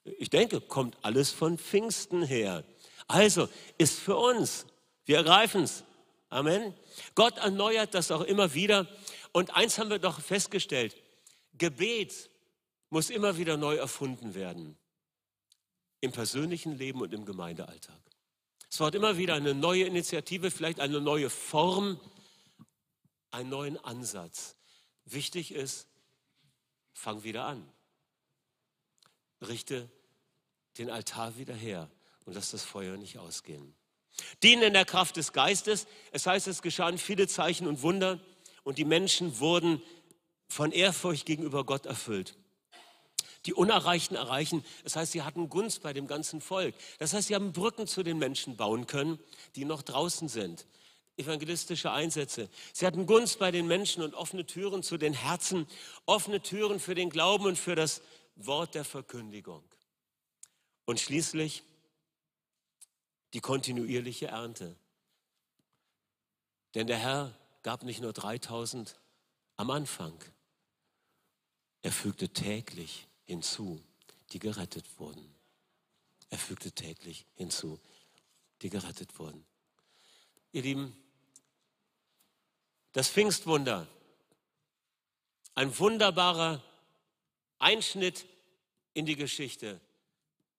Ich 0.05 0.31
denke, 0.31 0.61
kommt 0.61 0.97
alles 1.03 1.33
von 1.33 1.59
Pfingsten 1.59 2.23
her. 2.23 2.63
Also 3.09 3.49
ist 3.77 3.99
für 3.99 4.15
uns, 4.15 4.67
wir 5.05 5.17
ergreifen 5.17 5.65
es. 5.65 5.83
Amen. 6.29 6.75
Gott 7.17 7.39
erneuert 7.39 7.93
das 7.93 8.13
auch 8.13 8.23
immer 8.23 8.55
wieder. 8.55 8.87
Und 9.33 9.57
eins 9.57 9.81
haben 9.81 9.91
wir 9.91 9.99
doch 9.99 10.21
festgestellt, 10.21 10.95
Gebet 11.55 12.31
muss 12.89 13.11
immer 13.11 13.37
wieder 13.37 13.57
neu 13.57 13.75
erfunden 13.75 14.37
werden. 14.37 14.79
Im 16.07 16.13
persönlichen 16.13 16.79
Leben 16.79 17.01
und 17.01 17.13
im 17.13 17.25
Gemeindealltag. 17.25 18.01
Es 18.71 18.79
braucht 18.79 18.95
immer 18.95 19.17
wieder 19.17 19.35
eine 19.35 19.55
neue 19.55 19.87
Initiative, 19.87 20.53
vielleicht 20.53 20.79
eine 20.79 21.01
neue 21.01 21.31
Form, 21.31 21.99
einen 23.33 23.49
neuen 23.49 23.77
Ansatz. 23.79 24.55
Wichtig 25.05 25.51
ist, 25.51 25.89
fang 26.93 27.25
wieder 27.25 27.47
an. 27.47 27.69
Richte 29.41 29.91
den 30.79 30.91
Altar 30.91 31.39
wieder 31.39 31.55
her 31.55 31.91
und 32.25 32.35
lass 32.35 32.53
das 32.53 32.63
Feuer 32.63 32.97
nicht 32.97 33.19
ausgehen. 33.19 33.75
Dienen 34.45 34.63
in 34.63 34.75
der 34.75 34.85
Kraft 34.85 35.17
des 35.17 35.33
Geistes. 35.33 35.89
Es 36.13 36.27
heißt, 36.27 36.47
es 36.47 36.63
geschahen 36.63 36.99
viele 36.99 37.27
Zeichen 37.27 37.67
und 37.67 37.83
Wunder 37.83 38.21
und 38.63 38.79
die 38.79 38.85
Menschen 38.85 39.41
wurden 39.41 39.83
von 40.49 40.71
Ehrfurcht 40.71 41.27
gegenüber 41.27 41.65
Gott 41.65 41.85
erfüllt. 41.85 42.39
Die 43.47 43.55
Unerreichten 43.55 44.17
erreichen. 44.17 44.65
Das 44.83 44.97
heißt, 44.97 45.13
sie 45.13 45.23
hatten 45.23 45.49
Gunst 45.49 45.83
bei 45.83 45.93
dem 45.93 46.07
ganzen 46.07 46.41
Volk. 46.41 46.75
Das 46.99 47.15
heißt, 47.15 47.29
sie 47.29 47.35
haben 47.35 47.53
Brücken 47.53 47.87
zu 47.87 48.03
den 48.03 48.19
Menschen 48.19 48.57
bauen 48.57 48.87
können, 48.87 49.19
die 49.55 49.65
noch 49.65 49.83
draußen 49.83 50.29
sind. 50.29 50.67
Evangelistische 51.17 51.93
Einsätze. 51.93 52.51
Sie 52.73 52.87
hatten 52.87 53.07
Gunst 53.07 53.39
bei 53.39 53.51
den 53.51 53.67
Menschen 53.67 54.03
und 54.03 54.15
offene 54.15 54.45
Türen 54.45 54.83
zu 54.83 54.99
den 54.99 55.15
Herzen, 55.15 55.67
offene 56.05 56.43
Türen 56.43 56.81
für 56.81 56.95
den 56.95 57.09
Glauben 57.09 57.47
und 57.47 57.59
für 57.59 57.75
das 57.75 58.03
Wort 58.35 58.75
der 58.75 58.85
Verkündigung. 58.85 59.63
Und 60.85 61.01
schließlich 61.01 61.63
die 63.33 63.41
kontinuierliche 63.41 64.27
Ernte. 64.27 64.77
Denn 66.75 66.87
der 66.87 66.99
Herr 66.99 67.35
gab 67.63 67.83
nicht 67.83 68.03
nur 68.03 68.13
3000 68.13 68.99
am 69.57 69.71
Anfang, 69.71 70.19
er 71.83 71.93
fügte 71.93 72.29
täglich 72.29 73.07
hinzu, 73.27 73.83
die 74.33 74.39
gerettet 74.39 74.99
wurden. 74.99 75.35
Er 76.31 76.39
fügte 76.39 76.73
täglich 76.73 77.27
hinzu, 77.35 77.81
die 78.63 78.71
gerettet 78.71 79.19
wurden. 79.19 79.45
Ihr 80.53 80.63
Lieben, 80.63 80.97
das 82.93 83.09
Pfingstwunder, 83.09 83.87
ein 85.55 85.79
wunderbarer 85.79 86.63
Einschnitt 87.59 88.27
in 88.95 89.07
die 89.07 89.17
Geschichte, 89.17 89.81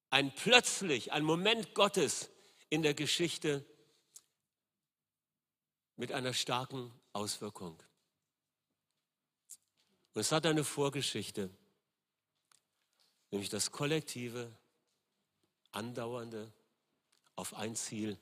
ein 0.09 0.33
plötzlich, 0.33 1.11
ein 1.11 1.23
Moment 1.23 1.73
Gottes 1.73 2.29
in 2.69 2.81
der 2.81 2.93
Geschichte 2.93 3.65
mit 5.95 6.11
einer 6.11 6.33
starken 6.33 6.91
Auswirkung. 7.13 7.77
Und 10.13 10.21
es 10.21 10.31
hat 10.31 10.45
eine 10.45 10.63
Vorgeschichte, 10.63 11.49
nämlich 13.31 13.49
das 13.49 13.71
kollektive, 13.71 14.51
andauernde, 15.71 16.51
auf 17.35 17.53
ein 17.53 17.75
Ziel 17.75 18.17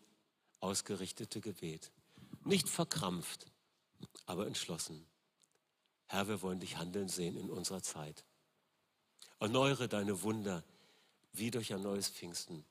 ausgerichtete 0.60 1.41
Gebet. 1.41 1.91
Nicht 2.43 2.70
verkrampft, 2.70 3.45
aber 4.26 4.47
entschlossen. 4.47 5.06
Herr, 6.08 6.28
wir 6.28 6.41
wollen 6.41 6.60
dich 6.60 6.78
handeln 6.78 7.08
sehen 7.08 7.38
in 7.38 7.49
unserer 7.49 7.82
Zeit. 7.82 8.24
Erneuere 9.39 9.88
deine 9.88 10.22
Wunder 10.22 10.64
wie 11.34 11.51
durch 11.51 11.74
ein 11.74 11.82
neues 11.82 12.10
Pfingsten. 12.10 12.66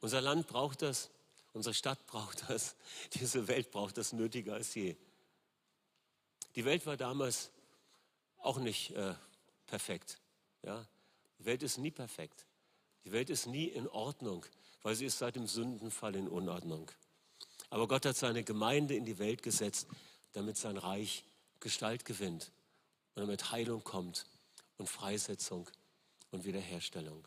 Unser 0.00 0.20
Land 0.20 0.46
braucht 0.46 0.82
das, 0.82 1.10
unsere 1.52 1.74
Stadt 1.74 2.06
braucht 2.06 2.48
das, 2.48 2.76
diese 3.14 3.48
Welt 3.48 3.70
braucht 3.70 3.98
das 3.98 4.12
nötiger 4.12 4.54
als 4.54 4.74
je. 4.74 4.96
Die 6.54 6.64
Welt 6.64 6.86
war 6.86 6.96
damals 6.96 7.50
auch 8.38 8.58
nicht 8.58 8.90
äh, 8.92 9.14
perfekt. 9.66 10.18
Ja? 10.62 10.86
Die 11.38 11.44
Welt 11.44 11.62
ist 11.62 11.78
nie 11.78 11.90
perfekt. 11.90 12.46
Die 13.04 13.12
Welt 13.12 13.30
ist 13.30 13.46
nie 13.46 13.66
in 13.66 13.88
Ordnung, 13.88 14.44
weil 14.82 14.94
sie 14.94 15.06
ist 15.06 15.18
seit 15.18 15.36
dem 15.36 15.46
Sündenfall 15.46 16.14
in 16.14 16.28
Unordnung. 16.28 16.90
Aber 17.70 17.86
Gott 17.86 18.06
hat 18.06 18.16
seine 18.16 18.44
Gemeinde 18.44 18.94
in 18.94 19.04
die 19.04 19.18
Welt 19.18 19.42
gesetzt, 19.42 19.88
damit 20.32 20.56
sein 20.56 20.76
Reich 20.76 21.24
Gestalt 21.60 22.04
gewinnt 22.04 22.52
und 23.14 23.22
damit 23.22 23.50
Heilung 23.50 23.82
kommt 23.82 24.26
und 24.76 24.88
Freisetzung 24.88 25.68
und 26.30 26.44
Wiederherstellung. 26.44 27.26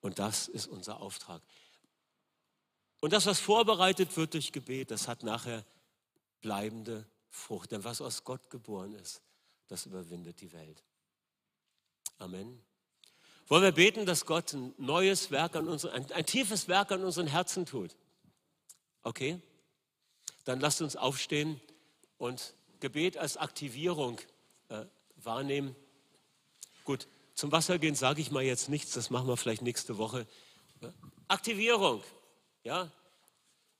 Und 0.00 0.18
das 0.18 0.48
ist 0.48 0.66
unser 0.66 1.00
Auftrag. 1.00 1.42
Und 3.00 3.12
das, 3.12 3.26
was 3.26 3.40
vorbereitet 3.40 4.16
wird 4.16 4.34
durch 4.34 4.52
Gebet, 4.52 4.90
das 4.90 5.06
hat 5.06 5.22
nachher 5.22 5.64
bleibende 6.40 7.06
Frucht. 7.28 7.72
Denn 7.72 7.84
was 7.84 8.00
aus 8.00 8.24
Gott 8.24 8.50
geboren 8.50 8.94
ist, 8.94 9.22
das 9.68 9.86
überwindet 9.86 10.40
die 10.40 10.52
Welt. 10.52 10.82
Amen. 12.18 12.60
Wollen 13.46 13.62
wir 13.62 13.72
beten, 13.72 14.04
dass 14.04 14.26
Gott 14.26 14.52
ein 14.52 14.74
neues 14.76 15.30
Werk 15.30 15.56
an 15.56 15.68
unseren, 15.68 15.92
ein, 15.92 16.12
ein 16.12 16.26
tiefes 16.26 16.68
Werk 16.68 16.92
an 16.92 17.02
unseren 17.02 17.26
Herzen 17.26 17.64
tut? 17.64 17.96
Okay? 19.02 19.40
Dann 20.44 20.60
lasst 20.60 20.82
uns 20.82 20.96
aufstehen 20.96 21.60
und 22.18 22.54
Gebet 22.80 23.16
als 23.16 23.36
Aktivierung 23.36 24.20
äh, 24.68 24.84
wahrnehmen. 25.16 25.74
Gut, 26.84 27.06
zum 27.34 27.52
Wassergehen 27.52 27.94
sage 27.94 28.20
ich 28.20 28.30
mal 28.30 28.42
jetzt 28.42 28.68
nichts, 28.68 28.92
das 28.92 29.10
machen 29.10 29.28
wir 29.28 29.36
vielleicht 29.36 29.62
nächste 29.62 29.96
Woche. 29.96 30.26
Aktivierung, 31.28 32.02
ja? 32.64 32.90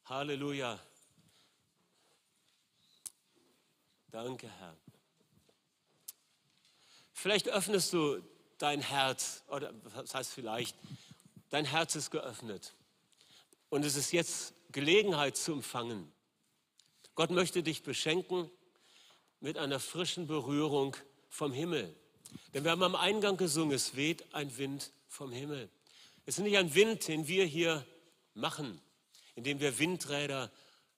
Halleluja. 0.05 0.79
Danke, 4.11 4.49
Herr. 4.49 4.77
Vielleicht 7.21 7.49
öffnest 7.49 7.93
du 7.93 8.23
dein 8.59 8.81
Herz, 8.81 9.43
oder 9.49 9.75
was 9.83 10.15
heißt 10.15 10.33
vielleicht, 10.33 10.77
dein 11.51 11.65
Herz 11.65 11.97
ist 11.97 12.13
geöffnet. 12.13 12.75
Und 13.71 13.85
es 13.85 13.97
ist 13.97 14.13
jetzt 14.13 14.55
Gelegenheit 14.71 15.37
zu 15.37 15.55
empfangen. 15.55 16.13
Gott 17.17 17.31
möchte 17.31 17.65
dich 17.65 17.83
beschenken 17.83 18.49
mit 19.41 19.59
einer 19.59 19.81
frischen 19.81 20.29
Berührung 20.29 20.97
vom 21.29 21.53
Himmel. 21.53 21.93
Denn 22.55 22.63
wir 22.63 22.71
haben 22.71 22.85
am 22.85 22.95
Eingang 22.95 23.37
gesungen, 23.37 23.73
es 23.73 23.97
weht 23.97 24.33
ein 24.33 24.57
Wind 24.57 24.93
vom 25.09 25.33
Himmel. 25.33 25.69
Es 26.25 26.39
ist 26.39 26.45
nicht 26.45 26.57
ein 26.57 26.73
Wind, 26.77 27.09
den 27.09 27.27
wir 27.27 27.45
hier 27.45 27.85
machen, 28.35 28.81
indem 29.35 29.59
wir 29.59 29.81
Windräder 29.81 30.53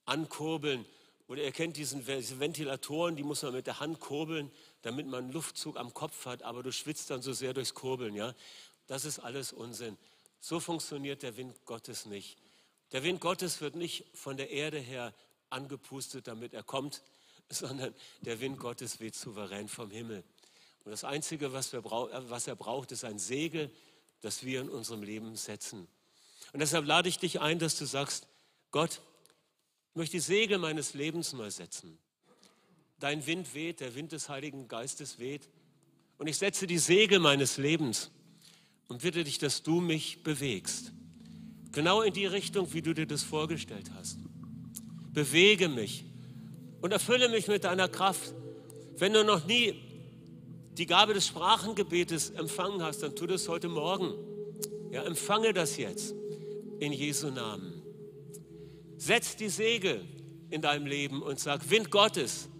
ankurbeln. 0.05 0.85
Oder 1.31 1.45
ihr 1.45 1.53
kennt 1.53 1.76
diesen, 1.76 2.05
diese 2.05 2.41
Ventilatoren, 2.41 3.14
die 3.14 3.22
muss 3.22 3.43
man 3.43 3.53
mit 3.53 3.68
der 3.68 3.78
Hand 3.78 4.01
kurbeln, 4.01 4.51
damit 4.83 5.07
man 5.07 5.31
Luftzug 5.31 5.76
am 5.76 5.95
Kopf 5.95 6.26
hat, 6.26 6.43
aber 6.43 6.64
du 6.64 6.72
schwitzt 6.72 7.09
dann 7.11 7.22
so 7.22 7.33
sehr 7.33 7.55
durchs 7.55 7.72
Kurbeln. 7.72 8.16
Ja? 8.16 8.35
Das 8.89 9.05
ist 9.05 9.20
alles 9.20 9.53
Unsinn. 9.53 9.97
So 10.41 10.59
funktioniert 10.59 11.22
der 11.22 11.37
Wind 11.37 11.55
Gottes 11.66 12.05
nicht. 12.05 12.37
Der 12.91 13.05
Wind 13.05 13.20
Gottes 13.20 13.61
wird 13.61 13.76
nicht 13.76 14.07
von 14.12 14.37
der 14.37 14.51
Erde 14.51 14.81
her 14.81 15.14
angepustet, 15.51 16.26
damit 16.26 16.53
er 16.53 16.64
kommt, 16.64 17.01
sondern 17.49 17.95
der 18.22 18.41
Wind 18.41 18.59
Gottes 18.59 18.99
weht 18.99 19.14
souverän 19.14 19.68
vom 19.68 19.93
Himmel. 19.93 20.24
Und 20.85 20.91
das 20.91 21.05
Einzige, 21.05 21.53
was, 21.53 21.72
wir, 21.72 21.85
was 21.85 22.49
er 22.49 22.57
braucht, 22.57 22.91
ist 22.91 23.05
ein 23.05 23.20
Segel, 23.20 23.70
das 24.20 24.45
wir 24.45 24.62
in 24.62 24.68
unserem 24.68 25.05
Leben 25.05 25.37
setzen. 25.37 25.87
Und 26.53 26.59
deshalb 26.59 26.87
lade 26.87 27.09
ich 27.09 27.20
dich 27.20 27.39
ein, 27.41 27.61
dass 27.61 27.78
du 27.78 27.85
sagst, 27.85 28.26
Gott, 28.72 29.01
ich 29.91 29.97
möchte 29.97 30.16
die 30.16 30.20
Segel 30.20 30.59
meines 30.59 30.95
Lebens 30.95 31.32
mal 31.32 31.51
setzen. 31.51 31.99
Dein 33.01 33.26
Wind 33.26 33.55
weht, 33.55 33.80
der 33.80 33.95
Wind 33.95 34.12
des 34.12 34.28
Heiligen 34.28 34.68
Geistes 34.68 35.18
weht. 35.18 35.49
Und 36.16 36.28
ich 36.28 36.36
setze 36.36 36.66
die 36.66 36.78
Segel 36.78 37.18
meines 37.18 37.57
Lebens 37.57 38.11
und 38.88 39.03
bitte 39.03 39.24
dich, 39.24 39.38
dass 39.38 39.62
du 39.62 39.80
mich 39.80 40.22
bewegst. 40.22 40.93
Genau 41.72 42.03
in 42.03 42.12
die 42.12 42.26
Richtung, 42.26 42.72
wie 42.72 42.82
du 42.82 42.95
dir 42.95 43.07
das 43.07 43.22
vorgestellt 43.22 43.91
hast. 43.97 44.18
Bewege 45.12 45.68
mich 45.68 46.05
und 46.80 46.93
erfülle 46.93 47.28
mich 47.28 47.49
mit 47.49 47.64
deiner 47.64 47.88
Kraft. 47.88 48.34
Wenn 48.97 49.12
du 49.12 49.24
noch 49.24 49.47
nie 49.47 49.74
die 50.78 50.86
Gabe 50.86 51.14
des 51.14 51.26
Sprachengebetes 51.26 52.30
empfangen 52.30 52.82
hast, 52.82 53.03
dann 53.03 53.16
tu 53.16 53.26
das 53.26 53.49
heute 53.49 53.68
Morgen. 53.68 54.14
Ja, 54.93 55.03
empfange 55.03 55.53
das 55.53 55.76
jetzt 55.78 56.14
in 56.78 56.93
Jesu 56.93 57.30
Namen. 57.30 57.80
Setz 59.01 59.34
die 59.34 59.48
Segel 59.48 60.05
in 60.51 60.61
deinem 60.61 60.84
Leben 60.84 61.22
und 61.22 61.40
sag, 61.40 61.70
Wind 61.70 61.90
Gottes, 61.90 62.51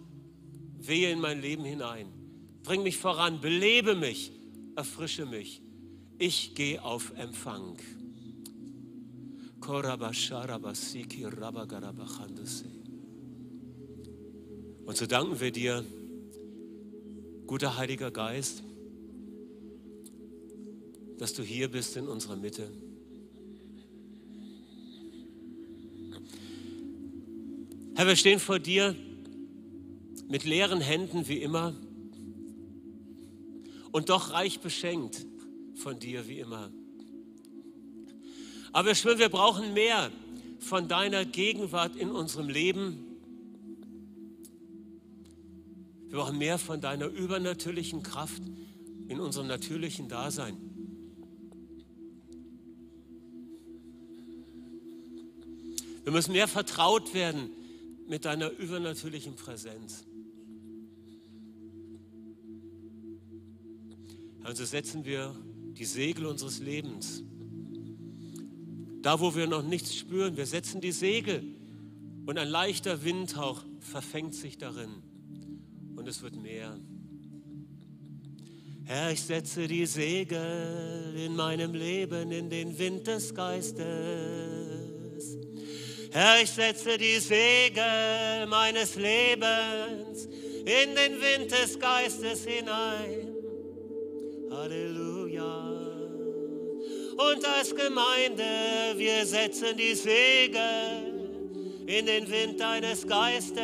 wehe 0.79 1.11
in 1.11 1.19
mein 1.19 1.39
Leben 1.39 1.63
hinein. 1.63 2.07
Bring 2.63 2.81
mich 2.81 2.97
voran, 2.97 3.39
belebe 3.41 3.93
mich, 3.93 4.31
erfrische 4.75 5.27
mich. 5.27 5.61
Ich 6.17 6.55
gehe 6.55 6.83
auf 6.83 7.13
Empfang. 7.15 7.77
Und 14.87 14.97
so 14.97 15.05
danken 15.05 15.39
wir 15.39 15.51
dir, 15.51 15.85
guter 17.45 17.77
Heiliger 17.77 18.09
Geist, 18.09 18.63
dass 21.19 21.33
du 21.35 21.43
hier 21.43 21.69
bist 21.69 21.95
in 21.97 22.07
unserer 22.07 22.35
Mitte. 22.35 22.71
Herr, 28.01 28.07
wir 28.07 28.15
stehen 28.15 28.39
vor 28.39 28.57
dir 28.57 28.95
mit 30.27 30.43
leeren 30.43 30.81
Händen 30.81 31.27
wie 31.27 31.37
immer 31.37 31.75
und 33.91 34.09
doch 34.09 34.31
reich 34.31 34.59
beschenkt 34.59 35.23
von 35.75 35.99
dir 35.99 36.27
wie 36.27 36.39
immer. 36.39 36.71
Aber 38.73 38.87
wir 38.87 38.95
schwören, 38.95 39.19
wir 39.19 39.29
brauchen 39.29 39.75
mehr 39.75 40.09
von 40.57 40.87
deiner 40.87 41.25
Gegenwart 41.25 41.95
in 41.95 42.09
unserem 42.09 42.49
Leben. 42.49 43.05
Wir 46.07 46.17
brauchen 46.17 46.39
mehr 46.39 46.57
von 46.57 46.81
deiner 46.81 47.05
übernatürlichen 47.05 48.01
Kraft 48.01 48.41
in 49.09 49.19
unserem 49.19 49.45
natürlichen 49.45 50.09
Dasein. 50.09 50.57
Wir 56.03 56.11
müssen 56.11 56.31
mehr 56.31 56.47
vertraut 56.47 57.13
werden 57.13 57.51
mit 58.07 58.25
deiner 58.25 58.49
übernatürlichen 58.49 59.35
Präsenz. 59.35 60.05
Also 64.43 64.65
setzen 64.65 65.05
wir 65.05 65.35
die 65.77 65.85
Segel 65.85 66.25
unseres 66.25 66.59
Lebens. 66.59 67.23
Da, 69.01 69.19
wo 69.19 69.35
wir 69.35 69.47
noch 69.47 69.63
nichts 69.63 69.95
spüren, 69.95 70.37
wir 70.37 70.45
setzen 70.45 70.81
die 70.81 70.91
Segel 70.91 71.43
und 72.25 72.37
ein 72.37 72.47
leichter 72.47 73.03
Windhauch 73.03 73.63
verfängt 73.79 74.35
sich 74.35 74.57
darin 74.57 75.01
und 75.95 76.07
es 76.07 76.21
wird 76.21 76.35
mehr. 76.35 76.77
Herr, 78.83 79.11
ich 79.11 79.21
setze 79.21 79.67
die 79.67 79.85
Segel 79.85 81.13
in 81.15 81.35
meinem 81.35 81.73
Leben 81.73 82.31
in 82.31 82.49
den 82.49 82.77
Wind 82.77 83.07
des 83.07 83.33
Geistes. 83.33 84.60
Herr, 86.13 86.41
ich 86.41 86.49
setze 86.49 86.97
die 86.97 87.19
Segel 87.19 88.45
meines 88.47 88.95
Lebens 88.95 90.25
in 90.65 90.93
den 90.93 91.21
Wind 91.21 91.49
des 91.49 91.79
Geistes 91.79 92.45
hinein. 92.45 93.33
Halleluja. 94.51 95.69
Und 97.13 97.45
als 97.45 97.73
Gemeinde, 97.73 98.43
wir 98.97 99.25
setzen 99.25 99.77
die 99.77 99.95
Segel 99.95 101.21
in 101.87 102.05
den 102.05 102.29
Wind 102.29 102.59
deines 102.59 103.07
Geistes 103.07 103.61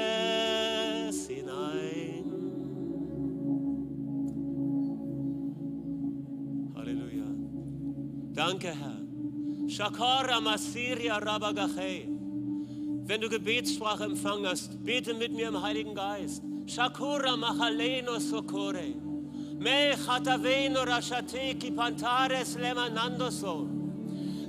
hinein. 1.28 2.24
Halleluja. 6.76 7.26
Danke, 8.34 8.68
Herr. 8.68 9.02
Shakara 9.68 10.40
Masiria 10.40 11.18
Rabagachei. 11.18 12.17
Wenn 13.08 13.22
du 13.22 13.30
Gebetssprache 13.30 14.04
empfangen 14.04 14.46
hast, 14.46 14.84
bete 14.84 15.14
mit 15.14 15.32
mir 15.32 15.48
im 15.48 15.62
Heiligen 15.62 15.96
Geist. 15.96 16.44
Shakura 16.66 17.38
Machaleno 17.38 18.20
Sokore. 18.20 18.96
Me 19.58 19.96
chataveno 19.96 20.84
rashate 20.84 21.58
ki 21.58 21.72
pantares 21.72 22.58
lemanandoso. 22.58 23.70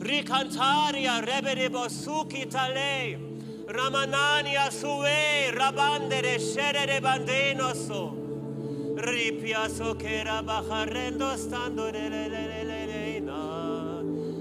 Ricantaria 0.01 1.21
rebere 1.25 1.71
bosuki 1.71 2.51
tale. 2.51 3.21
Ramanania 3.69 4.73
sue 4.73 5.53
rabandere 5.53 6.41
scerere 6.41 7.01
bandenoso. 7.01 8.17
Ripiaso 8.97 9.95
che 9.95 10.25
rabajarendo 10.25 11.37
stando. 11.37 11.87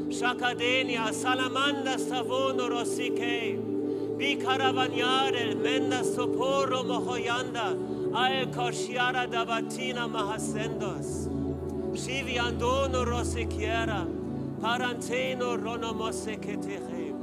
Shakadenia 0.09 1.13
salamanda 1.13 1.99
stavono 1.99 2.67
rossike. 2.67 3.76
Bicaravagnare 4.17 5.55
menda 5.55 6.01
soporo 6.03 6.83
mohoyanda. 6.83 7.95
Al 8.15 8.47
Koshiara 8.47 9.27
Dabatina 9.27 10.09
Mahasendos, 10.09 11.27
Shivi 11.93 12.37
Andono 12.37 13.05
Rosikiera, 13.05 14.07
Paranteno 14.59 15.55
Ronomoseketeche, 15.55 17.13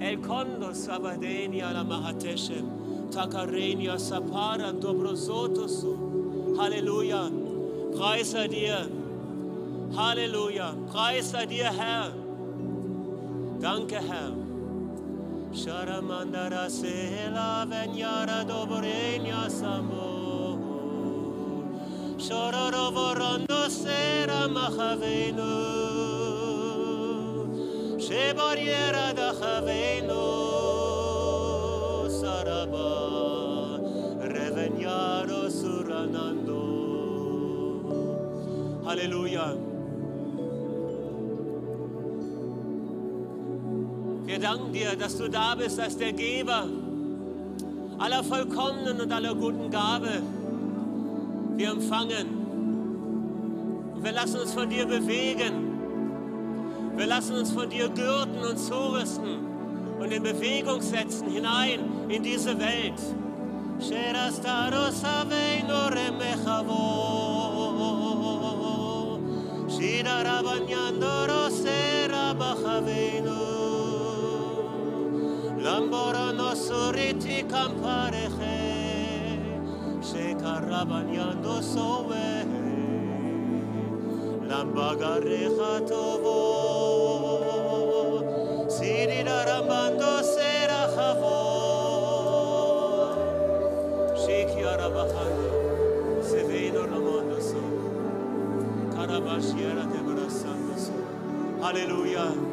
El 0.00 0.18
Kondo 0.18 0.70
Sabadenia 0.70 1.72
la 1.72 1.82
Mahateshem, 1.82 3.10
Takarenia 3.10 3.96
Sapara 3.98 4.72
Dobrosotosu. 4.72 6.56
Halleluja. 6.56 7.30
Preis 7.96 8.30
sei 8.30 8.48
dir. 8.48 8.86
Halleluja. 9.92 10.74
Preis 10.92 11.30
sei 11.30 11.46
dir, 11.46 11.72
Herr. 11.72 12.12
Danke, 13.60 14.00
Herr. 14.00 14.41
Sharamandara 15.52 16.66
Sela 16.70 17.66
Venyara 17.68 18.42
Dobrenya 18.48 19.50
Samo 19.50 20.56
Shororovorando 22.16 23.68
Sera 23.68 24.48
Machavenu 24.48 25.52
Shebariera 28.00 29.12
da 29.14 29.32
Chavenu 29.34 30.24
Saraba 32.08 33.78
Revenyaro 34.24 35.50
Suranando. 35.50 36.62
Hallelujah. 38.86 39.71
Wir 44.24 44.38
danken 44.38 44.72
dir, 44.72 44.96
dass 44.96 45.18
du 45.18 45.28
da 45.28 45.54
bist 45.54 45.80
als 45.80 45.96
der 45.96 46.12
Geber 46.12 46.68
aller 47.98 48.24
vollkommenen 48.24 49.00
und 49.00 49.12
aller 49.12 49.34
guten 49.34 49.70
Gabe. 49.70 50.22
Wir 51.56 51.70
empfangen 51.70 52.26
und 53.94 54.04
wir 54.04 54.12
lassen 54.12 54.40
uns 54.40 54.52
von 54.52 54.70
dir 54.70 54.86
bewegen. 54.86 55.70
Wir 56.96 57.06
lassen 57.06 57.36
uns 57.36 57.50
von 57.50 57.68
dir 57.68 57.88
gürten 57.88 58.38
und 58.48 58.58
zurüsten 58.58 59.38
und 59.98 60.12
in 60.12 60.22
Bewegung 60.22 60.80
setzen 60.80 61.30
hinein 61.30 61.80
in 62.08 62.22
diese 62.22 62.58
Welt. 62.58 63.00
Shira 63.80 64.30
rabagnando 70.22 71.26
rosera 71.26 72.34
bachavenu 72.34 73.51
Tamborono 75.72 76.52
suriti 76.54 77.48
campareje, 77.48 78.60
shekarabanando 80.04 81.62
sowe, 81.62 82.28
lambagareja 84.50 85.80
tovo, 85.88 86.36
siridarambando 88.68 90.12
serajavo, 90.20 91.40
shekiarabajando, 94.22 95.50
se 96.20 96.40
vino 96.48 96.82
ramondo 96.84 97.40
so, 97.40 97.64
carabashiera 98.94 99.84
de 99.90 100.00
brazando 100.04 100.76
so. 100.76 100.92
Hallelujah. 101.62 102.51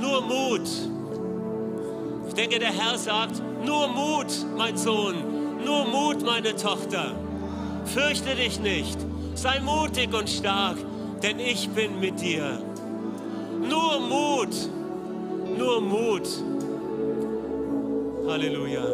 Nur 0.00 0.22
Mut. 0.22 0.68
Ich 2.26 2.34
denke, 2.34 2.58
der 2.58 2.72
Herr 2.72 2.96
sagt, 2.96 3.42
nur 3.64 3.88
Mut, 3.88 4.32
mein 4.56 4.76
Sohn, 4.78 5.14
nur 5.62 5.84
Mut, 5.84 6.24
meine 6.24 6.56
Tochter. 6.56 7.12
Fürchte 7.84 8.34
dich 8.34 8.60
nicht, 8.60 8.98
sei 9.34 9.60
mutig 9.60 10.14
und 10.14 10.30
stark, 10.30 10.78
denn 11.22 11.38
ich 11.38 11.68
bin 11.68 12.00
mit 12.00 12.18
dir. 12.20 12.62
Nur 13.60 14.00
Mut, 14.00 14.54
nur 15.58 15.82
Mut. 15.82 16.28
Halleluja. 18.26 18.84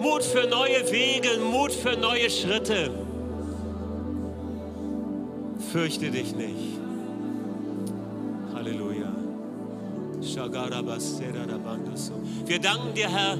Mut 0.00 0.22
für 0.22 0.46
neue 0.46 0.90
Wege, 0.90 1.38
Mut 1.50 1.72
für 1.72 1.96
neue 1.96 2.28
Schritte. 2.28 2.90
Fürchte 5.72 6.10
dich 6.10 6.34
nicht. 6.34 6.78
Halleluja. 8.54 9.12
Wir 12.46 12.58
danken 12.60 12.94
dir, 12.94 13.08
Herr, 13.08 13.38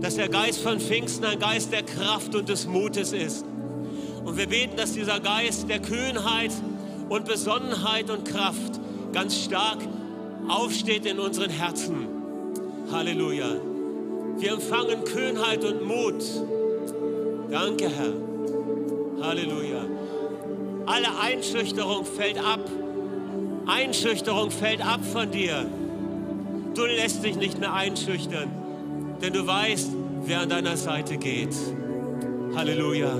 dass 0.00 0.16
der 0.16 0.28
Geist 0.28 0.60
von 0.60 0.80
Pfingsten 0.80 1.24
ein 1.24 1.38
Geist 1.38 1.72
der 1.72 1.82
Kraft 1.82 2.34
und 2.34 2.48
des 2.48 2.66
Mutes 2.66 3.12
ist. 3.12 3.44
Und 4.24 4.36
wir 4.36 4.48
beten, 4.48 4.76
dass 4.76 4.92
dieser 4.92 5.20
Geist 5.20 5.68
der 5.68 5.80
Kühnheit 5.80 6.52
und 7.08 7.24
Besonnenheit 7.24 8.10
und 8.10 8.24
Kraft 8.24 8.80
ganz 9.12 9.36
stark 9.36 9.78
aufsteht 10.48 11.06
in 11.06 11.18
unseren 11.18 11.50
Herzen. 11.50 12.06
Halleluja. 12.90 13.69
Wir 14.40 14.52
empfangen 14.52 15.04
Kühnheit 15.04 15.62
und 15.64 15.84
Mut. 15.86 16.24
Danke, 17.50 17.90
Herr. 17.90 18.14
Halleluja. 19.22 19.84
Alle 20.86 21.08
Einschüchterung 21.20 22.06
fällt 22.06 22.38
ab. 22.38 22.60
Einschüchterung 23.66 24.50
fällt 24.50 24.80
ab 24.80 25.00
von 25.04 25.30
dir. 25.30 25.66
Du 26.74 26.86
lässt 26.86 27.22
dich 27.22 27.36
nicht 27.36 27.60
mehr 27.60 27.74
einschüchtern, 27.74 28.50
denn 29.20 29.34
du 29.34 29.46
weißt, 29.46 29.90
wer 30.22 30.40
an 30.40 30.48
deiner 30.48 30.78
Seite 30.78 31.18
geht. 31.18 31.54
Halleluja. 32.56 33.12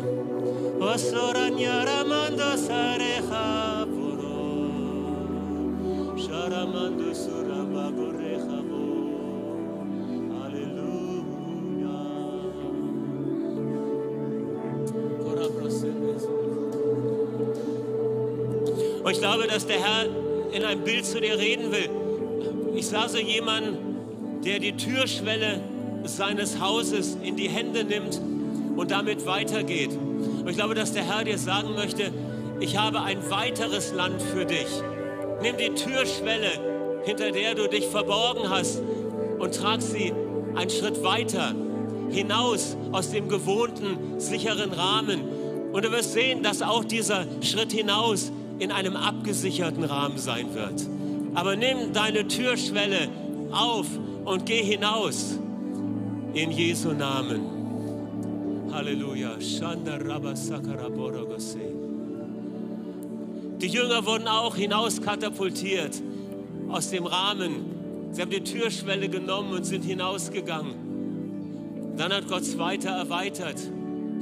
Ich 6.16 6.30
glaube, 19.30 19.46
dass 19.46 19.64
der 19.64 19.78
Herr 19.78 20.06
in 20.50 20.64
einem 20.64 20.82
Bild 20.82 21.06
zu 21.06 21.20
dir 21.20 21.38
reden 21.38 21.70
will. 21.70 21.88
Ich 22.74 22.88
sah 22.88 23.08
so 23.08 23.18
jemanden, 23.18 24.40
der 24.44 24.58
die 24.58 24.72
Türschwelle 24.72 25.60
seines 26.02 26.60
Hauses 26.60 27.16
in 27.22 27.36
die 27.36 27.48
Hände 27.48 27.84
nimmt 27.84 28.20
und 28.74 28.90
damit 28.90 29.26
weitergeht. 29.26 29.92
Und 29.92 30.48
ich 30.48 30.56
glaube, 30.56 30.74
dass 30.74 30.94
der 30.94 31.04
Herr 31.04 31.22
dir 31.22 31.38
sagen 31.38 31.74
möchte, 31.76 32.10
ich 32.58 32.76
habe 32.76 33.02
ein 33.02 33.18
weiteres 33.30 33.92
Land 33.92 34.20
für 34.20 34.46
dich. 34.46 34.66
Nimm 35.42 35.56
die 35.58 35.80
Türschwelle, 35.80 36.50
hinter 37.04 37.30
der 37.30 37.54
du 37.54 37.68
dich 37.68 37.86
verborgen 37.86 38.50
hast, 38.50 38.82
und 39.38 39.54
trag 39.54 39.80
sie 39.80 40.12
einen 40.56 40.70
Schritt 40.70 41.04
weiter, 41.04 41.54
hinaus 42.10 42.76
aus 42.90 43.12
dem 43.12 43.28
gewohnten, 43.28 44.18
sicheren 44.18 44.72
Rahmen. 44.72 45.20
Und 45.70 45.84
du 45.84 45.92
wirst 45.92 46.14
sehen, 46.14 46.42
dass 46.42 46.62
auch 46.62 46.82
dieser 46.82 47.26
Schritt 47.42 47.70
hinaus 47.70 48.32
in 48.60 48.70
einem 48.70 48.94
abgesicherten 48.94 49.84
Rahmen 49.84 50.18
sein 50.18 50.54
wird. 50.54 50.86
Aber 51.34 51.56
nimm 51.56 51.92
deine 51.92 52.28
Türschwelle 52.28 53.08
auf 53.50 53.86
und 54.24 54.46
geh 54.46 54.62
hinaus. 54.62 55.38
In 56.34 56.52
Jesu 56.52 56.92
Namen. 56.92 57.40
Halleluja. 58.72 59.36
Die 63.60 63.66
Jünger 63.66 64.06
wurden 64.06 64.28
auch 64.28 64.54
hinaus 64.54 65.02
katapultiert 65.02 66.00
aus 66.68 66.90
dem 66.90 67.06
Rahmen. 67.06 68.12
Sie 68.12 68.22
haben 68.22 68.30
die 68.30 68.44
Türschwelle 68.44 69.08
genommen 69.08 69.54
und 69.54 69.64
sind 69.64 69.84
hinausgegangen. 69.84 71.94
Dann 71.96 72.12
hat 72.12 72.28
Gott 72.28 72.42
es 72.42 72.56
weiter 72.58 72.90
erweitert, 72.90 73.58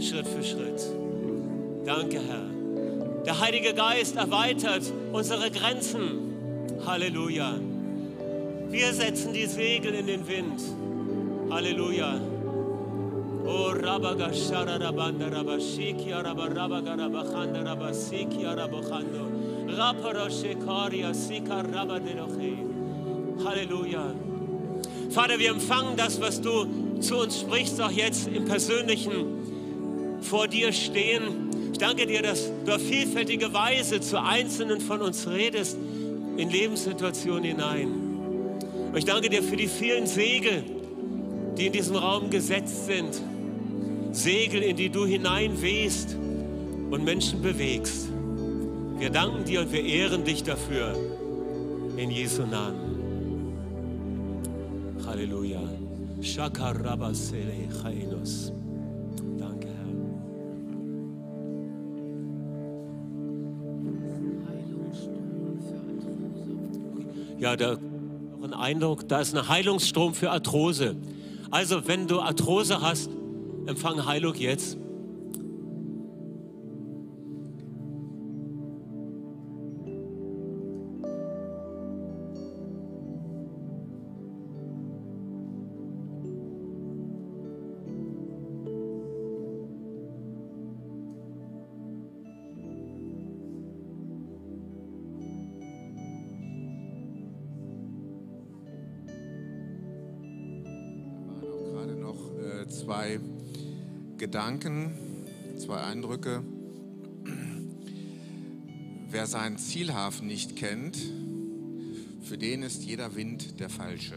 Schritt 0.01 0.27
für 0.27 0.43
Schritt. 0.43 0.83
Danke, 1.85 2.21
Herr. 2.21 2.58
Der 3.29 3.41
Heilige 3.41 3.75
Geist 3.75 4.17
erweitert 4.17 4.91
unsere 5.13 5.51
Grenzen. 5.51 6.65
Halleluja. 6.87 7.57
Wir 8.71 8.95
setzen 8.95 9.35
die 9.35 9.45
Segel 9.45 9.93
in 9.97 10.07
den 10.07 10.27
Wind. 10.27 10.63
Halleluja. 11.51 12.23
Oh 13.45 13.73
Rabaga 13.75 14.33
Shararabanda 14.33 15.29
Rabashiki 15.29 16.11
Arabarabaga 16.11 16.95
Rabachanda 16.95 17.61
Rabasiki 17.71 18.47
Arabochando. 18.47 19.29
Rapara 19.77 20.31
Sika 20.31 21.61
Rabaderoche. 21.61 22.57
Halleluja. 23.45 24.15
Vater, 25.11 25.39
wir 25.39 25.51
empfangen 25.51 25.99
das, 25.99 26.19
was 26.19 26.41
du 26.41 26.99
zu 26.99 27.19
uns 27.19 27.41
sprichst, 27.41 27.79
auch 27.79 27.91
jetzt 27.91 28.27
im 28.29 28.47
Persönlichen 28.47 30.19
vor 30.23 30.49
dir 30.49 30.73
stehen. 30.73 31.48
Ich 31.73 31.79
danke 31.79 32.07
dir, 32.07 32.23
dass 32.23 32.51
du 32.65 32.75
auf 32.75 32.83
vielfältige 32.83 33.53
Weise 33.53 34.01
zu 34.01 34.21
Einzelnen 34.23 34.81
von 34.81 35.01
uns 35.01 35.29
redest, 35.29 35.77
in 36.37 36.51
Lebenssituationen 36.51 37.45
hinein. 37.45 37.89
Und 38.91 38.97
ich 38.97 39.05
danke 39.05 39.29
dir 39.29 39.43
für 39.43 39.57
die 39.57 39.69
vielen 39.69 40.07
Segel, 40.07 40.65
die 41.57 41.67
in 41.67 41.73
diesem 41.73 41.97
Raum 41.97 42.31
gesetzt 42.31 42.87
sind. 42.87 43.21
Segel, 44.13 44.63
in 44.63 44.77
die 44.77 44.89
du 44.89 45.05
hineinwehst 45.05 46.17
und 46.91 47.05
Menschen 47.05 47.43
bewegst. 47.43 48.09
Wir 48.99 49.11
danken 49.11 49.45
dir 49.45 49.61
und 49.61 49.73
wir 49.73 49.85
ehren 49.85 50.25
dich 50.25 50.43
dafür. 50.43 50.97
In 51.97 52.11
Jesu 52.11 52.43
Namen. 52.47 53.53
Halleluja. 55.07 55.61
Shakarabasele 56.21 57.69
Chainos. 57.83 58.53
Ja, 67.49 67.57
da 67.57 67.77
noch 67.77 68.43
ein 68.45 68.53
Eindruck, 68.53 69.09
da 69.09 69.21
ist 69.23 69.35
ein 69.35 69.49
Heilungsstrom 69.49 70.13
für 70.13 70.31
Arthrose. 70.31 70.97
Also, 71.51 71.89
wenn 71.89 72.07
du 72.07 72.21
Arthrose 72.21 72.83
hast, 72.83 73.09
empfang 73.65 74.05
Heilung 74.05 74.35
jetzt. 74.35 74.77
Zwei 102.89 103.21
Gedanken, 104.17 104.95
zwei 105.59 105.77
Eindrücke. 105.77 106.43
Wer 109.11 109.27
seinen 109.27 109.59
Zielhafen 109.59 110.27
nicht 110.27 110.57
kennt, 110.57 110.97
für 112.23 112.39
den 112.39 112.63
ist 112.63 112.85
jeder 112.85 113.15
Wind 113.15 113.61
der 113.61 113.69
falsche. 113.69 114.15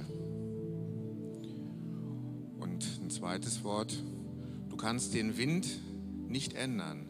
Und 2.62 2.88
ein 3.02 3.10
zweites 3.10 3.66
Wort, 3.66 4.02
du 4.70 4.78
kannst 4.78 5.16
den 5.16 5.36
Wind 5.36 5.68
nicht 6.30 6.54
ändern, 6.54 7.10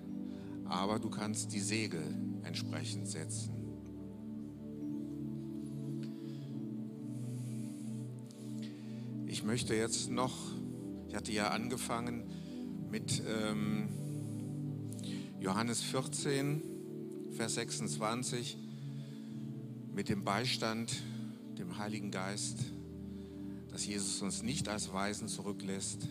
aber 0.65 0.97
du 0.97 1.11
kannst 1.11 1.53
die 1.53 1.59
Segel 1.59 2.01
entsprechend 2.41 3.07
setzen. 3.07 3.51
Ich 9.27 9.43
möchte 9.43 9.75
jetzt 9.75 10.09
noch 10.09 10.59
ich 11.11 11.17
hatte 11.17 11.33
ja 11.33 11.49
angefangen 11.49 12.23
mit, 12.89 13.21
ähm, 13.27 13.89
Johannes 15.41 15.81
14, 15.81 16.61
Vers 17.33 17.55
26, 17.55 18.57
mit 19.93 20.07
dem 20.07 20.23
Beistand, 20.23 21.03
dem 21.57 21.77
Heiligen 21.77 22.11
Geist, 22.11 22.59
dass 23.67 23.85
Jesus 23.85 24.21
uns 24.21 24.41
nicht 24.41 24.69
als 24.69 24.93
Weisen 24.93 25.27
zurücklässt, 25.27 26.07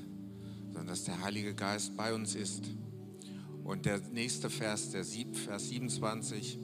sondern 0.66 0.88
dass 0.88 1.04
der 1.04 1.22
Heilige 1.22 1.54
Geist 1.54 1.96
bei 1.96 2.12
uns 2.12 2.34
ist. 2.34 2.64
Und 3.64 3.86
der 3.86 4.00
nächste 4.12 4.50
Vers, 4.50 4.90
der 4.90 5.04
Sieb, 5.04 5.34
Vers 5.34 5.70
27, 5.70 6.58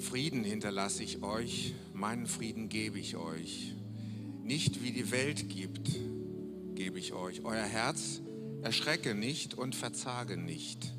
Frieden 0.00 0.44
hinterlasse 0.44 1.02
ich 1.02 1.22
euch, 1.22 1.74
meinen 1.94 2.26
Frieden 2.26 2.68
gebe 2.68 2.98
ich 2.98 3.16
euch. 3.16 3.74
Nicht 4.44 4.82
wie 4.82 4.92
die 4.92 5.10
Welt 5.10 5.48
gibt, 5.48 5.90
gebe 6.74 6.98
ich 6.98 7.14
euch. 7.14 7.46
Euer 7.46 7.64
Herz 7.64 8.20
erschrecke 8.60 9.14
nicht 9.14 9.54
und 9.54 9.74
verzage 9.74 10.36
nicht. 10.36 10.92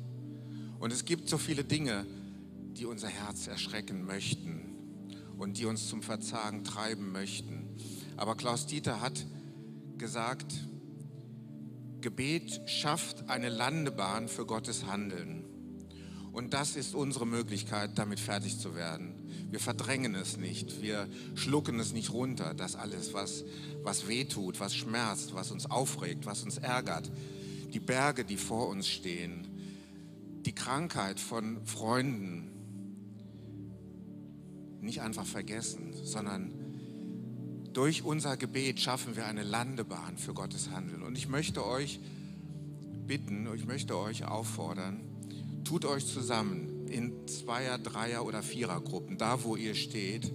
Und 0.80 0.92
es 0.92 1.04
gibt 1.04 1.28
so 1.28 1.38
viele 1.38 1.62
Dinge, 1.62 2.04
die 2.72 2.86
unser 2.86 3.06
Herz 3.06 3.46
erschrecken 3.46 4.04
möchten 4.04 4.74
und 5.38 5.58
die 5.58 5.64
uns 5.64 5.88
zum 5.88 6.02
Verzagen 6.02 6.64
treiben 6.64 7.12
möchten. 7.12 7.68
Aber 8.16 8.34
Klaus 8.34 8.66
Dieter 8.66 9.00
hat 9.00 9.24
gesagt, 9.96 10.52
Gebet 12.00 12.68
schafft 12.68 13.28
eine 13.30 13.48
Landebahn 13.48 14.26
für 14.26 14.44
Gottes 14.44 14.86
Handeln. 14.86 15.44
Und 16.32 16.52
das 16.52 16.74
ist 16.74 16.96
unsere 16.96 17.28
Möglichkeit, 17.28 17.96
damit 17.96 18.18
fertig 18.18 18.58
zu 18.58 18.74
werden. 18.74 19.15
Wir 19.50 19.60
verdrängen 19.60 20.14
es 20.14 20.36
nicht, 20.36 20.82
wir 20.82 21.08
schlucken 21.34 21.78
es 21.80 21.92
nicht 21.92 22.12
runter, 22.12 22.54
das 22.54 22.76
alles, 22.76 23.14
was, 23.14 23.44
was 23.82 24.08
wehtut, 24.08 24.60
was 24.60 24.74
schmerzt, 24.74 25.34
was 25.34 25.50
uns 25.50 25.70
aufregt, 25.70 26.26
was 26.26 26.42
uns 26.42 26.58
ärgert. 26.58 27.10
Die 27.72 27.80
Berge, 27.80 28.24
die 28.24 28.36
vor 28.36 28.68
uns 28.68 28.88
stehen, 28.88 29.46
die 30.44 30.54
Krankheit 30.54 31.20
von 31.20 31.64
Freunden, 31.64 32.50
nicht 34.80 35.00
einfach 35.00 35.26
vergessen, 35.26 35.92
sondern 36.04 36.52
durch 37.72 38.04
unser 38.04 38.36
Gebet 38.36 38.80
schaffen 38.80 39.16
wir 39.16 39.26
eine 39.26 39.42
Landebahn 39.42 40.16
für 40.16 40.32
Gottes 40.32 40.70
Handeln. 40.70 41.02
Und 41.02 41.18
ich 41.18 41.28
möchte 41.28 41.66
euch 41.66 42.00
bitten, 43.06 43.48
ich 43.54 43.66
möchte 43.66 43.96
euch 43.98 44.24
auffordern, 44.24 45.00
tut 45.64 45.84
euch 45.84 46.06
zusammen 46.06 46.75
in 46.90 47.26
Zweier-, 47.26 47.78
Dreier- 47.78 48.24
oder 48.24 48.42
Vierergruppen, 48.42 49.18
da 49.18 49.44
wo 49.44 49.56
ihr 49.56 49.74
steht, 49.74 50.32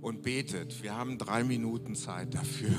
und 0.00 0.22
betet. 0.22 0.82
Wir 0.82 0.96
haben 0.96 1.18
drei 1.18 1.44
Minuten 1.44 1.94
Zeit 1.94 2.34
dafür. 2.34 2.78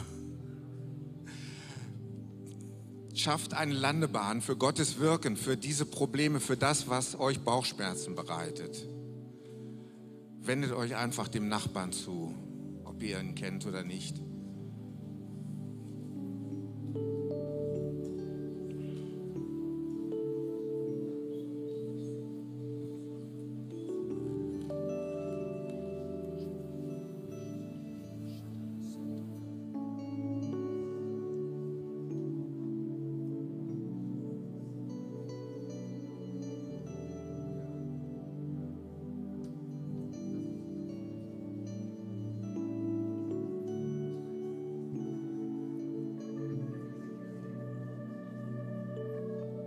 Schafft 3.13 3.53
eine 3.53 3.73
Landebahn 3.73 4.41
für 4.41 4.55
Gottes 4.55 4.99
Wirken, 4.99 5.35
für 5.35 5.57
diese 5.57 5.85
Probleme, 5.85 6.39
für 6.39 6.55
das, 6.55 6.87
was 6.87 7.19
euch 7.19 7.39
Bauchschmerzen 7.41 8.15
bereitet. 8.15 8.87
Wendet 10.41 10.71
euch 10.71 10.95
einfach 10.95 11.27
dem 11.27 11.49
Nachbarn 11.49 11.91
zu, 11.91 12.33
ob 12.85 13.03
ihr 13.03 13.19
ihn 13.19 13.35
kennt 13.35 13.65
oder 13.65 13.83
nicht. 13.83 14.21